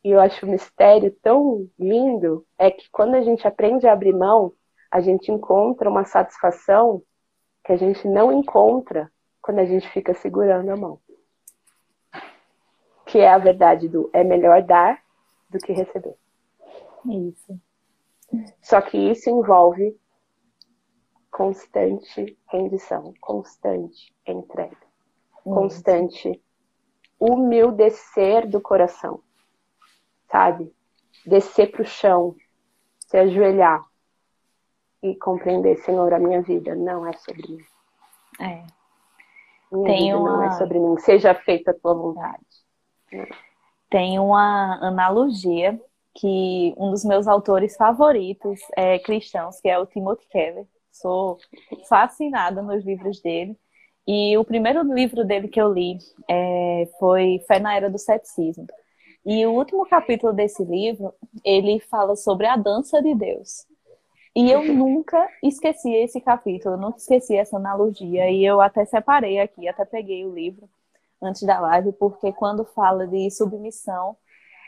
e 0.04 0.12
eu 0.12 0.20
acho 0.20 0.46
o 0.46 0.50
mistério 0.50 1.12
tão 1.22 1.70
lindo 1.78 2.46
é 2.58 2.72
que 2.72 2.90
quando 2.90 3.16
a 3.16 3.22
gente 3.22 3.48
aprende 3.48 3.88
a 3.88 3.94
abrir 3.94 4.14
mão, 4.14 4.54
a 4.90 5.02
gente 5.02 5.32
encontra 5.32 5.90
uma 5.90 6.06
satisfação 6.06 7.04
que 7.64 7.74
a 7.74 7.78
gente 7.78 8.08
não 8.08 8.32
encontra 8.32 9.12
quando 9.42 9.60
a 9.60 9.66
gente 9.66 9.90
fica 9.90 10.14
segurando 10.14 10.70
a 10.70 10.78
mão. 10.78 11.00
Que 13.06 13.20
é 13.20 13.30
a 13.30 13.38
verdade 13.38 13.90
do 13.90 14.10
é 14.14 14.24
melhor 14.24 14.62
dar 14.64 15.02
do 15.50 15.58
que 15.60 15.74
receber. 15.74 16.16
Isso. 17.06 17.60
Só 18.62 18.82
que 18.82 18.98
isso 18.98 19.30
envolve 19.30 19.98
constante 21.32 22.38
rendição, 22.48 23.14
constante 23.20 24.14
entrega, 24.28 24.78
constante 25.44 26.42
humildecer 27.20 28.48
do 28.48 28.62
coração 28.62 29.22
sabe? 30.32 30.74
descer 31.26 31.72
para 31.72 31.82
o 31.82 31.86
chão, 31.86 32.36
se 33.00 33.18
ajoelhar 33.18 33.84
e 35.04 35.16
compreender, 35.16 35.78
Senhor, 35.78 36.14
a 36.14 36.20
minha 36.20 36.42
vida 36.42 36.76
não 36.76 37.06
é 37.06 37.14
sobre 37.14 37.48
mim. 37.48 37.66
É. 38.40 38.64
Minha 39.72 39.86
Tem 39.86 40.16
uma... 40.16 40.38
não 40.38 40.44
é 40.44 40.52
sobre 40.52 40.80
mim. 40.80 40.98
Seja 41.00 41.34
feita 41.36 41.72
a 41.72 41.74
tua 41.74 41.94
vontade. 41.94 42.46
Tem 43.90 44.20
uma 44.20 44.76
analogia 44.82 45.80
que 46.20 46.74
um 46.78 46.92
dos 46.92 47.06
meus 47.06 47.28
autores 47.28 47.78
favoritos 47.78 48.60
é 48.76 49.00
cristãos, 49.00 49.62
que 49.62 49.70
é 49.70 49.80
o 49.80 49.86
Timothy 49.86 50.28
Keller. 50.30 50.66
Sou 50.92 51.38
fascinada 51.88 52.62
nos 52.62 52.84
livros 52.86 53.22
dele. 53.22 53.58
E 54.06 54.38
o 54.38 54.44
primeiro 54.44 54.82
livro 54.94 55.24
dele 55.24 55.48
que 55.48 55.62
eu 55.62 55.72
li 55.72 55.98
é, 56.30 56.90
foi 57.00 57.40
Fé 57.48 57.60
na 57.60 57.74
Era 57.74 57.90
do 57.90 57.98
Ceticismo. 57.98 58.68
E 59.26 59.46
o 59.46 59.54
último 59.54 59.88
capítulo 59.88 60.34
desse 60.34 60.64
livro, 60.64 61.14
ele 61.46 61.80
fala 61.80 62.16
sobre 62.16 62.48
a 62.48 62.58
dança 62.58 63.02
de 63.02 63.16
Deus. 63.16 63.66
E 64.36 64.52
eu 64.52 64.64
nunca 64.64 65.30
esqueci 65.42 65.94
esse 65.94 66.20
capítulo, 66.20 66.76
nunca 66.76 66.98
esqueci 66.98 67.36
essa 67.36 67.58
analogia. 67.58 68.30
E 68.30 68.44
eu 68.44 68.60
até 68.60 68.84
separei 68.84 69.40
aqui, 69.40 69.68
até 69.70 69.86
peguei 69.86 70.26
o 70.26 70.34
livro 70.34 70.70
antes 71.22 71.44
da 71.44 71.60
live, 71.60 71.94
porque 71.94 72.34
quando 72.34 72.66
fala 72.66 73.08
de 73.08 73.30
submissão 73.32 74.18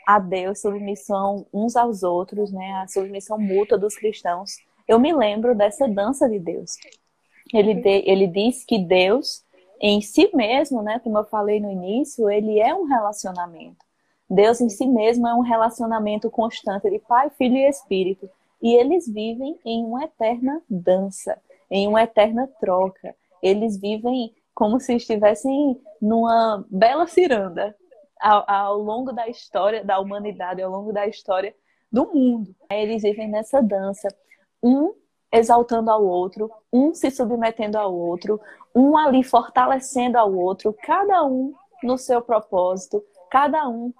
a 0.06 0.18
Deus, 0.18 0.60
submissão 0.60 1.46
uns 1.52 1.76
aos 1.76 2.02
outros, 2.02 2.52
né, 2.52 2.72
a 2.82 2.88
submissão 2.88 3.38
mútua 3.38 3.78
dos 3.78 3.94
cristãos, 3.94 4.56
eu 4.86 4.98
me 4.98 5.12
lembro 5.12 5.54
dessa 5.54 5.88
dança 5.88 6.28
de 6.28 6.38
Deus. 6.38 6.76
Ele, 7.52 7.74
de, 7.74 8.02
ele 8.06 8.26
diz 8.26 8.64
que 8.64 8.78
Deus, 8.78 9.44
em 9.80 10.00
si 10.00 10.30
mesmo, 10.34 10.82
né, 10.82 10.98
como 10.98 11.18
eu 11.18 11.24
falei 11.24 11.60
no 11.60 11.70
início, 11.70 12.30
ele 12.30 12.58
é 12.58 12.74
um 12.74 12.84
relacionamento. 12.84 13.84
Deus 14.28 14.60
em 14.60 14.68
si 14.68 14.86
mesmo 14.86 15.28
é 15.28 15.34
um 15.34 15.40
relacionamento 15.40 16.30
constante 16.30 16.88
de 16.88 16.98
Pai, 16.98 17.30
Filho 17.36 17.56
e 17.56 17.68
Espírito. 17.68 18.28
E 18.62 18.74
eles 18.74 19.06
vivem 19.06 19.58
em 19.64 19.84
uma 19.84 20.04
eterna 20.04 20.62
dança, 20.70 21.36
em 21.70 21.86
uma 21.86 22.02
eterna 22.02 22.48
troca. 22.60 23.14
Eles 23.42 23.76
vivem 23.76 24.32
como 24.54 24.80
se 24.80 24.94
estivessem 24.94 25.78
numa 26.00 26.64
bela 26.70 27.06
ciranda 27.06 27.76
ao, 28.22 28.44
ao 28.48 28.78
longo 28.78 29.12
da 29.12 29.28
história 29.28 29.84
da 29.84 29.98
humanidade, 29.98 30.62
ao 30.62 30.70
longo 30.70 30.92
da 30.92 31.06
história 31.06 31.54
do 31.90 32.06
mundo. 32.06 32.54
Eles 32.70 33.02
vivem 33.02 33.28
nessa 33.28 33.60
dança, 33.60 34.08
um 34.62 34.94
exaltando 35.32 35.90
ao 35.90 36.04
outro, 36.04 36.50
um 36.72 36.94
se 36.94 37.10
submetendo 37.10 37.76
ao 37.76 37.94
outro, 37.94 38.40
um 38.74 38.96
ali 38.96 39.24
fortalecendo 39.24 40.16
ao 40.16 40.32
outro, 40.32 40.74
cada 40.84 41.24
um 41.24 41.52
no 41.82 41.98
seu 41.98 42.22
propósito, 42.22 43.02
cada 43.30 43.68
um 43.68 43.92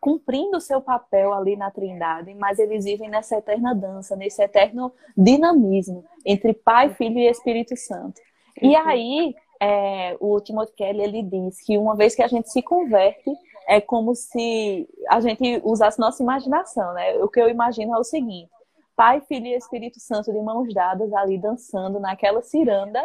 cumprindo 0.00 0.58
o 0.58 0.60
seu 0.60 0.82
papel 0.82 1.32
ali 1.32 1.56
na 1.56 1.70
Trindade, 1.70 2.34
mas 2.34 2.58
eles 2.58 2.84
vivem 2.84 3.08
nessa 3.08 3.36
eterna 3.38 3.74
dança, 3.74 4.14
nesse 4.14 4.42
eterno 4.42 4.92
dinamismo 5.16 6.04
entre 6.26 6.52
Pai, 6.52 6.90
Filho 6.90 7.18
e 7.18 7.26
Espírito 7.26 7.74
Santo. 7.74 8.20
E 8.60 8.76
aí, 8.76 9.34
é, 9.58 10.14
o 10.20 10.38
Timothy 10.40 10.74
Kelly 10.74 11.02
ele 11.02 11.22
diz 11.22 11.58
que 11.62 11.78
uma 11.78 11.96
vez 11.96 12.14
que 12.14 12.22
a 12.22 12.28
gente 12.28 12.50
se 12.50 12.60
converte, 12.60 13.30
é 13.66 13.80
como 13.80 14.14
se 14.14 14.88
a 15.08 15.20
gente 15.20 15.60
usasse 15.64 15.98
nossa 15.98 16.22
imaginação, 16.22 16.92
né? 16.94 17.14
O 17.16 17.28
que 17.28 17.40
eu 17.40 17.48
imagino 17.48 17.94
é 17.94 17.98
o 17.98 18.04
seguinte: 18.04 18.50
Pai, 18.96 19.20
Filho 19.22 19.46
e 19.46 19.54
Espírito 19.54 20.00
Santo 20.00 20.32
de 20.32 20.40
mãos 20.40 20.72
dadas 20.72 21.12
ali 21.12 21.38
dançando 21.38 21.98
naquela 22.00 22.42
ciranda 22.42 23.04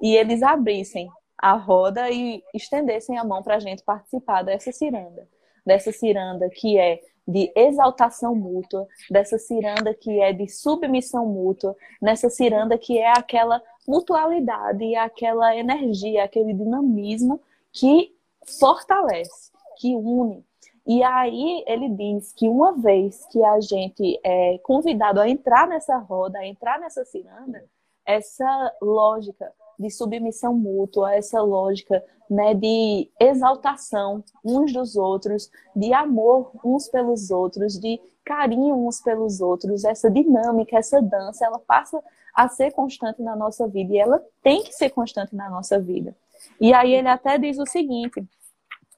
e 0.00 0.16
eles 0.16 0.42
abrissem 0.42 1.08
a 1.38 1.54
roda 1.54 2.10
e 2.10 2.42
estendessem 2.54 3.18
a 3.18 3.24
mão 3.24 3.42
para 3.42 3.56
a 3.56 3.60
gente 3.60 3.82
participar 3.82 4.42
dessa 4.42 4.72
ciranda 4.72 5.28
dessa 5.64 5.92
ciranda 5.92 6.48
que 6.50 6.78
é 6.78 7.00
de 7.26 7.52
exaltação 7.54 8.34
mútua, 8.34 8.86
dessa 9.08 9.38
ciranda 9.38 9.94
que 9.94 10.20
é 10.20 10.32
de 10.32 10.48
submissão 10.48 11.24
mútua, 11.24 11.76
nessa 12.00 12.28
ciranda 12.28 12.76
que 12.76 12.98
é 12.98 13.10
aquela 13.16 13.62
mutualidade, 13.86 14.94
aquela 14.96 15.56
energia, 15.56 16.24
aquele 16.24 16.52
dinamismo 16.52 17.40
que 17.70 18.12
fortalece, 18.58 19.51
que 19.82 19.96
une. 19.96 20.44
E 20.86 21.02
aí 21.02 21.64
ele 21.66 21.88
diz 21.88 22.32
que 22.32 22.48
uma 22.48 22.72
vez 22.72 23.26
que 23.26 23.42
a 23.44 23.60
gente 23.60 24.20
é 24.24 24.58
convidado 24.58 25.20
a 25.20 25.28
entrar 25.28 25.66
nessa 25.66 25.98
roda, 25.98 26.38
a 26.38 26.46
entrar 26.46 26.78
nessa 26.78 27.04
ciranda, 27.04 27.64
essa 28.06 28.72
lógica 28.80 29.52
de 29.78 29.90
submissão 29.90 30.54
mútua, 30.54 31.14
essa 31.14 31.40
lógica 31.40 32.04
né, 32.30 32.54
de 32.54 33.10
exaltação 33.18 34.22
uns 34.44 34.72
dos 34.72 34.96
outros, 34.96 35.50
de 35.74 35.92
amor 35.92 36.52
uns 36.64 36.88
pelos 36.88 37.30
outros, 37.30 37.78
de 37.78 38.00
carinho 38.24 38.76
uns 38.76 39.00
pelos 39.00 39.40
outros, 39.40 39.84
essa 39.84 40.10
dinâmica, 40.10 40.78
essa 40.78 41.02
dança, 41.02 41.44
ela 41.44 41.58
passa 41.58 42.02
a 42.34 42.48
ser 42.48 42.72
constante 42.72 43.20
na 43.20 43.34
nossa 43.34 43.66
vida 43.66 43.92
e 43.92 43.98
ela 43.98 44.24
tem 44.42 44.62
que 44.62 44.72
ser 44.72 44.90
constante 44.90 45.34
na 45.34 45.50
nossa 45.50 45.78
vida. 45.78 46.14
E 46.60 46.72
aí 46.72 46.92
ele 46.92 47.08
até 47.08 47.38
diz 47.38 47.58
o 47.58 47.66
seguinte, 47.66 48.24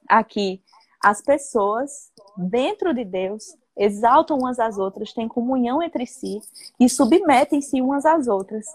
aqui, 0.07 0.61
as 1.05 1.21
pessoas 1.21 2.11
dentro 2.35 2.93
de 2.93 3.05
Deus 3.05 3.43
exaltam 3.77 4.37
umas 4.37 4.59
às 4.59 4.77
outras, 4.77 5.13
têm 5.13 5.27
comunhão 5.27 5.83
entre 5.83 6.05
si 6.05 6.39
e 6.79 6.89
submetem-se 6.89 7.81
umas 7.81 8.05
às 8.05 8.27
outras 8.27 8.65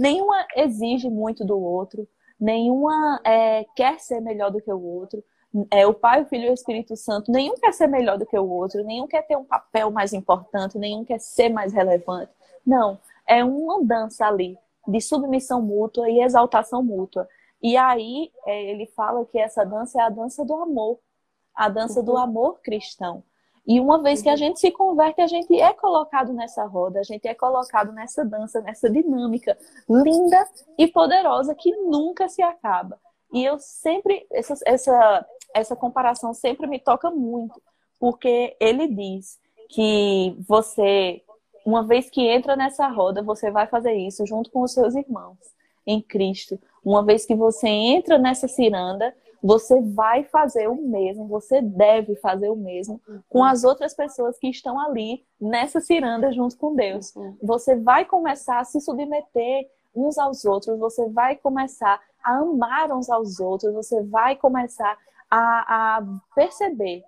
nenhuma 0.00 0.46
exige 0.56 1.10
muito 1.10 1.44
do 1.44 1.60
outro, 1.60 2.08
nenhuma 2.40 3.20
é, 3.24 3.64
quer 3.76 4.00
ser 4.00 4.20
melhor 4.20 4.50
do 4.50 4.60
que 4.60 4.72
o 4.72 4.82
outro. 4.82 5.22
É, 5.70 5.86
o 5.86 5.92
Pai, 5.92 6.22
o 6.22 6.26
Filho 6.26 6.44
e 6.44 6.50
o 6.50 6.54
Espírito 6.54 6.96
Santo, 6.96 7.30
nenhum 7.30 7.54
quer 7.56 7.74
ser 7.74 7.88
melhor 7.88 8.16
do 8.16 8.24
que 8.24 8.38
o 8.38 8.48
outro, 8.48 8.84
nenhum 8.84 9.06
quer 9.06 9.22
ter 9.26 9.36
um 9.36 9.44
papel 9.44 9.90
mais 9.90 10.12
importante, 10.12 10.78
nenhum 10.78 11.04
quer 11.04 11.18
ser 11.18 11.48
mais 11.48 11.72
relevante. 11.72 12.30
Não, 12.64 12.98
é 13.26 13.44
uma 13.44 13.84
dança 13.84 14.26
ali 14.26 14.56
de 14.86 15.00
submissão 15.00 15.60
mútua 15.60 16.08
e 16.08 16.22
exaltação 16.22 16.82
mútua. 16.82 17.28
E 17.62 17.76
aí 17.76 18.30
é, 18.46 18.70
ele 18.70 18.86
fala 18.86 19.26
que 19.26 19.38
essa 19.38 19.64
dança 19.64 20.00
é 20.00 20.04
a 20.04 20.08
dança 20.08 20.44
do 20.44 20.54
amor, 20.54 20.98
a 21.60 21.68
dança 21.68 22.00
uhum. 22.00 22.06
do 22.06 22.16
amor 22.16 22.60
cristão. 22.62 23.22
E 23.66 23.78
uma 23.78 24.02
vez 24.02 24.22
que 24.22 24.30
a 24.30 24.32
uhum. 24.32 24.38
gente 24.38 24.58
se 24.58 24.70
converte, 24.70 25.20
a 25.20 25.26
gente 25.26 25.60
é 25.60 25.74
colocado 25.74 26.32
nessa 26.32 26.64
roda, 26.64 27.00
a 27.00 27.02
gente 27.02 27.28
é 27.28 27.34
colocado 27.34 27.92
nessa 27.92 28.24
dança, 28.24 28.62
nessa 28.62 28.88
dinâmica 28.88 29.58
linda 29.86 30.48
e 30.78 30.88
poderosa 30.88 31.54
que 31.54 31.70
nunca 31.76 32.30
se 32.30 32.40
acaba. 32.40 32.98
E 33.30 33.44
eu 33.44 33.58
sempre, 33.58 34.26
essa, 34.32 34.54
essa, 34.64 35.26
essa 35.54 35.76
comparação 35.76 36.32
sempre 36.32 36.66
me 36.66 36.78
toca 36.78 37.10
muito, 37.10 37.60
porque 37.98 38.56
ele 38.58 38.88
diz 38.88 39.38
que 39.68 40.34
você, 40.48 41.22
uma 41.66 41.86
vez 41.86 42.08
que 42.08 42.26
entra 42.26 42.56
nessa 42.56 42.88
roda, 42.88 43.22
você 43.22 43.50
vai 43.50 43.66
fazer 43.66 43.92
isso 43.92 44.26
junto 44.26 44.50
com 44.50 44.62
os 44.62 44.72
seus 44.72 44.94
irmãos 44.94 45.36
em 45.86 46.00
Cristo. 46.00 46.58
Uma 46.82 47.04
vez 47.04 47.26
que 47.26 47.34
você 47.34 47.68
entra 47.68 48.16
nessa 48.18 48.48
ciranda, 48.48 49.14
você 49.42 49.80
vai 49.80 50.24
fazer 50.24 50.68
o 50.68 50.76
mesmo, 50.76 51.26
você 51.26 51.62
deve 51.62 52.14
fazer 52.16 52.50
o 52.50 52.56
mesmo 52.56 53.00
com 53.28 53.42
as 53.42 53.64
outras 53.64 53.94
pessoas 53.94 54.38
que 54.38 54.48
estão 54.48 54.78
ali 54.78 55.24
nessa 55.40 55.80
ciranda 55.80 56.30
junto 56.32 56.56
com 56.56 56.74
Deus. 56.74 57.14
Uhum. 57.16 57.36
Você 57.42 57.76
vai 57.76 58.04
começar 58.04 58.60
a 58.60 58.64
se 58.64 58.80
submeter 58.80 59.68
uns 59.94 60.18
aos 60.18 60.44
outros, 60.44 60.78
você 60.78 61.08
vai 61.08 61.36
começar 61.36 62.00
a 62.22 62.36
amar 62.36 62.92
uns 62.92 63.08
aos 63.08 63.40
outros, 63.40 63.72
você 63.72 64.02
vai 64.02 64.36
começar 64.36 64.96
a, 65.30 65.96
a 65.96 66.02
perceber 66.34 67.02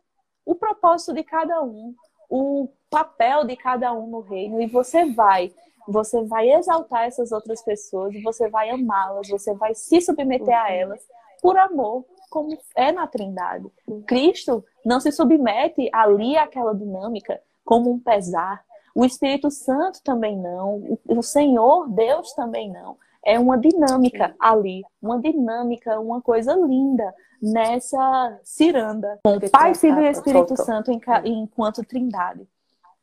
o 0.44 0.54
propósito 0.54 1.12
de 1.12 1.22
cada 1.22 1.62
um, 1.62 1.94
o 2.28 2.68
papel 2.90 3.44
de 3.44 3.56
cada 3.56 3.92
um 3.92 4.06
no 4.06 4.20
reino, 4.20 4.60
e 4.60 4.66
você 4.66 5.04
vai 5.12 5.52
você 5.86 6.22
vai 6.24 6.48
exaltar 6.48 7.06
essas 7.06 7.32
outras 7.32 7.60
pessoas, 7.60 8.14
você 8.22 8.48
vai 8.48 8.70
amá-las, 8.70 9.28
você 9.28 9.52
vai 9.54 9.74
se 9.74 10.00
submeter 10.00 10.56
a 10.56 10.68
uhum. 10.68 10.70
elas 10.70 11.06
por 11.40 11.58
amor, 11.58 12.04
como 12.32 12.56
é 12.74 12.90
na 12.90 13.06
Trindade. 13.06 13.70
Cristo 14.06 14.64
não 14.82 14.98
se 14.98 15.12
submete 15.12 15.90
ali 15.92 16.34
àquela 16.34 16.74
dinâmica 16.74 17.38
como 17.62 17.92
um 17.92 17.98
pesar. 17.98 18.64
O 18.94 19.04
Espírito 19.04 19.50
Santo 19.50 20.02
também 20.02 20.34
não. 20.34 20.98
O 21.06 21.22
Senhor, 21.22 21.90
Deus 21.90 22.32
também 22.32 22.72
não. 22.72 22.96
É 23.22 23.38
uma 23.38 23.58
dinâmica 23.58 24.34
ali, 24.40 24.82
uma 25.00 25.20
dinâmica, 25.20 26.00
uma 26.00 26.22
coisa 26.22 26.54
linda 26.54 27.14
nessa 27.40 28.40
ciranda. 28.42 29.20
Com 29.22 29.38
Pai, 29.50 29.74
Filho 29.74 30.00
e 30.00 30.10
Espírito 30.10 30.56
Santo 30.56 30.90
enquanto 31.24 31.84
Trindade. 31.84 32.48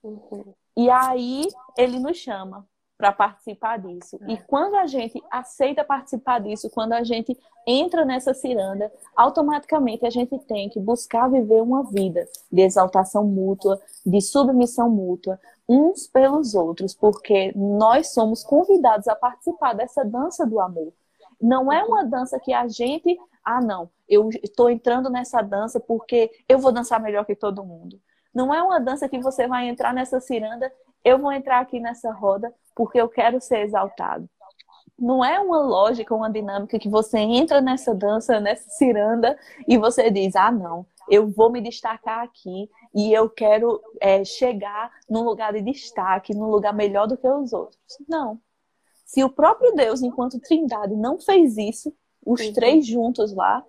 Uhum. 0.04 0.54
E 0.76 0.90
aí 0.90 1.48
ele 1.78 2.00
nos 2.00 2.18
chama 2.18 2.66
para 3.00 3.14
participar 3.14 3.80
disso. 3.80 4.20
E 4.28 4.34
é. 4.34 4.38
quando 4.46 4.76
a 4.76 4.86
gente 4.86 5.24
aceita 5.32 5.86
participar 5.86 6.42
disso, 6.42 6.70
quando 6.70 6.92
a 6.92 7.02
gente 7.02 7.36
entra 7.66 8.04
nessa 8.04 8.34
ciranda, 8.34 8.92
automaticamente 9.16 10.06
a 10.06 10.10
gente 10.10 10.38
tem 10.40 10.68
que 10.68 10.82
buscar 10.82 11.30
viver 11.30 11.62
uma 11.62 11.82
vida 11.86 12.28
de 12.52 12.62
exaltação 12.62 13.24
mútua, 13.24 13.80
de 14.06 14.20
submissão 14.20 14.90
mútua, 14.90 15.40
uns 15.68 16.08
pelos 16.08 16.54
outros, 16.56 16.94
porque 16.94 17.54
nós 17.56 18.12
somos 18.12 18.44
convidados 18.44 19.08
a 19.08 19.16
participar 19.16 19.74
dessa 19.74 20.04
dança 20.04 20.46
do 20.46 20.60
amor. 20.60 20.92
Não 21.42 21.72
é 21.72 21.82
uma 21.86 22.04
dança 22.04 22.38
que 22.38 22.52
a 22.52 22.68
gente, 22.68 23.18
ah, 23.46 23.62
não, 23.62 23.90
eu 24.10 24.30
estou 24.44 24.70
entrando 24.70 25.10
nessa 25.10 25.42
dança 25.42 25.80
porque 25.80 26.30
eu 26.50 26.60
vou 26.60 26.74
dançar 26.74 27.02
melhor 27.02 27.26
que 27.26 27.34
todo 27.34 27.64
mundo. 27.64 27.98
Não 28.34 28.54
é 28.54 28.62
uma 28.62 28.78
dança 28.78 29.08
que 29.08 29.20
você 29.20 29.48
vai 29.48 29.70
entrar 29.70 29.94
nessa 29.94 30.20
ciranda, 30.20 30.70
eu 31.04 31.18
vou 31.18 31.32
entrar 31.32 31.60
aqui 31.60 31.80
nessa 31.80 32.12
roda 32.12 32.54
porque 32.76 33.00
eu 33.00 33.10
quero 33.10 33.42
ser 33.42 33.60
exaltado. 33.60 34.30
Não 34.98 35.24
é 35.24 35.40
uma 35.40 35.62
lógica, 35.62 36.14
uma 36.14 36.30
dinâmica 36.30 36.78
que 36.78 36.90
você 36.90 37.20
entra 37.20 37.62
nessa 37.62 37.96
dança, 37.96 38.40
nessa 38.40 38.70
ciranda 38.70 39.38
e 39.68 39.78
você 39.78 40.12
diz: 40.12 40.36
ah, 40.36 40.52
não, 40.52 40.86
eu 41.10 41.30
vou 41.30 41.50
me 41.50 41.62
destacar 41.62 42.24
aqui 42.24 42.70
e 42.94 43.14
eu 43.14 43.30
quero 43.30 43.82
é, 44.02 44.24
chegar 44.26 44.92
num 45.10 45.24
lugar 45.24 45.54
de 45.54 45.62
destaque, 45.62 46.34
num 46.34 46.50
lugar 46.50 46.74
melhor 46.74 47.08
do 47.08 47.18
que 47.18 47.28
os 47.28 47.54
outros. 47.54 47.80
Não. 48.08 48.40
Se 49.06 49.24
o 49.24 49.30
próprio 49.30 49.74
Deus, 49.74 50.02
enquanto 50.02 50.40
Trindade, 50.40 50.96
não 50.96 51.20
fez 51.20 51.58
isso, 51.58 51.94
os 52.24 52.42
uhum. 52.42 52.54
três 52.54 52.86
juntos 52.86 53.34
lá, 53.34 53.64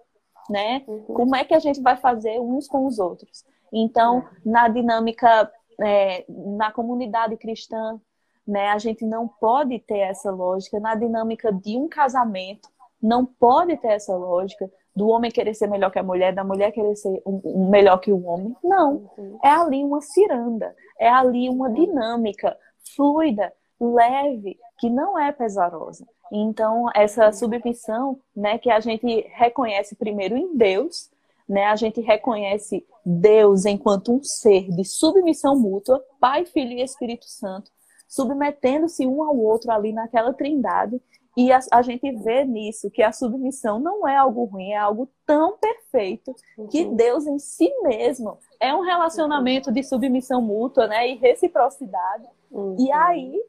né? 0.50 0.84
Uhum. 0.86 1.14
Como 1.14 1.36
é 1.36 1.44
que 1.44 1.54
a 1.54 1.58
gente 1.58 1.80
vai 1.80 1.96
fazer 1.96 2.38
uns 2.40 2.66
com 2.66 2.86
os 2.86 2.98
outros? 2.98 3.44
Então, 3.72 4.18
é. 4.18 4.24
na 4.44 4.68
dinâmica, 4.68 5.50
é, 5.80 6.24
na 6.28 6.70
comunidade 6.72 7.36
cristã, 7.36 8.00
né, 8.46 8.68
a 8.68 8.78
gente 8.78 9.04
não 9.04 9.28
pode 9.28 9.78
ter 9.80 9.98
essa 9.98 10.30
lógica. 10.30 10.80
Na 10.80 10.94
dinâmica 10.94 11.52
de 11.52 11.76
um 11.76 11.88
casamento, 11.88 12.68
não 13.02 13.24
pode 13.24 13.76
ter 13.76 13.88
essa 13.88 14.16
lógica 14.16 14.70
do 14.94 15.08
homem 15.08 15.30
querer 15.30 15.54
ser 15.54 15.68
melhor 15.68 15.90
que 15.90 15.98
a 15.98 16.02
mulher, 16.02 16.34
da 16.34 16.44
mulher 16.44 16.72
querer 16.72 16.96
ser 16.96 17.22
um, 17.24 17.40
um 17.44 17.70
melhor 17.70 17.98
que 17.98 18.12
o 18.12 18.24
homem. 18.24 18.54
Não. 18.62 19.10
Uhum. 19.16 19.38
É 19.42 19.48
ali 19.48 19.84
uma 19.84 20.00
ciranda, 20.00 20.74
é 20.98 21.08
ali 21.08 21.48
uma 21.48 21.70
dinâmica 21.70 22.56
fluida, 22.96 23.52
leve, 23.80 24.58
que 24.78 24.90
não 24.90 25.18
é 25.18 25.32
pesarosa. 25.32 26.06
Então, 26.32 26.88
essa 26.94 27.32
submissão, 27.32 28.18
né, 28.36 28.58
que 28.58 28.70
a 28.70 28.80
gente 28.80 29.26
reconhece 29.32 29.96
primeiro 29.96 30.36
em 30.36 30.56
Deus, 30.56 31.10
né, 31.50 31.64
a 31.64 31.74
gente 31.74 32.00
reconhece 32.00 32.86
Deus 33.04 33.66
enquanto 33.66 34.14
um 34.14 34.22
ser 34.22 34.70
de 34.70 34.84
submissão 34.84 35.58
mútua, 35.58 36.00
Pai, 36.20 36.44
Filho 36.44 36.72
e 36.72 36.82
Espírito 36.82 37.26
Santo, 37.26 37.72
submetendo-se 38.08 39.04
um 39.04 39.22
ao 39.22 39.36
outro 39.36 39.72
ali 39.72 39.92
naquela 39.92 40.32
trindade, 40.32 41.02
e 41.36 41.50
a, 41.52 41.58
a, 41.72 41.82
gente 41.82 42.10
vê 42.22 42.44
nisso 42.44 42.90
que 42.90 43.02
a 43.02 43.12
submissão 43.12 43.80
não 43.80 44.06
é 44.06 44.16
algo 44.16 44.44
ruim, 44.44 44.72
é 44.72 44.76
algo 44.76 45.08
tão 45.26 45.56
perfeito 45.58 46.34
que 46.70 46.84
uhum. 46.84 46.94
Deus 46.94 47.26
em 47.26 47.38
si 47.38 47.72
mesmo 47.82 48.38
é 48.60 48.74
um 48.74 48.82
relacionamento 48.82 49.72
de 49.72 49.82
submissão 49.82 50.40
mútua, 50.40 50.86
né, 50.86 51.08
e 51.08 51.16
reciprocidade. 51.16 52.26
Uhum. 52.50 52.76
E 52.78 52.92
aí 52.92 53.40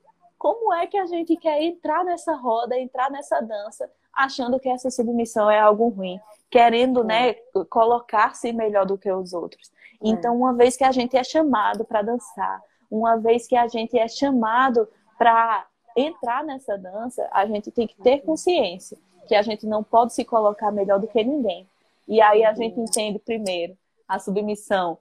como 0.42 0.74
é 0.74 0.88
que 0.88 0.98
a 0.98 1.06
gente 1.06 1.38
quer 1.38 1.62
entrar 1.62 2.04
nessa 2.04 2.34
roda, 2.34 2.76
entrar 2.76 3.12
nessa 3.12 3.40
dança, 3.42 3.88
achando 4.14 4.60
que 4.60 4.70
essa 4.70 4.90
submissão 4.90 5.50
é 5.50 5.60
algo 5.60 5.90
ruim, 5.90 6.20
querendo, 6.50 7.04
né, 7.04 7.30
é. 7.30 7.44
colocar-se 7.70 8.52
melhor 8.52 8.86
do 8.86 8.98
que 8.98 9.12
os 9.12 9.34
outros. 9.34 9.72
É. 10.04 10.10
Então, 10.10 10.36
uma 10.36 10.54
vez 10.54 10.76
que 10.76 10.84
a 10.84 10.92
gente 10.92 11.16
é 11.16 11.24
chamado 11.24 11.86
para 11.86 12.02
dançar, 12.02 12.62
uma 12.90 13.18
vez 13.18 13.48
que 13.48 13.56
a 13.56 13.68
gente 13.68 13.98
é 13.98 14.08
chamado 14.08 14.88
para 15.18 15.66
entrar 15.96 16.44
nessa 16.44 16.78
dança, 16.78 17.28
a 17.32 17.46
gente 17.46 17.72
tem 17.72 17.88
que 17.88 17.96
ter 18.02 18.20
consciência 18.20 18.98
que 19.28 19.36
a 19.36 19.42
gente 19.42 19.66
não 19.66 19.84
pode 19.84 20.14
se 20.14 20.26
colocar 20.26 20.72
melhor 20.72 21.00
do 21.00 21.08
que 21.08 21.24
ninguém. 21.24 21.68
E 22.08 22.22
aí 22.22 22.44
a 22.44 22.54
gente 22.54 22.80
entende 22.80 23.20
primeiro 23.20 23.78
a 24.08 24.20
submissão 24.20 24.98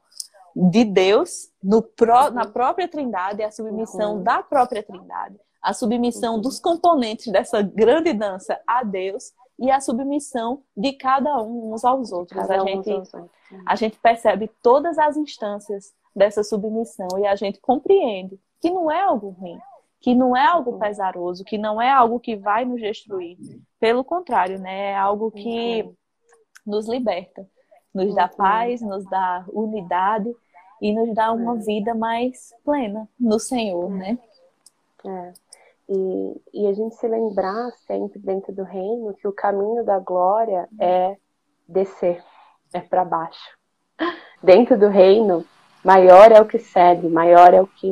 de 0.54 0.84
Deus 0.84 1.50
pró, 1.96 2.30
na 2.30 2.46
própria 2.46 2.86
Trindade, 2.86 3.42
a 3.42 3.50
submissão 3.50 4.16
uhum. 4.16 4.22
da 4.22 4.42
própria 4.42 4.82
Trindade, 4.82 5.36
a 5.62 5.72
submissão 5.72 6.36
uhum. 6.36 6.40
dos 6.40 6.58
componentes 6.58 7.32
dessa 7.32 7.62
grande 7.62 8.12
dança 8.12 8.60
a 8.66 8.82
Deus 8.82 9.32
e 9.58 9.70
a 9.70 9.80
submissão 9.80 10.62
de 10.76 10.92
cada 10.92 11.42
um 11.42 11.72
uns 11.72 11.84
aos 11.84 12.12
outros. 12.12 12.40
Cada 12.40 12.62
a, 12.62 12.66
gente, 12.66 12.90
outros. 12.90 13.30
a 13.66 13.76
gente 13.76 13.98
percebe 13.98 14.50
todas 14.62 14.98
as 14.98 15.16
instâncias 15.16 15.92
dessa 16.14 16.42
submissão 16.42 17.08
e 17.18 17.26
a 17.26 17.36
gente 17.36 17.60
compreende 17.60 18.38
que 18.60 18.70
não 18.70 18.90
é 18.90 19.02
algo 19.02 19.30
ruim, 19.30 19.58
que 20.00 20.14
não 20.14 20.36
é 20.36 20.44
algo 20.46 20.72
uhum. 20.72 20.78
pesaroso, 20.78 21.44
que 21.44 21.58
não 21.58 21.80
é 21.80 21.90
algo 21.90 22.18
que 22.18 22.36
vai 22.36 22.64
nos 22.64 22.80
destruir. 22.80 23.36
Pelo 23.78 24.02
contrário, 24.02 24.58
né? 24.58 24.92
É 24.92 24.96
algo 24.96 25.30
que 25.30 25.82
uhum. 25.82 25.94
nos 26.66 26.88
liberta 26.88 27.46
nos 27.94 28.14
dá 28.14 28.28
paz, 28.28 28.80
nos 28.80 29.04
dá 29.04 29.44
unidade 29.48 30.34
e 30.80 30.92
nos 30.92 31.14
dá 31.14 31.32
uma 31.32 31.56
é. 31.56 31.60
vida 31.60 31.94
mais 31.94 32.54
plena 32.64 33.08
no 33.18 33.38
Senhor, 33.38 33.90
né? 33.90 34.18
É. 35.04 35.32
E, 35.92 36.42
e 36.54 36.66
a 36.68 36.72
gente 36.72 36.94
se 36.94 37.08
lembrar 37.08 37.72
sempre 37.84 38.20
dentro 38.20 38.54
do 38.54 38.62
reino 38.62 39.12
que 39.14 39.26
o 39.26 39.32
caminho 39.32 39.84
da 39.84 39.98
glória 39.98 40.68
é 40.80 41.16
descer, 41.68 42.22
é 42.72 42.80
para 42.80 43.04
baixo. 43.04 43.58
Dentro 44.40 44.78
do 44.78 44.86
reino, 44.86 45.44
maior 45.84 46.30
é 46.30 46.40
o 46.40 46.46
que 46.46 46.60
cede, 46.60 47.08
maior 47.08 47.52
é 47.52 47.60
o 47.60 47.66
que, 47.66 47.90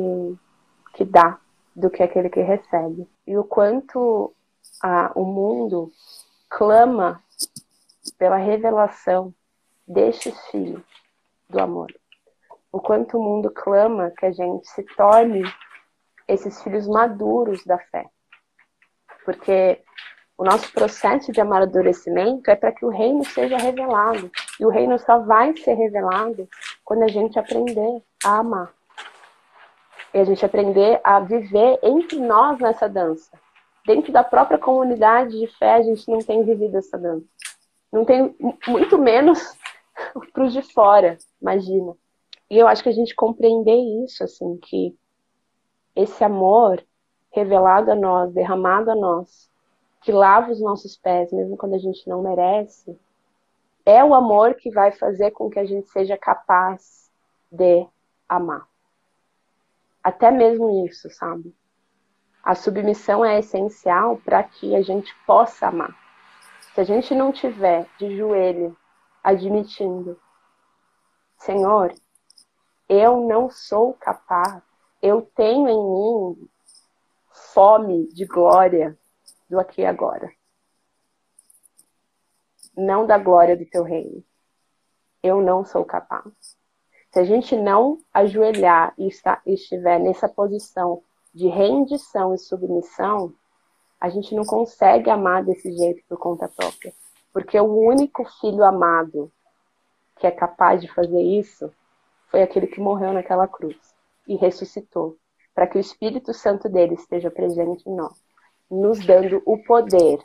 que 0.93 1.03
dá 1.03 1.39
do 1.75 1.89
que 1.89 2.01
aquele 2.01 2.29
que 2.29 2.41
recebe. 2.41 3.05
E 3.27 3.37
o 3.37 3.43
quanto 3.43 4.33
a, 4.81 5.11
o 5.13 5.25
mundo 5.25 5.91
clama 6.47 7.21
pela 8.17 8.37
revelação 8.37 9.33
destes 9.85 10.39
filhos 10.47 10.81
do 11.49 11.59
amor. 11.59 11.93
O 12.71 12.79
quanto 12.79 13.17
o 13.17 13.23
mundo 13.23 13.51
clama 13.51 14.11
que 14.17 14.25
a 14.25 14.31
gente 14.31 14.67
se 14.69 14.83
torne 14.95 15.43
esses 16.29 16.61
filhos 16.61 16.87
maduros 16.87 17.65
da 17.65 17.77
fé. 17.77 18.05
Porque 19.25 19.81
o 20.37 20.43
nosso 20.43 20.71
processo 20.71 21.31
de 21.31 21.41
amadurecimento 21.41 22.49
é 22.49 22.55
para 22.55 22.71
que 22.71 22.85
o 22.85 22.89
reino 22.89 23.25
seja 23.25 23.57
revelado. 23.57 24.31
E 24.59 24.65
o 24.65 24.69
reino 24.69 24.97
só 24.99 25.19
vai 25.19 25.57
ser 25.57 25.73
revelado 25.73 26.47
quando 26.85 27.03
a 27.03 27.07
gente 27.07 27.37
aprender 27.37 28.01
a 28.23 28.37
amar. 28.37 28.71
E 30.13 30.19
a 30.19 30.23
gente 30.23 30.45
aprender 30.45 31.01
a 31.03 31.19
viver 31.19 31.79
entre 31.83 32.19
nós 32.19 32.59
nessa 32.59 32.87
dança. 32.87 33.29
Dentro 33.85 34.11
da 34.13 34.23
própria 34.23 34.57
comunidade 34.57 35.37
de 35.37 35.47
fé, 35.57 35.73
a 35.73 35.81
gente 35.81 36.09
não 36.09 36.19
tem 36.19 36.43
vivido 36.43 36.77
essa 36.77 36.97
dança. 36.97 37.25
Não 37.91 38.05
tem, 38.05 38.35
muito 38.67 38.97
menos 38.97 39.57
para 40.31 40.43
os 40.43 40.53
de 40.53 40.61
fora, 40.61 41.17
imagina. 41.41 41.95
E 42.49 42.57
eu 42.57 42.67
acho 42.67 42.83
que 42.83 42.89
a 42.89 42.93
gente 42.93 43.15
compreender 43.15 43.77
isso, 44.03 44.23
assim, 44.23 44.57
que 44.57 44.95
esse 46.01 46.23
amor 46.23 46.83
revelado 47.31 47.91
a 47.91 47.95
nós, 47.95 48.33
derramado 48.33 48.89
a 48.91 48.95
nós, 48.95 49.49
que 50.01 50.11
lava 50.11 50.51
os 50.51 50.61
nossos 50.61 50.95
pés, 50.95 51.31
mesmo 51.31 51.57
quando 51.57 51.75
a 51.75 51.79
gente 51.79 52.07
não 52.07 52.21
merece, 52.21 52.97
é 53.85 54.03
o 54.03 54.13
amor 54.13 54.55
que 54.55 54.71
vai 54.71 54.91
fazer 54.91 55.31
com 55.31 55.49
que 55.49 55.59
a 55.59 55.65
gente 55.65 55.89
seja 55.89 56.17
capaz 56.17 57.11
de 57.51 57.85
amar. 58.27 58.67
Até 60.03 60.31
mesmo 60.31 60.85
isso, 60.85 61.09
sabe? 61.09 61.53
A 62.41 62.55
submissão 62.55 63.25
é 63.25 63.39
essencial 63.39 64.17
para 64.17 64.41
que 64.43 64.75
a 64.75 64.81
gente 64.81 65.13
possa 65.25 65.67
amar. 65.67 65.93
Se 66.73 66.79
a 66.79 66.83
gente 66.83 67.13
não 67.13 67.31
tiver 67.31 67.85
de 67.97 68.15
joelho 68.15 68.77
admitindo: 69.21 70.17
Senhor, 71.37 71.93
eu 72.87 73.27
não 73.27 73.49
sou 73.49 73.93
capaz, 73.95 74.63
eu 75.01 75.21
tenho 75.21 75.69
em 75.69 76.33
mim 76.33 76.49
fome 77.53 78.07
de 78.07 78.25
glória 78.25 78.97
do 79.49 79.59
aqui 79.59 79.81
e 79.81 79.85
agora. 79.85 80.29
Não 82.75 83.05
da 83.05 83.17
glória 83.17 83.55
do 83.55 83.65
teu 83.65 83.83
reino. 83.83 84.23
Eu 85.23 85.41
não 85.41 85.65
sou 85.65 85.83
capaz. 85.85 86.57
Se 87.11 87.19
a 87.19 87.23
gente 87.23 87.55
não 87.55 87.97
ajoelhar 88.13 88.93
e 88.97 89.09
estiver 89.45 89.99
nessa 89.99 90.29
posição 90.29 91.01
de 91.33 91.47
rendição 91.47 92.33
e 92.33 92.37
submissão, 92.37 93.33
a 93.99 94.09
gente 94.09 94.35
não 94.35 94.43
consegue 94.43 95.09
amar 95.09 95.43
desse 95.43 95.71
jeito 95.75 96.03
por 96.07 96.17
conta 96.17 96.47
própria. 96.47 96.93
Porque 97.33 97.59
o 97.59 97.65
único 97.65 98.23
filho 98.39 98.63
amado 98.63 99.31
que 100.17 100.27
é 100.27 100.31
capaz 100.31 100.81
de 100.81 100.93
fazer 100.93 101.21
isso 101.21 101.73
foi 102.29 102.43
aquele 102.43 102.67
que 102.67 102.79
morreu 102.79 103.13
naquela 103.13 103.47
cruz 103.47 103.98
e 104.29 104.35
ressuscitou, 104.37 105.17
para 105.55 105.67
que 105.67 105.77
o 105.77 105.81
Espírito 105.81 106.33
Santo 106.33 106.69
dele 106.69 106.93
esteja 106.93 107.31
presente 107.31 107.89
em 107.89 107.95
nós, 107.95 108.13
nos 108.69 109.03
dando 109.03 109.41
o 109.45 109.57
poder 109.63 110.19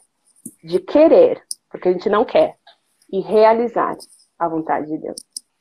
de 0.63 0.79
querer, 0.79 1.43
porque 1.71 1.89
a 1.89 1.93
gente 1.93 2.11
não 2.11 2.25
quer, 2.25 2.59
e 3.11 3.21
realizar 3.21 3.97
a 4.39 4.47
vontade 4.47 4.89
de 4.89 4.99
Deus. 4.99 5.17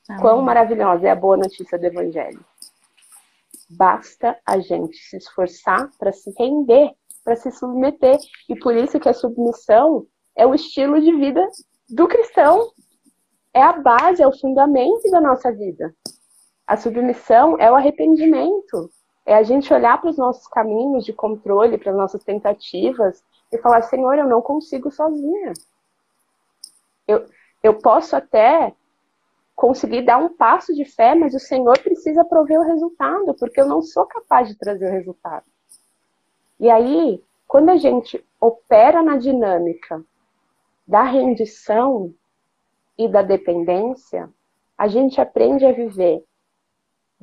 Amém. 0.09 0.21
Quão 0.21 0.41
maravilhosa 0.41 1.07
é 1.07 1.11
a 1.11 1.15
boa 1.15 1.37
notícia 1.37 1.79
do 1.79 1.85
Evangelho. 1.85 2.43
Basta 3.69 4.37
a 4.45 4.59
gente 4.59 4.97
se 4.97 5.17
esforçar 5.17 5.89
para 5.97 6.11
se 6.11 6.33
render, 6.37 6.91
para 7.23 7.37
se 7.37 7.49
submeter. 7.51 8.17
E 8.49 8.59
por 8.59 8.75
isso 8.75 8.99
que 8.99 9.07
a 9.07 9.13
submissão 9.13 10.05
é 10.35 10.45
o 10.45 10.53
estilo 10.53 10.99
de 10.99 11.15
vida 11.15 11.47
do 11.89 12.07
cristão. 12.07 12.69
É 13.53 13.61
a 13.61 13.73
base, 13.73 14.21
é 14.21 14.27
o 14.27 14.37
fundamento 14.37 15.09
da 15.09 15.21
nossa 15.21 15.51
vida. 15.51 15.95
A 16.73 16.77
submissão 16.77 17.55
é 17.59 17.71
o 17.71 17.75
arrependimento. 17.75 18.89
É 19.27 19.35
a 19.35 19.43
gente 19.43 19.71
olhar 19.71 20.01
para 20.01 20.09
os 20.09 20.17
nossos 20.17 20.47
caminhos 20.47 21.05
de 21.05 21.13
controle, 21.13 21.77
para 21.77 21.91
as 21.91 21.95
nossas 21.95 22.23
tentativas 22.23 23.23
e 23.51 23.59
falar: 23.59 23.83
Senhor, 23.83 24.17
eu 24.17 24.27
não 24.27 24.41
consigo 24.41 24.89
sozinha. 24.89 25.53
Eu, 27.07 27.27
eu 27.61 27.75
posso 27.75 28.15
até 28.15 28.73
conseguir 29.55 30.01
dar 30.01 30.17
um 30.17 30.35
passo 30.35 30.73
de 30.73 30.83
fé, 30.83 31.13
mas 31.13 31.35
o 31.35 31.39
Senhor 31.39 31.77
precisa 31.77 32.25
prover 32.25 32.59
o 32.59 32.65
resultado, 32.65 33.35
porque 33.35 33.61
eu 33.61 33.67
não 33.67 33.83
sou 33.83 34.07
capaz 34.07 34.47
de 34.47 34.55
trazer 34.55 34.87
o 34.87 34.91
resultado. 34.91 35.45
E 36.59 36.71
aí, 36.71 37.23
quando 37.47 37.69
a 37.69 37.77
gente 37.77 38.25
opera 38.41 39.03
na 39.03 39.17
dinâmica 39.17 40.03
da 40.87 41.03
rendição 41.03 42.11
e 42.97 43.07
da 43.07 43.21
dependência, 43.21 44.27
a 44.75 44.87
gente 44.87 45.21
aprende 45.21 45.67
a 45.67 45.71
viver. 45.71 46.25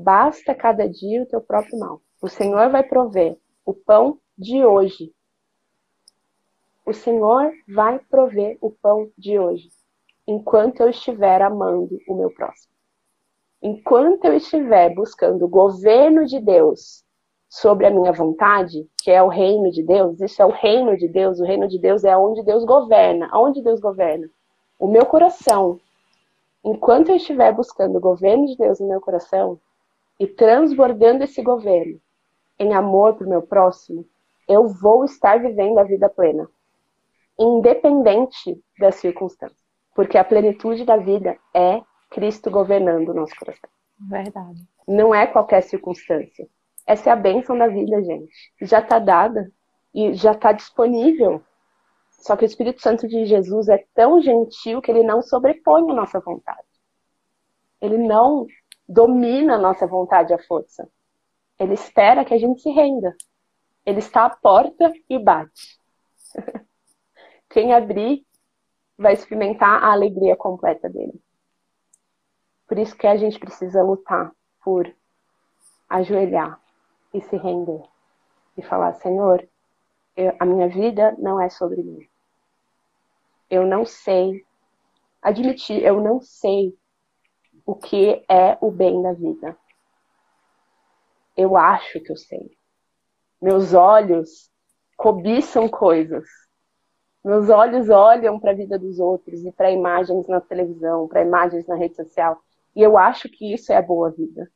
Basta 0.03 0.55
cada 0.55 0.89
dia 0.89 1.23
o 1.23 1.27
teu 1.27 1.43
próprio 1.43 1.79
mal. 1.79 2.01
O 2.23 2.29
Senhor 2.29 2.71
vai 2.71 2.83
prover 2.83 3.37
o 3.67 3.75
pão 3.75 4.19
de 4.37 4.65
hoje. 4.65 5.13
O 6.87 6.95
Senhor 6.95 7.53
vai 7.69 7.99
prover 7.99 8.57
o 8.63 8.71
pão 8.71 9.11
de 9.19 9.39
hoje 9.39 9.69
enquanto 10.27 10.81
eu 10.81 10.89
estiver 10.89 11.43
amando 11.43 11.99
o 12.09 12.15
meu 12.15 12.33
próximo. 12.33 12.73
Enquanto 13.61 14.25
eu 14.25 14.35
estiver 14.35 14.95
buscando 14.95 15.45
o 15.45 15.49
governo 15.49 16.25
de 16.25 16.41
Deus 16.41 17.05
sobre 17.47 17.85
a 17.85 17.91
minha 17.91 18.11
vontade, 18.11 18.89
que 19.03 19.11
é 19.11 19.23
o 19.23 19.29
reino 19.29 19.71
de 19.71 19.83
Deus, 19.83 20.19
isso 20.19 20.41
é 20.41 20.47
o 20.47 20.51
reino 20.51 20.97
de 20.97 21.09
Deus, 21.09 21.41
o 21.41 21.45
reino 21.45 21.69
de 21.69 21.79
Deus 21.79 22.05
é 22.05 22.17
onde 22.17 22.43
Deus 22.43 22.65
governa. 22.65 23.29
Onde 23.35 23.61
Deus 23.61 23.81
governa? 23.81 24.31
O 24.79 24.89
meu 24.89 25.05
coração. 25.05 25.79
Enquanto 26.65 27.11
eu 27.11 27.17
estiver 27.17 27.53
buscando 27.53 27.97
o 27.97 28.01
governo 28.01 28.47
de 28.47 28.57
Deus 28.57 28.81
no 28.81 28.89
meu 28.89 29.01
coração 29.03 29.61
e 30.21 30.27
transbordando 30.27 31.25
esse 31.25 31.41
governo 31.41 31.99
em 32.59 32.75
amor 32.75 33.15
para 33.15 33.27
o 33.27 33.31
meu 33.31 33.41
próximo, 33.41 34.07
eu 34.47 34.69
vou 34.69 35.03
estar 35.07 35.41
vivendo 35.41 35.79
a 35.79 35.83
vida 35.83 36.11
plena, 36.11 36.47
independente 37.39 38.63
das 38.79 38.97
circunstâncias. 38.97 39.59
Porque 39.95 40.19
a 40.19 40.25
plenitude 40.25 40.85
da 40.85 40.99
vida 40.99 41.39
é 41.55 41.81
Cristo 42.11 42.51
governando 42.51 43.09
o 43.09 43.15
nosso 43.15 43.35
coração. 43.35 43.71
Verdade. 43.99 44.63
Não 44.87 45.15
é 45.15 45.27
qualquer 45.27 45.63
circunstância. 45.63 46.47
Essa 46.87 47.09
é 47.09 47.13
a 47.13 47.17
bênção 47.17 47.57
da 47.57 47.67
vida, 47.67 48.03
gente. 48.03 48.53
Já 48.61 48.81
está 48.81 48.99
dada 48.99 49.51
e 49.95 50.13
já 50.13 50.33
está 50.33 50.53
disponível. 50.53 51.43
Só 52.11 52.37
que 52.37 52.45
o 52.45 52.47
Espírito 52.47 52.83
Santo 52.83 53.09
de 53.09 53.25
Jesus 53.25 53.69
é 53.69 53.83
tão 53.95 54.21
gentil 54.21 54.83
que 54.83 54.91
ele 54.91 55.03
não 55.03 55.23
sobrepõe 55.23 55.91
a 55.91 55.95
nossa 55.95 56.21
vontade. 56.21 56.69
Ele 57.81 57.97
não 57.97 58.47
domina 58.91 59.55
a 59.55 59.59
nossa 59.59 59.87
vontade 59.87 60.35
à 60.35 60.39
força. 60.39 60.91
Ele 61.57 61.75
espera 61.75 62.25
que 62.25 62.35
a 62.35 62.39
gente 62.39 62.61
se 62.61 62.71
renda. 62.71 63.17
Ele 63.87 64.01
está 64.01 64.27
à 64.27 64.31
porta 64.31 64.93
e 65.09 65.17
bate. 65.17 65.79
Quem 67.49 67.73
abrir 67.73 68.27
vai 68.99 69.13
experimentar 69.13 69.83
a 69.83 69.93
alegria 69.93 70.37
completa 70.37 70.89
dele. 70.89 71.23
Por 72.67 72.79
isso 72.79 72.97
que 72.97 73.07
a 73.07 73.17
gente 73.17 73.39
precisa 73.39 73.83
lutar 73.83 74.33
por 74.63 74.93
ajoelhar 75.89 76.61
e 77.15 77.21
se 77.21 77.37
render 77.37 77.83
e 78.57 78.63
falar: 78.63 78.95
Senhor, 78.95 79.49
eu, 80.17 80.35
a 80.39 80.45
minha 80.45 80.69
vida 80.69 81.15
não 81.19 81.41
é 81.41 81.49
sobre 81.49 81.83
mim. 81.83 82.09
Eu 83.49 83.67
não 83.67 83.85
sei 83.85 84.45
admitir, 85.23 85.83
eu 85.83 86.01
não 86.01 86.21
sei 86.21 86.77
o 87.71 87.75
que 87.75 88.25
é 88.29 88.59
o 88.61 88.71
bem 88.71 89.03
da 89.03 89.13
vida. 89.13 89.57
Eu 91.37 91.57
acho 91.57 92.01
que 92.01 92.13
eu 92.13 92.17
sei. 92.17 92.51
Meus 93.41 93.73
olhos 93.75 94.51
cobiçam 94.97 95.69
coisas 95.69 96.27
meus 97.23 97.51
olhos 97.51 97.91
olham 97.91 98.41
para 98.41 98.53
a 98.53 98.55
vida 98.55 98.79
dos 98.79 98.99
outros 98.99 99.45
e 99.45 99.53
para 99.53 99.71
imagens 99.71 100.27
na 100.27 100.41
televisão, 100.41 101.07
para 101.07 101.23
imagens 101.23 101.67
na 101.67 101.75
rede 101.75 101.95
social. 101.95 102.41
E 102.75 102.81
eu 102.81 102.97
acho 102.97 103.29
que 103.29 103.53
isso 103.53 103.73
é 103.73 103.77
a 103.77 103.83
boa 103.83 104.11
vida. 104.11 104.51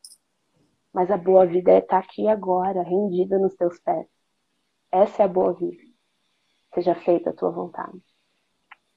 Mas 0.93 1.11
a 1.11 1.17
boa 1.17 1.45
vida 1.45 1.73
é 1.73 1.79
estar 1.79 1.99
aqui 1.99 2.27
agora, 2.27 2.83
rendida 2.83 3.39
nos 3.39 3.55
teus 3.55 3.79
pés. 3.81 4.07
Essa 4.91 5.23
é 5.23 5.25
a 5.27 5.29
boa 5.29 5.53
vida. 5.53 5.83
Seja 6.73 6.95
feita 6.95 7.31
a 7.31 7.33
tua 7.35 7.51
vontade. 7.51 8.01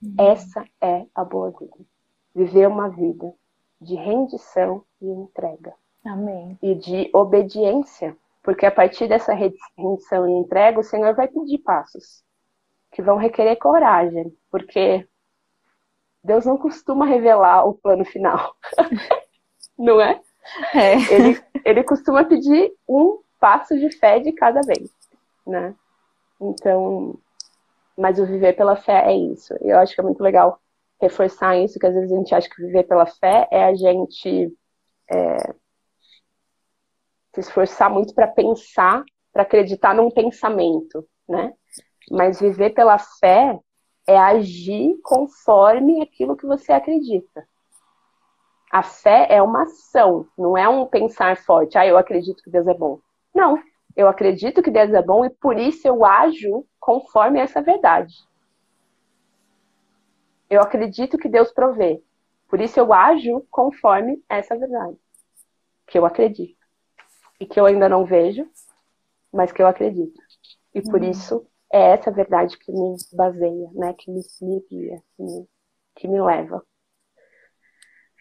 Uhum. 0.02 0.16
Essa 0.18 0.64
é 0.82 1.06
a 1.14 1.26
boa 1.26 1.52
vida. 1.52 1.78
Viver 2.34 2.68
uma 2.68 2.88
vida 2.88 3.34
de 3.80 3.96
rendição 3.96 4.84
e 5.02 5.08
entrega. 5.08 5.74
Amém. 6.06 6.58
E 6.62 6.76
de 6.76 7.10
obediência. 7.14 8.16
Porque 8.42 8.66
a 8.66 8.72
partir 8.72 9.08
dessa 9.08 9.34
rendição 9.34 10.28
e 10.28 10.32
entrega, 10.32 10.80
o 10.80 10.84
Senhor 10.84 11.14
vai 11.14 11.28
pedir 11.28 11.58
passos 11.60 12.24
que 12.92 13.02
vão 13.02 13.18
requerer 13.18 13.58
coragem, 13.58 14.34
porque 14.50 15.06
Deus 16.24 16.46
não 16.46 16.58
costuma 16.58 17.06
revelar 17.06 17.68
o 17.68 17.74
plano 17.74 18.06
final, 18.06 18.56
não 19.78 20.00
é? 20.02 20.20
é? 20.74 20.94
Ele, 21.14 21.44
ele 21.66 21.84
costuma 21.84 22.24
pedir 22.24 22.74
um 22.88 23.20
passo 23.40 23.78
de 23.78 23.92
fé 23.98 24.20
de 24.20 24.32
cada 24.32 24.62
vez, 24.62 24.90
né? 25.46 25.76
Então, 26.40 27.20
mas 27.98 28.20
o 28.20 28.26
viver 28.26 28.54
pela 28.54 28.76
fé 28.76 29.12
é 29.12 29.16
isso. 29.16 29.54
Eu 29.62 29.78
acho 29.80 29.94
que 29.94 30.02
é 30.02 30.04
muito 30.04 30.22
legal 30.22 30.60
reforçar 31.00 31.58
isso, 31.58 31.80
que 31.80 31.86
às 31.86 31.94
vezes 31.94 32.12
a 32.12 32.16
gente 32.16 32.36
acha 32.36 32.50
que 32.50 32.62
viver 32.62 32.84
pela 32.84 33.06
fé 33.06 33.48
é 33.52 33.64
a 33.64 33.76
gente 33.76 34.54
é, 35.12 35.38
se 37.34 37.42
esforçar 37.42 37.90
muito 37.90 38.14
para 38.14 38.28
pensar, 38.28 39.04
para 39.32 39.44
acreditar 39.44 39.94
num 39.94 40.10
pensamento, 40.10 41.08
né? 41.28 41.54
Mas 42.10 42.40
viver 42.40 42.72
pela 42.72 42.98
fé 42.98 43.60
é 44.08 44.18
agir 44.18 44.98
conforme 45.04 46.02
aquilo 46.02 46.36
que 46.36 46.48
você 46.48 46.72
acredita. 46.72 47.48
A 48.72 48.82
fé 48.82 49.28
é 49.30 49.42
uma 49.42 49.64
ação, 49.64 50.28
não 50.38 50.58
é 50.58 50.68
um 50.68 50.86
pensar 50.86 51.38
forte. 51.38 51.78
Ah, 51.78 51.86
eu 51.86 51.98
acredito 51.98 52.44
que 52.44 52.50
Deus 52.50 52.68
é 52.68 52.74
bom. 52.74 53.00
Não, 53.34 53.62
eu 53.96 54.08
acredito 54.08 54.62
que 54.62 54.72
Deus 54.72 54.94
é 54.94 55.02
bom 55.02 55.26
e 55.26 55.30
por 55.30 55.58
isso 55.58 55.88
eu 55.88 56.04
ajo 56.04 56.66
conforme 56.80 57.40
essa 57.40 57.62
verdade. 57.62 58.14
Eu 60.50 60.62
acredito 60.62 61.18
que 61.18 61.30
Deus 61.30 61.52
provê. 61.52 62.02
Por 62.48 62.62
isso 62.62 62.80
eu 62.80 62.94
ajo 62.94 63.46
conforme 63.52 64.24
essa 64.30 64.58
verdade. 64.58 64.98
Que 65.86 65.98
eu 65.98 66.06
acredito. 66.06 66.58
E 67.40 67.46
que 67.46 67.60
eu 67.60 67.66
ainda 67.66 67.90
não 67.90 68.06
vejo, 68.06 68.50
mas 69.32 69.52
que 69.52 69.62
eu 69.62 69.68
acredito. 69.68 70.20
E 70.74 70.82
por 70.82 71.02
uhum. 71.02 71.12
isso 71.12 71.48
é 71.72 71.92
essa 71.92 72.12
verdade 72.12 72.58
que 72.58 72.72
me 72.72 72.96
baseia, 73.14 73.70
né? 73.74 73.94
Que 73.94 74.10
me, 74.10 74.22
me 74.42 74.66
guia, 74.70 75.02
que 75.16 75.24
me, 75.24 75.50
que 75.96 76.08
me 76.08 76.22
leva. 76.22 76.64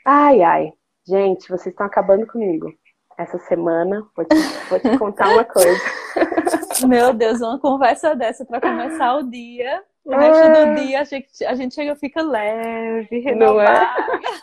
Ai, 0.04 0.42
ai. 0.42 0.72
Gente, 1.06 1.48
vocês 1.48 1.72
estão 1.72 1.86
acabando 1.86 2.26
comigo. 2.26 2.72
Essa 3.16 3.38
semana, 3.38 4.06
vou 4.14 4.24
te, 4.24 4.36
vou 4.68 4.78
te 4.78 4.98
contar 4.98 5.30
uma 5.30 5.44
coisa. 5.44 5.80
Meu 6.86 7.14
Deus, 7.14 7.40
uma 7.40 7.58
conversa 7.58 8.14
dessa 8.14 8.44
para 8.44 8.60
começar 8.60 9.16
o 9.16 9.22
dia. 9.22 9.82
O 10.06 10.14
é. 10.14 10.18
resto 10.18 10.70
do 10.70 10.86
dia 10.86 11.00
a 11.00 11.04
gente, 11.04 11.44
a 11.44 11.54
gente 11.54 11.74
chega 11.74 11.96
fica 11.96 12.22
leve, 12.22 13.18
renovada. 13.18 13.88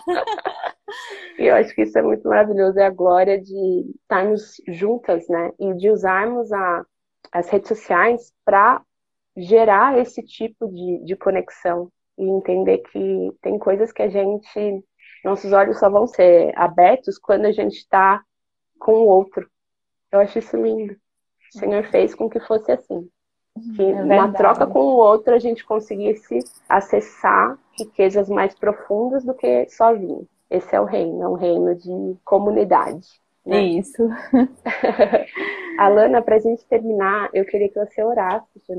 Não 0.05 0.17
é? 0.17 0.23
e 1.39 1.45
eu 1.47 1.55
acho 1.55 1.73
que 1.73 1.83
isso 1.83 1.97
é 1.97 2.01
muito 2.01 2.27
maravilhoso. 2.27 2.77
É 2.77 2.85
a 2.85 2.89
glória 2.89 3.41
de 3.41 3.95
estarmos 4.01 4.57
juntas, 4.67 5.25
né? 5.29 5.51
E 5.57 5.73
de 5.75 5.89
usarmos 5.89 6.51
a, 6.51 6.85
as 7.31 7.49
redes 7.49 7.69
sociais 7.69 8.33
para 8.43 8.81
gerar 9.37 9.97
esse 9.97 10.21
tipo 10.21 10.67
de, 10.67 11.05
de 11.05 11.15
conexão 11.15 11.89
e 12.17 12.25
entender 12.25 12.79
que 12.79 13.31
tem 13.41 13.57
coisas 13.57 13.93
que 13.93 14.01
a 14.01 14.09
gente, 14.09 14.83
nossos 15.23 15.53
olhos 15.53 15.79
só 15.79 15.89
vão 15.89 16.05
ser 16.05 16.51
abertos 16.57 17.17
quando 17.17 17.45
a 17.45 17.53
gente 17.53 17.77
está 17.77 18.21
com 18.77 18.95
o 18.95 19.07
outro. 19.07 19.49
Eu 20.11 20.19
acho 20.19 20.39
isso 20.39 20.57
lindo. 20.57 20.93
O 21.55 21.57
Senhor 21.57 21.85
fez 21.85 22.13
com 22.13 22.29
que 22.29 22.41
fosse 22.41 22.69
assim. 22.69 23.09
Que 23.75 23.83
é 23.83 24.03
na 24.03 24.31
troca 24.31 24.65
com 24.65 24.79
o 24.79 24.97
outro 24.97 25.33
a 25.33 25.39
gente 25.39 25.63
conseguisse 25.63 26.39
acessar 26.67 27.57
riquezas 27.77 28.27
mais 28.27 28.53
profundas 28.55 29.23
do 29.23 29.33
que 29.33 29.67
sozinho. 29.69 30.27
Esse 30.49 30.75
é 30.75 30.81
o 30.81 30.85
reino, 30.85 31.23
é 31.23 31.27
um 31.27 31.35
reino 31.35 31.75
de 31.75 32.17
comunidade. 32.23 33.07
Né? 33.45 33.61
Isso. 33.61 34.07
Alana, 35.77 36.21
para 36.21 36.35
a 36.35 36.39
gente 36.39 36.65
terminar, 36.65 37.29
eu 37.33 37.45
queria 37.45 37.69
que 37.69 37.79
você 37.79 38.03
orasse 38.03 38.47
de 38.67 38.75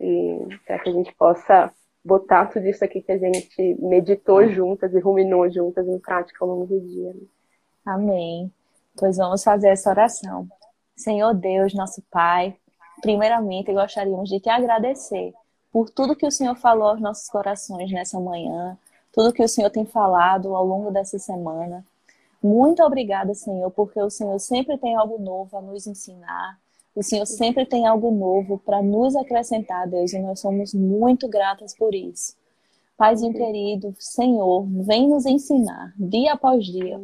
e 0.00 0.58
para 0.66 0.78
que 0.80 0.90
a 0.90 0.92
gente 0.92 1.14
possa 1.14 1.72
botar 2.04 2.46
tudo 2.46 2.66
isso 2.66 2.84
aqui 2.84 3.00
que 3.00 3.12
a 3.12 3.18
gente 3.18 3.76
meditou 3.80 4.46
juntas 4.48 4.92
e 4.92 4.98
ruminou 4.98 5.48
juntas 5.50 5.86
em 5.88 5.98
prática 5.98 6.44
ao 6.44 6.50
longo 6.50 6.66
do 6.66 6.80
dia. 6.80 7.14
Né? 7.14 7.22
Amém. 7.86 8.52
Pois 8.96 9.16
vamos 9.16 9.42
fazer 9.42 9.68
essa 9.68 9.90
oração. 9.90 10.46
Senhor 10.96 11.32
Deus, 11.34 11.74
nosso 11.74 12.02
Pai, 12.10 12.56
primeiramente 13.00 13.72
gostaríamos 13.72 14.28
de 14.28 14.40
te 14.40 14.48
agradecer 14.48 15.32
por 15.72 15.90
tudo 15.90 16.14
que 16.14 16.26
o 16.26 16.30
Senhor 16.30 16.54
falou 16.54 16.88
aos 16.88 17.00
nossos 17.00 17.28
corações 17.28 17.90
nessa 17.90 18.20
manhã, 18.20 18.78
tudo 19.12 19.32
que 19.32 19.42
o 19.42 19.48
Senhor 19.48 19.70
tem 19.70 19.84
falado 19.84 20.54
ao 20.54 20.64
longo 20.64 20.90
dessa 20.90 21.18
semana. 21.18 21.84
Muito 22.42 22.82
obrigada, 22.82 23.34
Senhor, 23.34 23.70
porque 23.70 24.00
o 24.00 24.10
Senhor 24.10 24.38
sempre 24.38 24.76
tem 24.78 24.94
algo 24.94 25.18
novo 25.18 25.56
a 25.56 25.62
nos 25.62 25.86
ensinar, 25.86 26.58
o 26.94 27.02
Senhor 27.02 27.26
sempre 27.26 27.66
tem 27.66 27.86
algo 27.86 28.10
novo 28.10 28.58
para 28.58 28.82
nos 28.82 29.16
acrescentar, 29.16 29.88
Deus, 29.88 30.12
e 30.12 30.18
nós 30.20 30.38
somos 30.38 30.72
muito 30.72 31.28
gratas 31.28 31.74
por 31.76 31.94
isso. 31.94 32.36
Paizinho 32.96 33.32
querido, 33.32 33.92
Senhor, 33.98 34.64
vem 34.84 35.08
nos 35.08 35.26
ensinar, 35.26 35.92
dia 35.98 36.34
após 36.34 36.64
dia, 36.64 37.00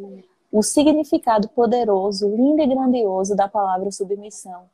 o 0.53 0.63
significado 0.63 1.49
poderoso, 1.49 2.29
lindo 2.29 2.63
e 2.63 2.67
grandioso 2.67 3.35
da 3.35 3.49
palavra 3.49 3.91
submissão. 3.91 4.65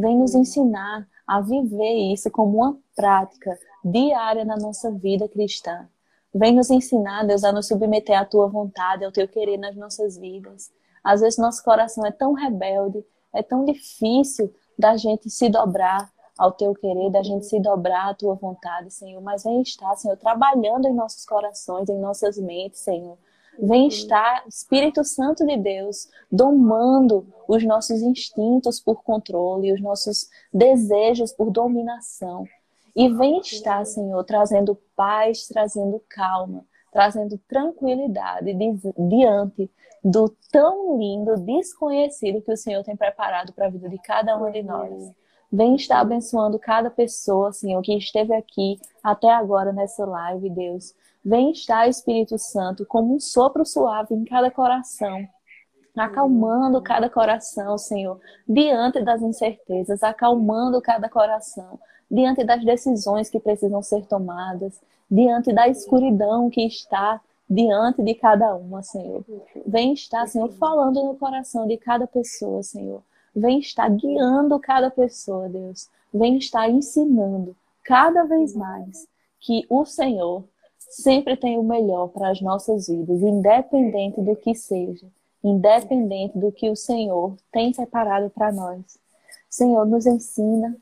Vem 0.00 0.18
nos 0.18 0.34
ensinar 0.34 1.06
a 1.26 1.40
viver 1.40 2.12
isso 2.12 2.30
como 2.30 2.58
uma 2.58 2.78
prática 2.94 3.58
diária 3.84 4.44
na 4.44 4.56
nossa 4.56 4.90
vida 4.90 5.28
cristã. 5.28 5.88
Vem 6.34 6.54
nos 6.54 6.70
ensinar, 6.70 7.24
Deus, 7.24 7.44
a 7.44 7.52
nos 7.52 7.66
submeter 7.66 8.18
à 8.18 8.24
tua 8.24 8.46
vontade, 8.48 9.04
ao 9.04 9.12
teu 9.12 9.26
querer 9.26 9.56
nas 9.56 9.74
nossas 9.74 10.18
vidas. 10.18 10.70
Às 11.02 11.20
vezes 11.20 11.38
nosso 11.38 11.62
coração 11.64 12.04
é 12.04 12.10
tão 12.10 12.32
rebelde, 12.32 13.04
é 13.32 13.42
tão 13.42 13.64
difícil 13.64 14.52
da 14.78 14.96
gente 14.96 15.30
se 15.30 15.48
dobrar 15.48 16.10
ao 16.38 16.52
teu 16.52 16.74
querer, 16.74 17.10
da 17.10 17.22
gente 17.22 17.46
se 17.46 17.58
dobrar 17.58 18.10
à 18.10 18.14
tua 18.14 18.34
vontade, 18.34 18.92
Senhor. 18.92 19.20
Mas 19.22 19.44
vem 19.44 19.62
estar, 19.62 19.96
Senhor, 19.96 20.16
trabalhando 20.16 20.86
em 20.86 20.94
nossos 20.94 21.24
corações, 21.24 21.88
em 21.88 21.98
nossas 21.98 22.36
mentes, 22.38 22.80
Senhor. 22.80 23.16
Vem 23.58 23.88
estar, 23.88 24.44
Espírito 24.46 25.02
Santo 25.04 25.46
de 25.46 25.56
Deus, 25.56 26.08
domando 26.30 27.26
os 27.48 27.64
nossos 27.64 28.02
instintos 28.02 28.80
por 28.80 29.02
controle, 29.02 29.72
os 29.72 29.80
nossos 29.80 30.28
desejos 30.52 31.32
por 31.32 31.50
dominação. 31.50 32.46
E 32.94 33.08
vem 33.08 33.38
estar, 33.40 33.84
Senhor, 33.84 34.24
trazendo 34.24 34.78
paz, 34.94 35.46
trazendo 35.46 36.02
calma, 36.08 36.64
trazendo 36.90 37.38
tranquilidade 37.46 38.54
diante 38.96 39.70
do 40.02 40.34
tão 40.50 40.98
lindo 40.98 41.36
desconhecido 41.36 42.40
que 42.40 42.52
o 42.52 42.56
Senhor 42.56 42.82
tem 42.84 42.96
preparado 42.96 43.52
para 43.52 43.66
a 43.66 43.70
vida 43.70 43.88
de 43.88 43.98
cada 43.98 44.36
um 44.36 44.50
de 44.50 44.62
nós. 44.62 45.12
Vem 45.52 45.74
estar 45.76 46.00
abençoando 46.00 46.58
cada 46.58 46.90
pessoa, 46.90 47.52
Senhor, 47.52 47.80
que 47.82 47.96
esteve 47.96 48.34
aqui 48.34 48.80
até 49.02 49.30
agora 49.30 49.72
nessa 49.72 50.04
live, 50.04 50.50
Deus. 50.50 50.94
Vem 51.26 51.50
estar, 51.50 51.88
Espírito 51.88 52.38
Santo, 52.38 52.86
como 52.86 53.16
um 53.16 53.18
sopro 53.18 53.66
suave 53.66 54.14
em 54.14 54.24
cada 54.24 54.48
coração, 54.48 55.26
acalmando 55.96 56.80
cada 56.80 57.10
coração, 57.10 57.76
Senhor, 57.76 58.20
diante 58.48 59.02
das 59.02 59.20
incertezas, 59.20 60.04
acalmando 60.04 60.80
cada 60.80 61.08
coração, 61.08 61.80
diante 62.08 62.44
das 62.44 62.64
decisões 62.64 63.28
que 63.28 63.40
precisam 63.40 63.82
ser 63.82 64.06
tomadas, 64.06 64.80
diante 65.10 65.52
da 65.52 65.66
escuridão 65.66 66.48
que 66.48 66.64
está 66.64 67.20
diante 67.50 68.04
de 68.04 68.14
cada 68.14 68.54
uma, 68.54 68.84
Senhor. 68.84 69.24
Vem 69.66 69.94
estar, 69.94 70.28
Senhor, 70.28 70.52
falando 70.52 71.02
no 71.02 71.16
coração 71.16 71.66
de 71.66 71.76
cada 71.76 72.06
pessoa, 72.06 72.62
Senhor. 72.62 73.02
Vem 73.34 73.58
estar 73.58 73.90
guiando 73.90 74.60
cada 74.60 74.92
pessoa, 74.92 75.48
Deus. 75.48 75.90
Vem 76.14 76.36
estar 76.38 76.70
ensinando 76.70 77.56
cada 77.82 78.22
vez 78.22 78.54
mais 78.54 79.08
que 79.40 79.66
o 79.68 79.84
Senhor 79.84 80.44
sempre 80.88 81.36
tem 81.36 81.58
o 81.58 81.62
melhor 81.62 82.08
para 82.08 82.30
as 82.30 82.40
nossas 82.40 82.88
vidas, 82.88 83.22
independente 83.22 84.20
do 84.20 84.36
que 84.36 84.54
seja, 84.54 85.06
independente 85.42 86.38
do 86.38 86.50
que 86.50 86.70
o 86.70 86.76
Senhor 86.76 87.36
tem 87.52 87.72
separado 87.72 88.30
para 88.30 88.52
nós. 88.52 88.98
Senhor, 89.48 89.86
nos 89.86 90.06
ensina, 90.06 90.76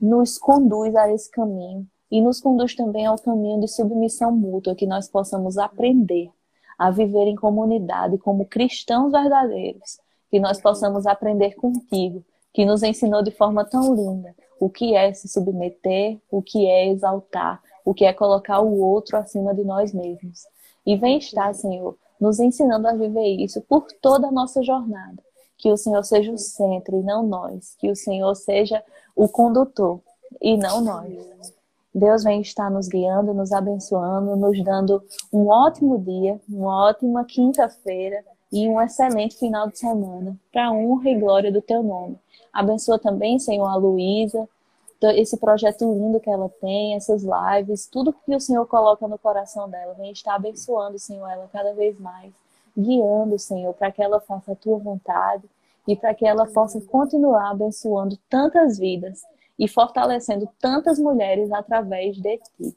nos 0.00 0.38
conduz 0.38 0.94
a 0.94 1.10
esse 1.12 1.30
caminho 1.30 1.86
e 2.10 2.20
nos 2.20 2.40
conduz 2.40 2.74
também 2.74 3.06
ao 3.06 3.18
caminho 3.18 3.60
de 3.60 3.68
submissão 3.68 4.32
mútua, 4.32 4.74
que 4.74 4.86
nós 4.86 5.08
possamos 5.08 5.58
aprender 5.58 6.30
a 6.78 6.90
viver 6.90 7.26
em 7.26 7.36
comunidade 7.36 8.18
como 8.18 8.44
cristãos 8.44 9.10
verdadeiros, 9.10 9.98
que 10.30 10.38
nós 10.38 10.60
possamos 10.60 11.06
aprender 11.06 11.54
contigo, 11.54 12.22
que 12.52 12.64
nos 12.64 12.82
ensinou 12.82 13.22
de 13.22 13.30
forma 13.30 13.64
tão 13.64 13.94
linda 13.94 14.34
o 14.58 14.70
que 14.70 14.94
é 14.94 15.12
se 15.12 15.28
submeter, 15.28 16.18
o 16.30 16.42
que 16.42 16.66
é 16.66 16.88
exaltar, 16.88 17.62
o 17.86 17.94
que 17.94 18.04
é 18.04 18.12
colocar 18.12 18.60
o 18.60 18.80
outro 18.80 19.16
acima 19.16 19.54
de 19.54 19.62
nós 19.62 19.94
mesmos. 19.94 20.44
E 20.84 20.96
vem 20.96 21.18
estar, 21.18 21.54
Senhor, 21.54 21.96
nos 22.20 22.40
ensinando 22.40 22.88
a 22.88 22.94
viver 22.94 23.28
isso 23.28 23.62
por 23.62 23.86
toda 24.02 24.26
a 24.26 24.32
nossa 24.32 24.60
jornada. 24.60 25.22
Que 25.56 25.70
o 25.70 25.76
Senhor 25.76 26.02
seja 26.04 26.32
o 26.32 26.36
centro 26.36 26.98
e 26.98 27.02
não 27.04 27.24
nós. 27.24 27.76
Que 27.78 27.88
o 27.88 27.94
Senhor 27.94 28.34
seja 28.34 28.82
o 29.14 29.28
condutor 29.28 30.00
e 30.42 30.56
não 30.56 30.80
nós. 30.80 31.12
Deus 31.94 32.24
vem 32.24 32.40
estar 32.40 32.68
nos 32.70 32.88
guiando, 32.88 33.32
nos 33.32 33.52
abençoando, 33.52 34.36
nos 34.36 34.62
dando 34.64 35.02
um 35.32 35.46
ótimo 35.46 35.96
dia, 35.98 36.40
uma 36.48 36.88
ótima 36.88 37.24
quinta-feira 37.24 38.22
e 38.52 38.68
um 38.68 38.80
excelente 38.80 39.38
final 39.38 39.68
de 39.68 39.78
semana, 39.78 40.36
para 40.52 40.72
honra 40.72 41.08
e 41.08 41.18
glória 41.18 41.52
do 41.52 41.62
teu 41.62 41.82
nome. 41.84 42.18
Abençoa 42.52 42.98
também, 42.98 43.38
Senhor, 43.38 43.66
a 43.66 43.76
Luísa, 43.76 44.48
esse 45.02 45.36
projeto 45.36 45.84
lindo 45.92 46.20
que 46.20 46.30
ela 46.30 46.48
tem, 46.60 46.94
essas 46.94 47.22
lives, 47.22 47.86
tudo 47.86 48.12
que 48.12 48.34
o 48.34 48.40
Senhor 48.40 48.66
coloca 48.66 49.06
no 49.06 49.18
coração 49.18 49.68
dela. 49.68 49.94
Vem 49.94 50.12
estar 50.12 50.34
abençoando, 50.34 50.98
Senhor, 50.98 51.28
ela 51.28 51.48
cada 51.52 51.74
vez 51.74 51.98
mais, 51.98 52.32
guiando, 52.76 53.38
Senhor, 53.38 53.72
para 53.74 53.90
que 53.92 54.02
ela 54.02 54.20
faça 54.20 54.52
a 54.52 54.56
tua 54.56 54.78
vontade 54.78 55.44
e 55.86 55.94
para 55.94 56.14
que 56.14 56.26
ela 56.26 56.46
possa 56.46 56.80
continuar 56.80 57.50
abençoando 57.50 58.18
tantas 58.28 58.78
vidas 58.78 59.22
e 59.58 59.68
fortalecendo 59.68 60.48
tantas 60.60 60.98
mulheres 60.98 61.50
através 61.52 62.16
de 62.16 62.38
ti. 62.38 62.76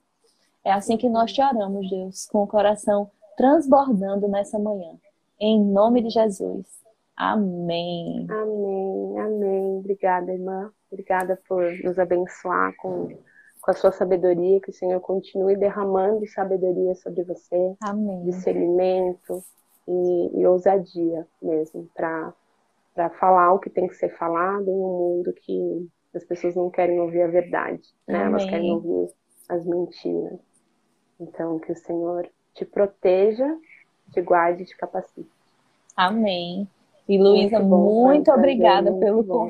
É 0.64 0.72
assim 0.72 0.98
que 0.98 1.10
nós 1.10 1.32
te 1.32 1.42
oramos, 1.42 1.90
Deus, 1.90 2.26
com 2.28 2.44
o 2.44 2.48
coração 2.48 3.10
transbordando 3.36 4.28
nessa 4.28 4.60
manhã. 4.60 4.98
Em 5.40 5.64
nome 5.64 6.02
de 6.02 6.10
Jesus. 6.10 6.66
Amém. 7.16 8.28
Amém, 8.30 9.20
amém. 9.20 9.78
Obrigada, 9.80 10.32
irmã. 10.32 10.72
Obrigada 10.92 11.40
por 11.48 11.64
nos 11.84 12.00
abençoar 12.00 12.76
com, 12.78 13.18
com 13.62 13.72
a 13.72 13.74
sua 13.74 13.92
sabedoria. 13.92 14.60
Que 14.60 14.72
o 14.72 14.74
Senhor 14.74 15.00
continue 15.00 15.56
derramando 15.56 16.28
sabedoria 16.28 16.96
sobre 16.96 17.24
você. 17.24 17.76
Amém. 17.82 18.24
Discernimento 18.24 19.44
e, 19.88 20.40
e 20.40 20.46
ousadia 20.46 21.28
mesmo 21.42 21.90
para 21.96 22.34
falar 23.20 23.54
o 23.54 23.60
que 23.60 23.70
tem 23.70 23.88
que 23.88 23.96
ser 23.96 24.10
falado 24.18 24.68
em 24.68 24.74
um 24.74 24.98
mundo 24.98 25.34
que 25.34 25.88
as 26.14 26.24
pessoas 26.24 26.56
não 26.56 26.70
querem 26.70 27.00
ouvir 27.00 27.22
a 27.22 27.28
verdade, 27.28 27.84
né? 28.08 28.26
Elas 28.26 28.46
querem 28.46 28.72
ouvir 28.72 29.14
as 29.48 29.66
mentiras. 29.66 30.40
Então, 31.20 31.60
que 31.60 31.72
o 31.72 31.76
Senhor 31.76 32.28
te 32.56 32.66
proteja 32.66 33.56
te 34.12 34.22
guarde 34.22 34.64
e 34.64 34.66
te 34.66 34.76
capacite. 34.76 35.30
Amém. 35.96 36.68
E 37.08 37.18
Luísa, 37.18 37.60
muito, 37.60 38.04
muito 38.08 38.32
obrigada 38.32 38.94
pelo 38.94 39.24
bom. 39.24 39.50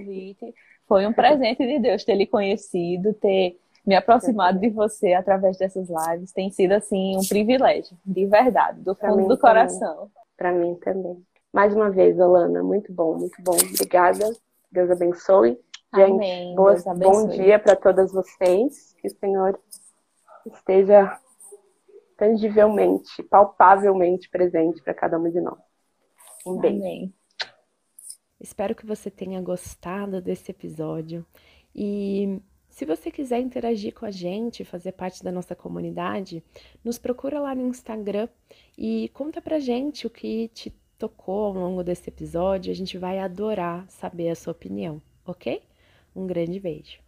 Foi 0.89 1.05
um 1.05 1.13
presente 1.13 1.65
de 1.67 1.77
Deus 1.77 2.03
ter 2.03 2.15
lhe 2.15 2.25
conhecido, 2.25 3.13
ter 3.13 3.59
me 3.85 3.95
aproximado 3.95 4.59
de 4.59 4.71
você 4.71 5.13
através 5.13 5.55
dessas 5.55 5.87
lives. 5.87 6.31
Tem 6.33 6.49
sido 6.49 6.71
assim 6.71 7.15
um 7.15 7.25
privilégio, 7.27 7.95
de 8.03 8.25
verdade, 8.25 8.81
do 8.81 8.95
fundo 8.95 9.27
do 9.27 9.37
coração. 9.37 10.09
Para 10.35 10.51
mim 10.51 10.73
também. 10.83 11.23
Mais 11.53 11.75
uma 11.75 11.91
vez, 11.91 12.19
Alana, 12.19 12.63
muito 12.63 12.91
bom, 12.91 13.15
muito 13.15 13.39
bom. 13.43 13.55
Obrigada. 13.71 14.31
Deus 14.71 14.89
abençoe. 14.89 15.59
Gente, 15.95 16.11
Amém. 16.11 16.55
Boas, 16.55 16.83
bom 16.83 17.27
dia 17.27 17.59
para 17.59 17.75
todas 17.75 18.11
vocês. 18.11 18.95
Que 18.99 19.07
o 19.09 19.15
Senhor 19.15 19.59
esteja 20.47 21.19
tangivelmente, 22.17 23.21
palpavelmente 23.23 24.27
presente 24.27 24.81
para 24.81 24.95
cada 24.95 25.19
uma 25.19 25.29
de 25.29 25.39
nós. 25.39 25.59
Um 26.45 26.57
beijo. 26.57 26.79
Amém. 26.79 27.13
Espero 28.39 28.75
que 28.75 28.85
você 28.85 29.09
tenha 29.11 29.41
gostado 29.41 30.21
desse 30.21 30.51
episódio 30.51 31.25
e 31.75 32.39
se 32.69 32.85
você 32.85 33.11
quiser 33.11 33.39
interagir 33.41 33.93
com 33.93 34.05
a 34.05 34.11
gente, 34.11 34.63
fazer 34.63 34.93
parte 34.93 35.23
da 35.23 35.31
nossa 35.31 35.55
comunidade, 35.55 36.41
nos 36.83 36.97
procura 36.97 37.39
lá 37.39 37.53
no 37.53 37.67
Instagram 37.67 38.29
e 38.77 39.09
conta 39.13 39.41
pra 39.41 39.59
gente 39.59 40.07
o 40.07 40.09
que 40.09 40.47
te 40.49 40.73
tocou 40.97 41.45
ao 41.45 41.53
longo 41.53 41.83
desse 41.83 42.09
episódio. 42.09 42.71
A 42.71 42.75
gente 42.75 42.97
vai 42.97 43.19
adorar 43.19 43.85
saber 43.89 44.29
a 44.29 44.35
sua 44.35 44.51
opinião, 44.51 45.01
ok? 45.25 45.61
Um 46.15 46.25
grande 46.25 46.59
beijo. 46.59 46.99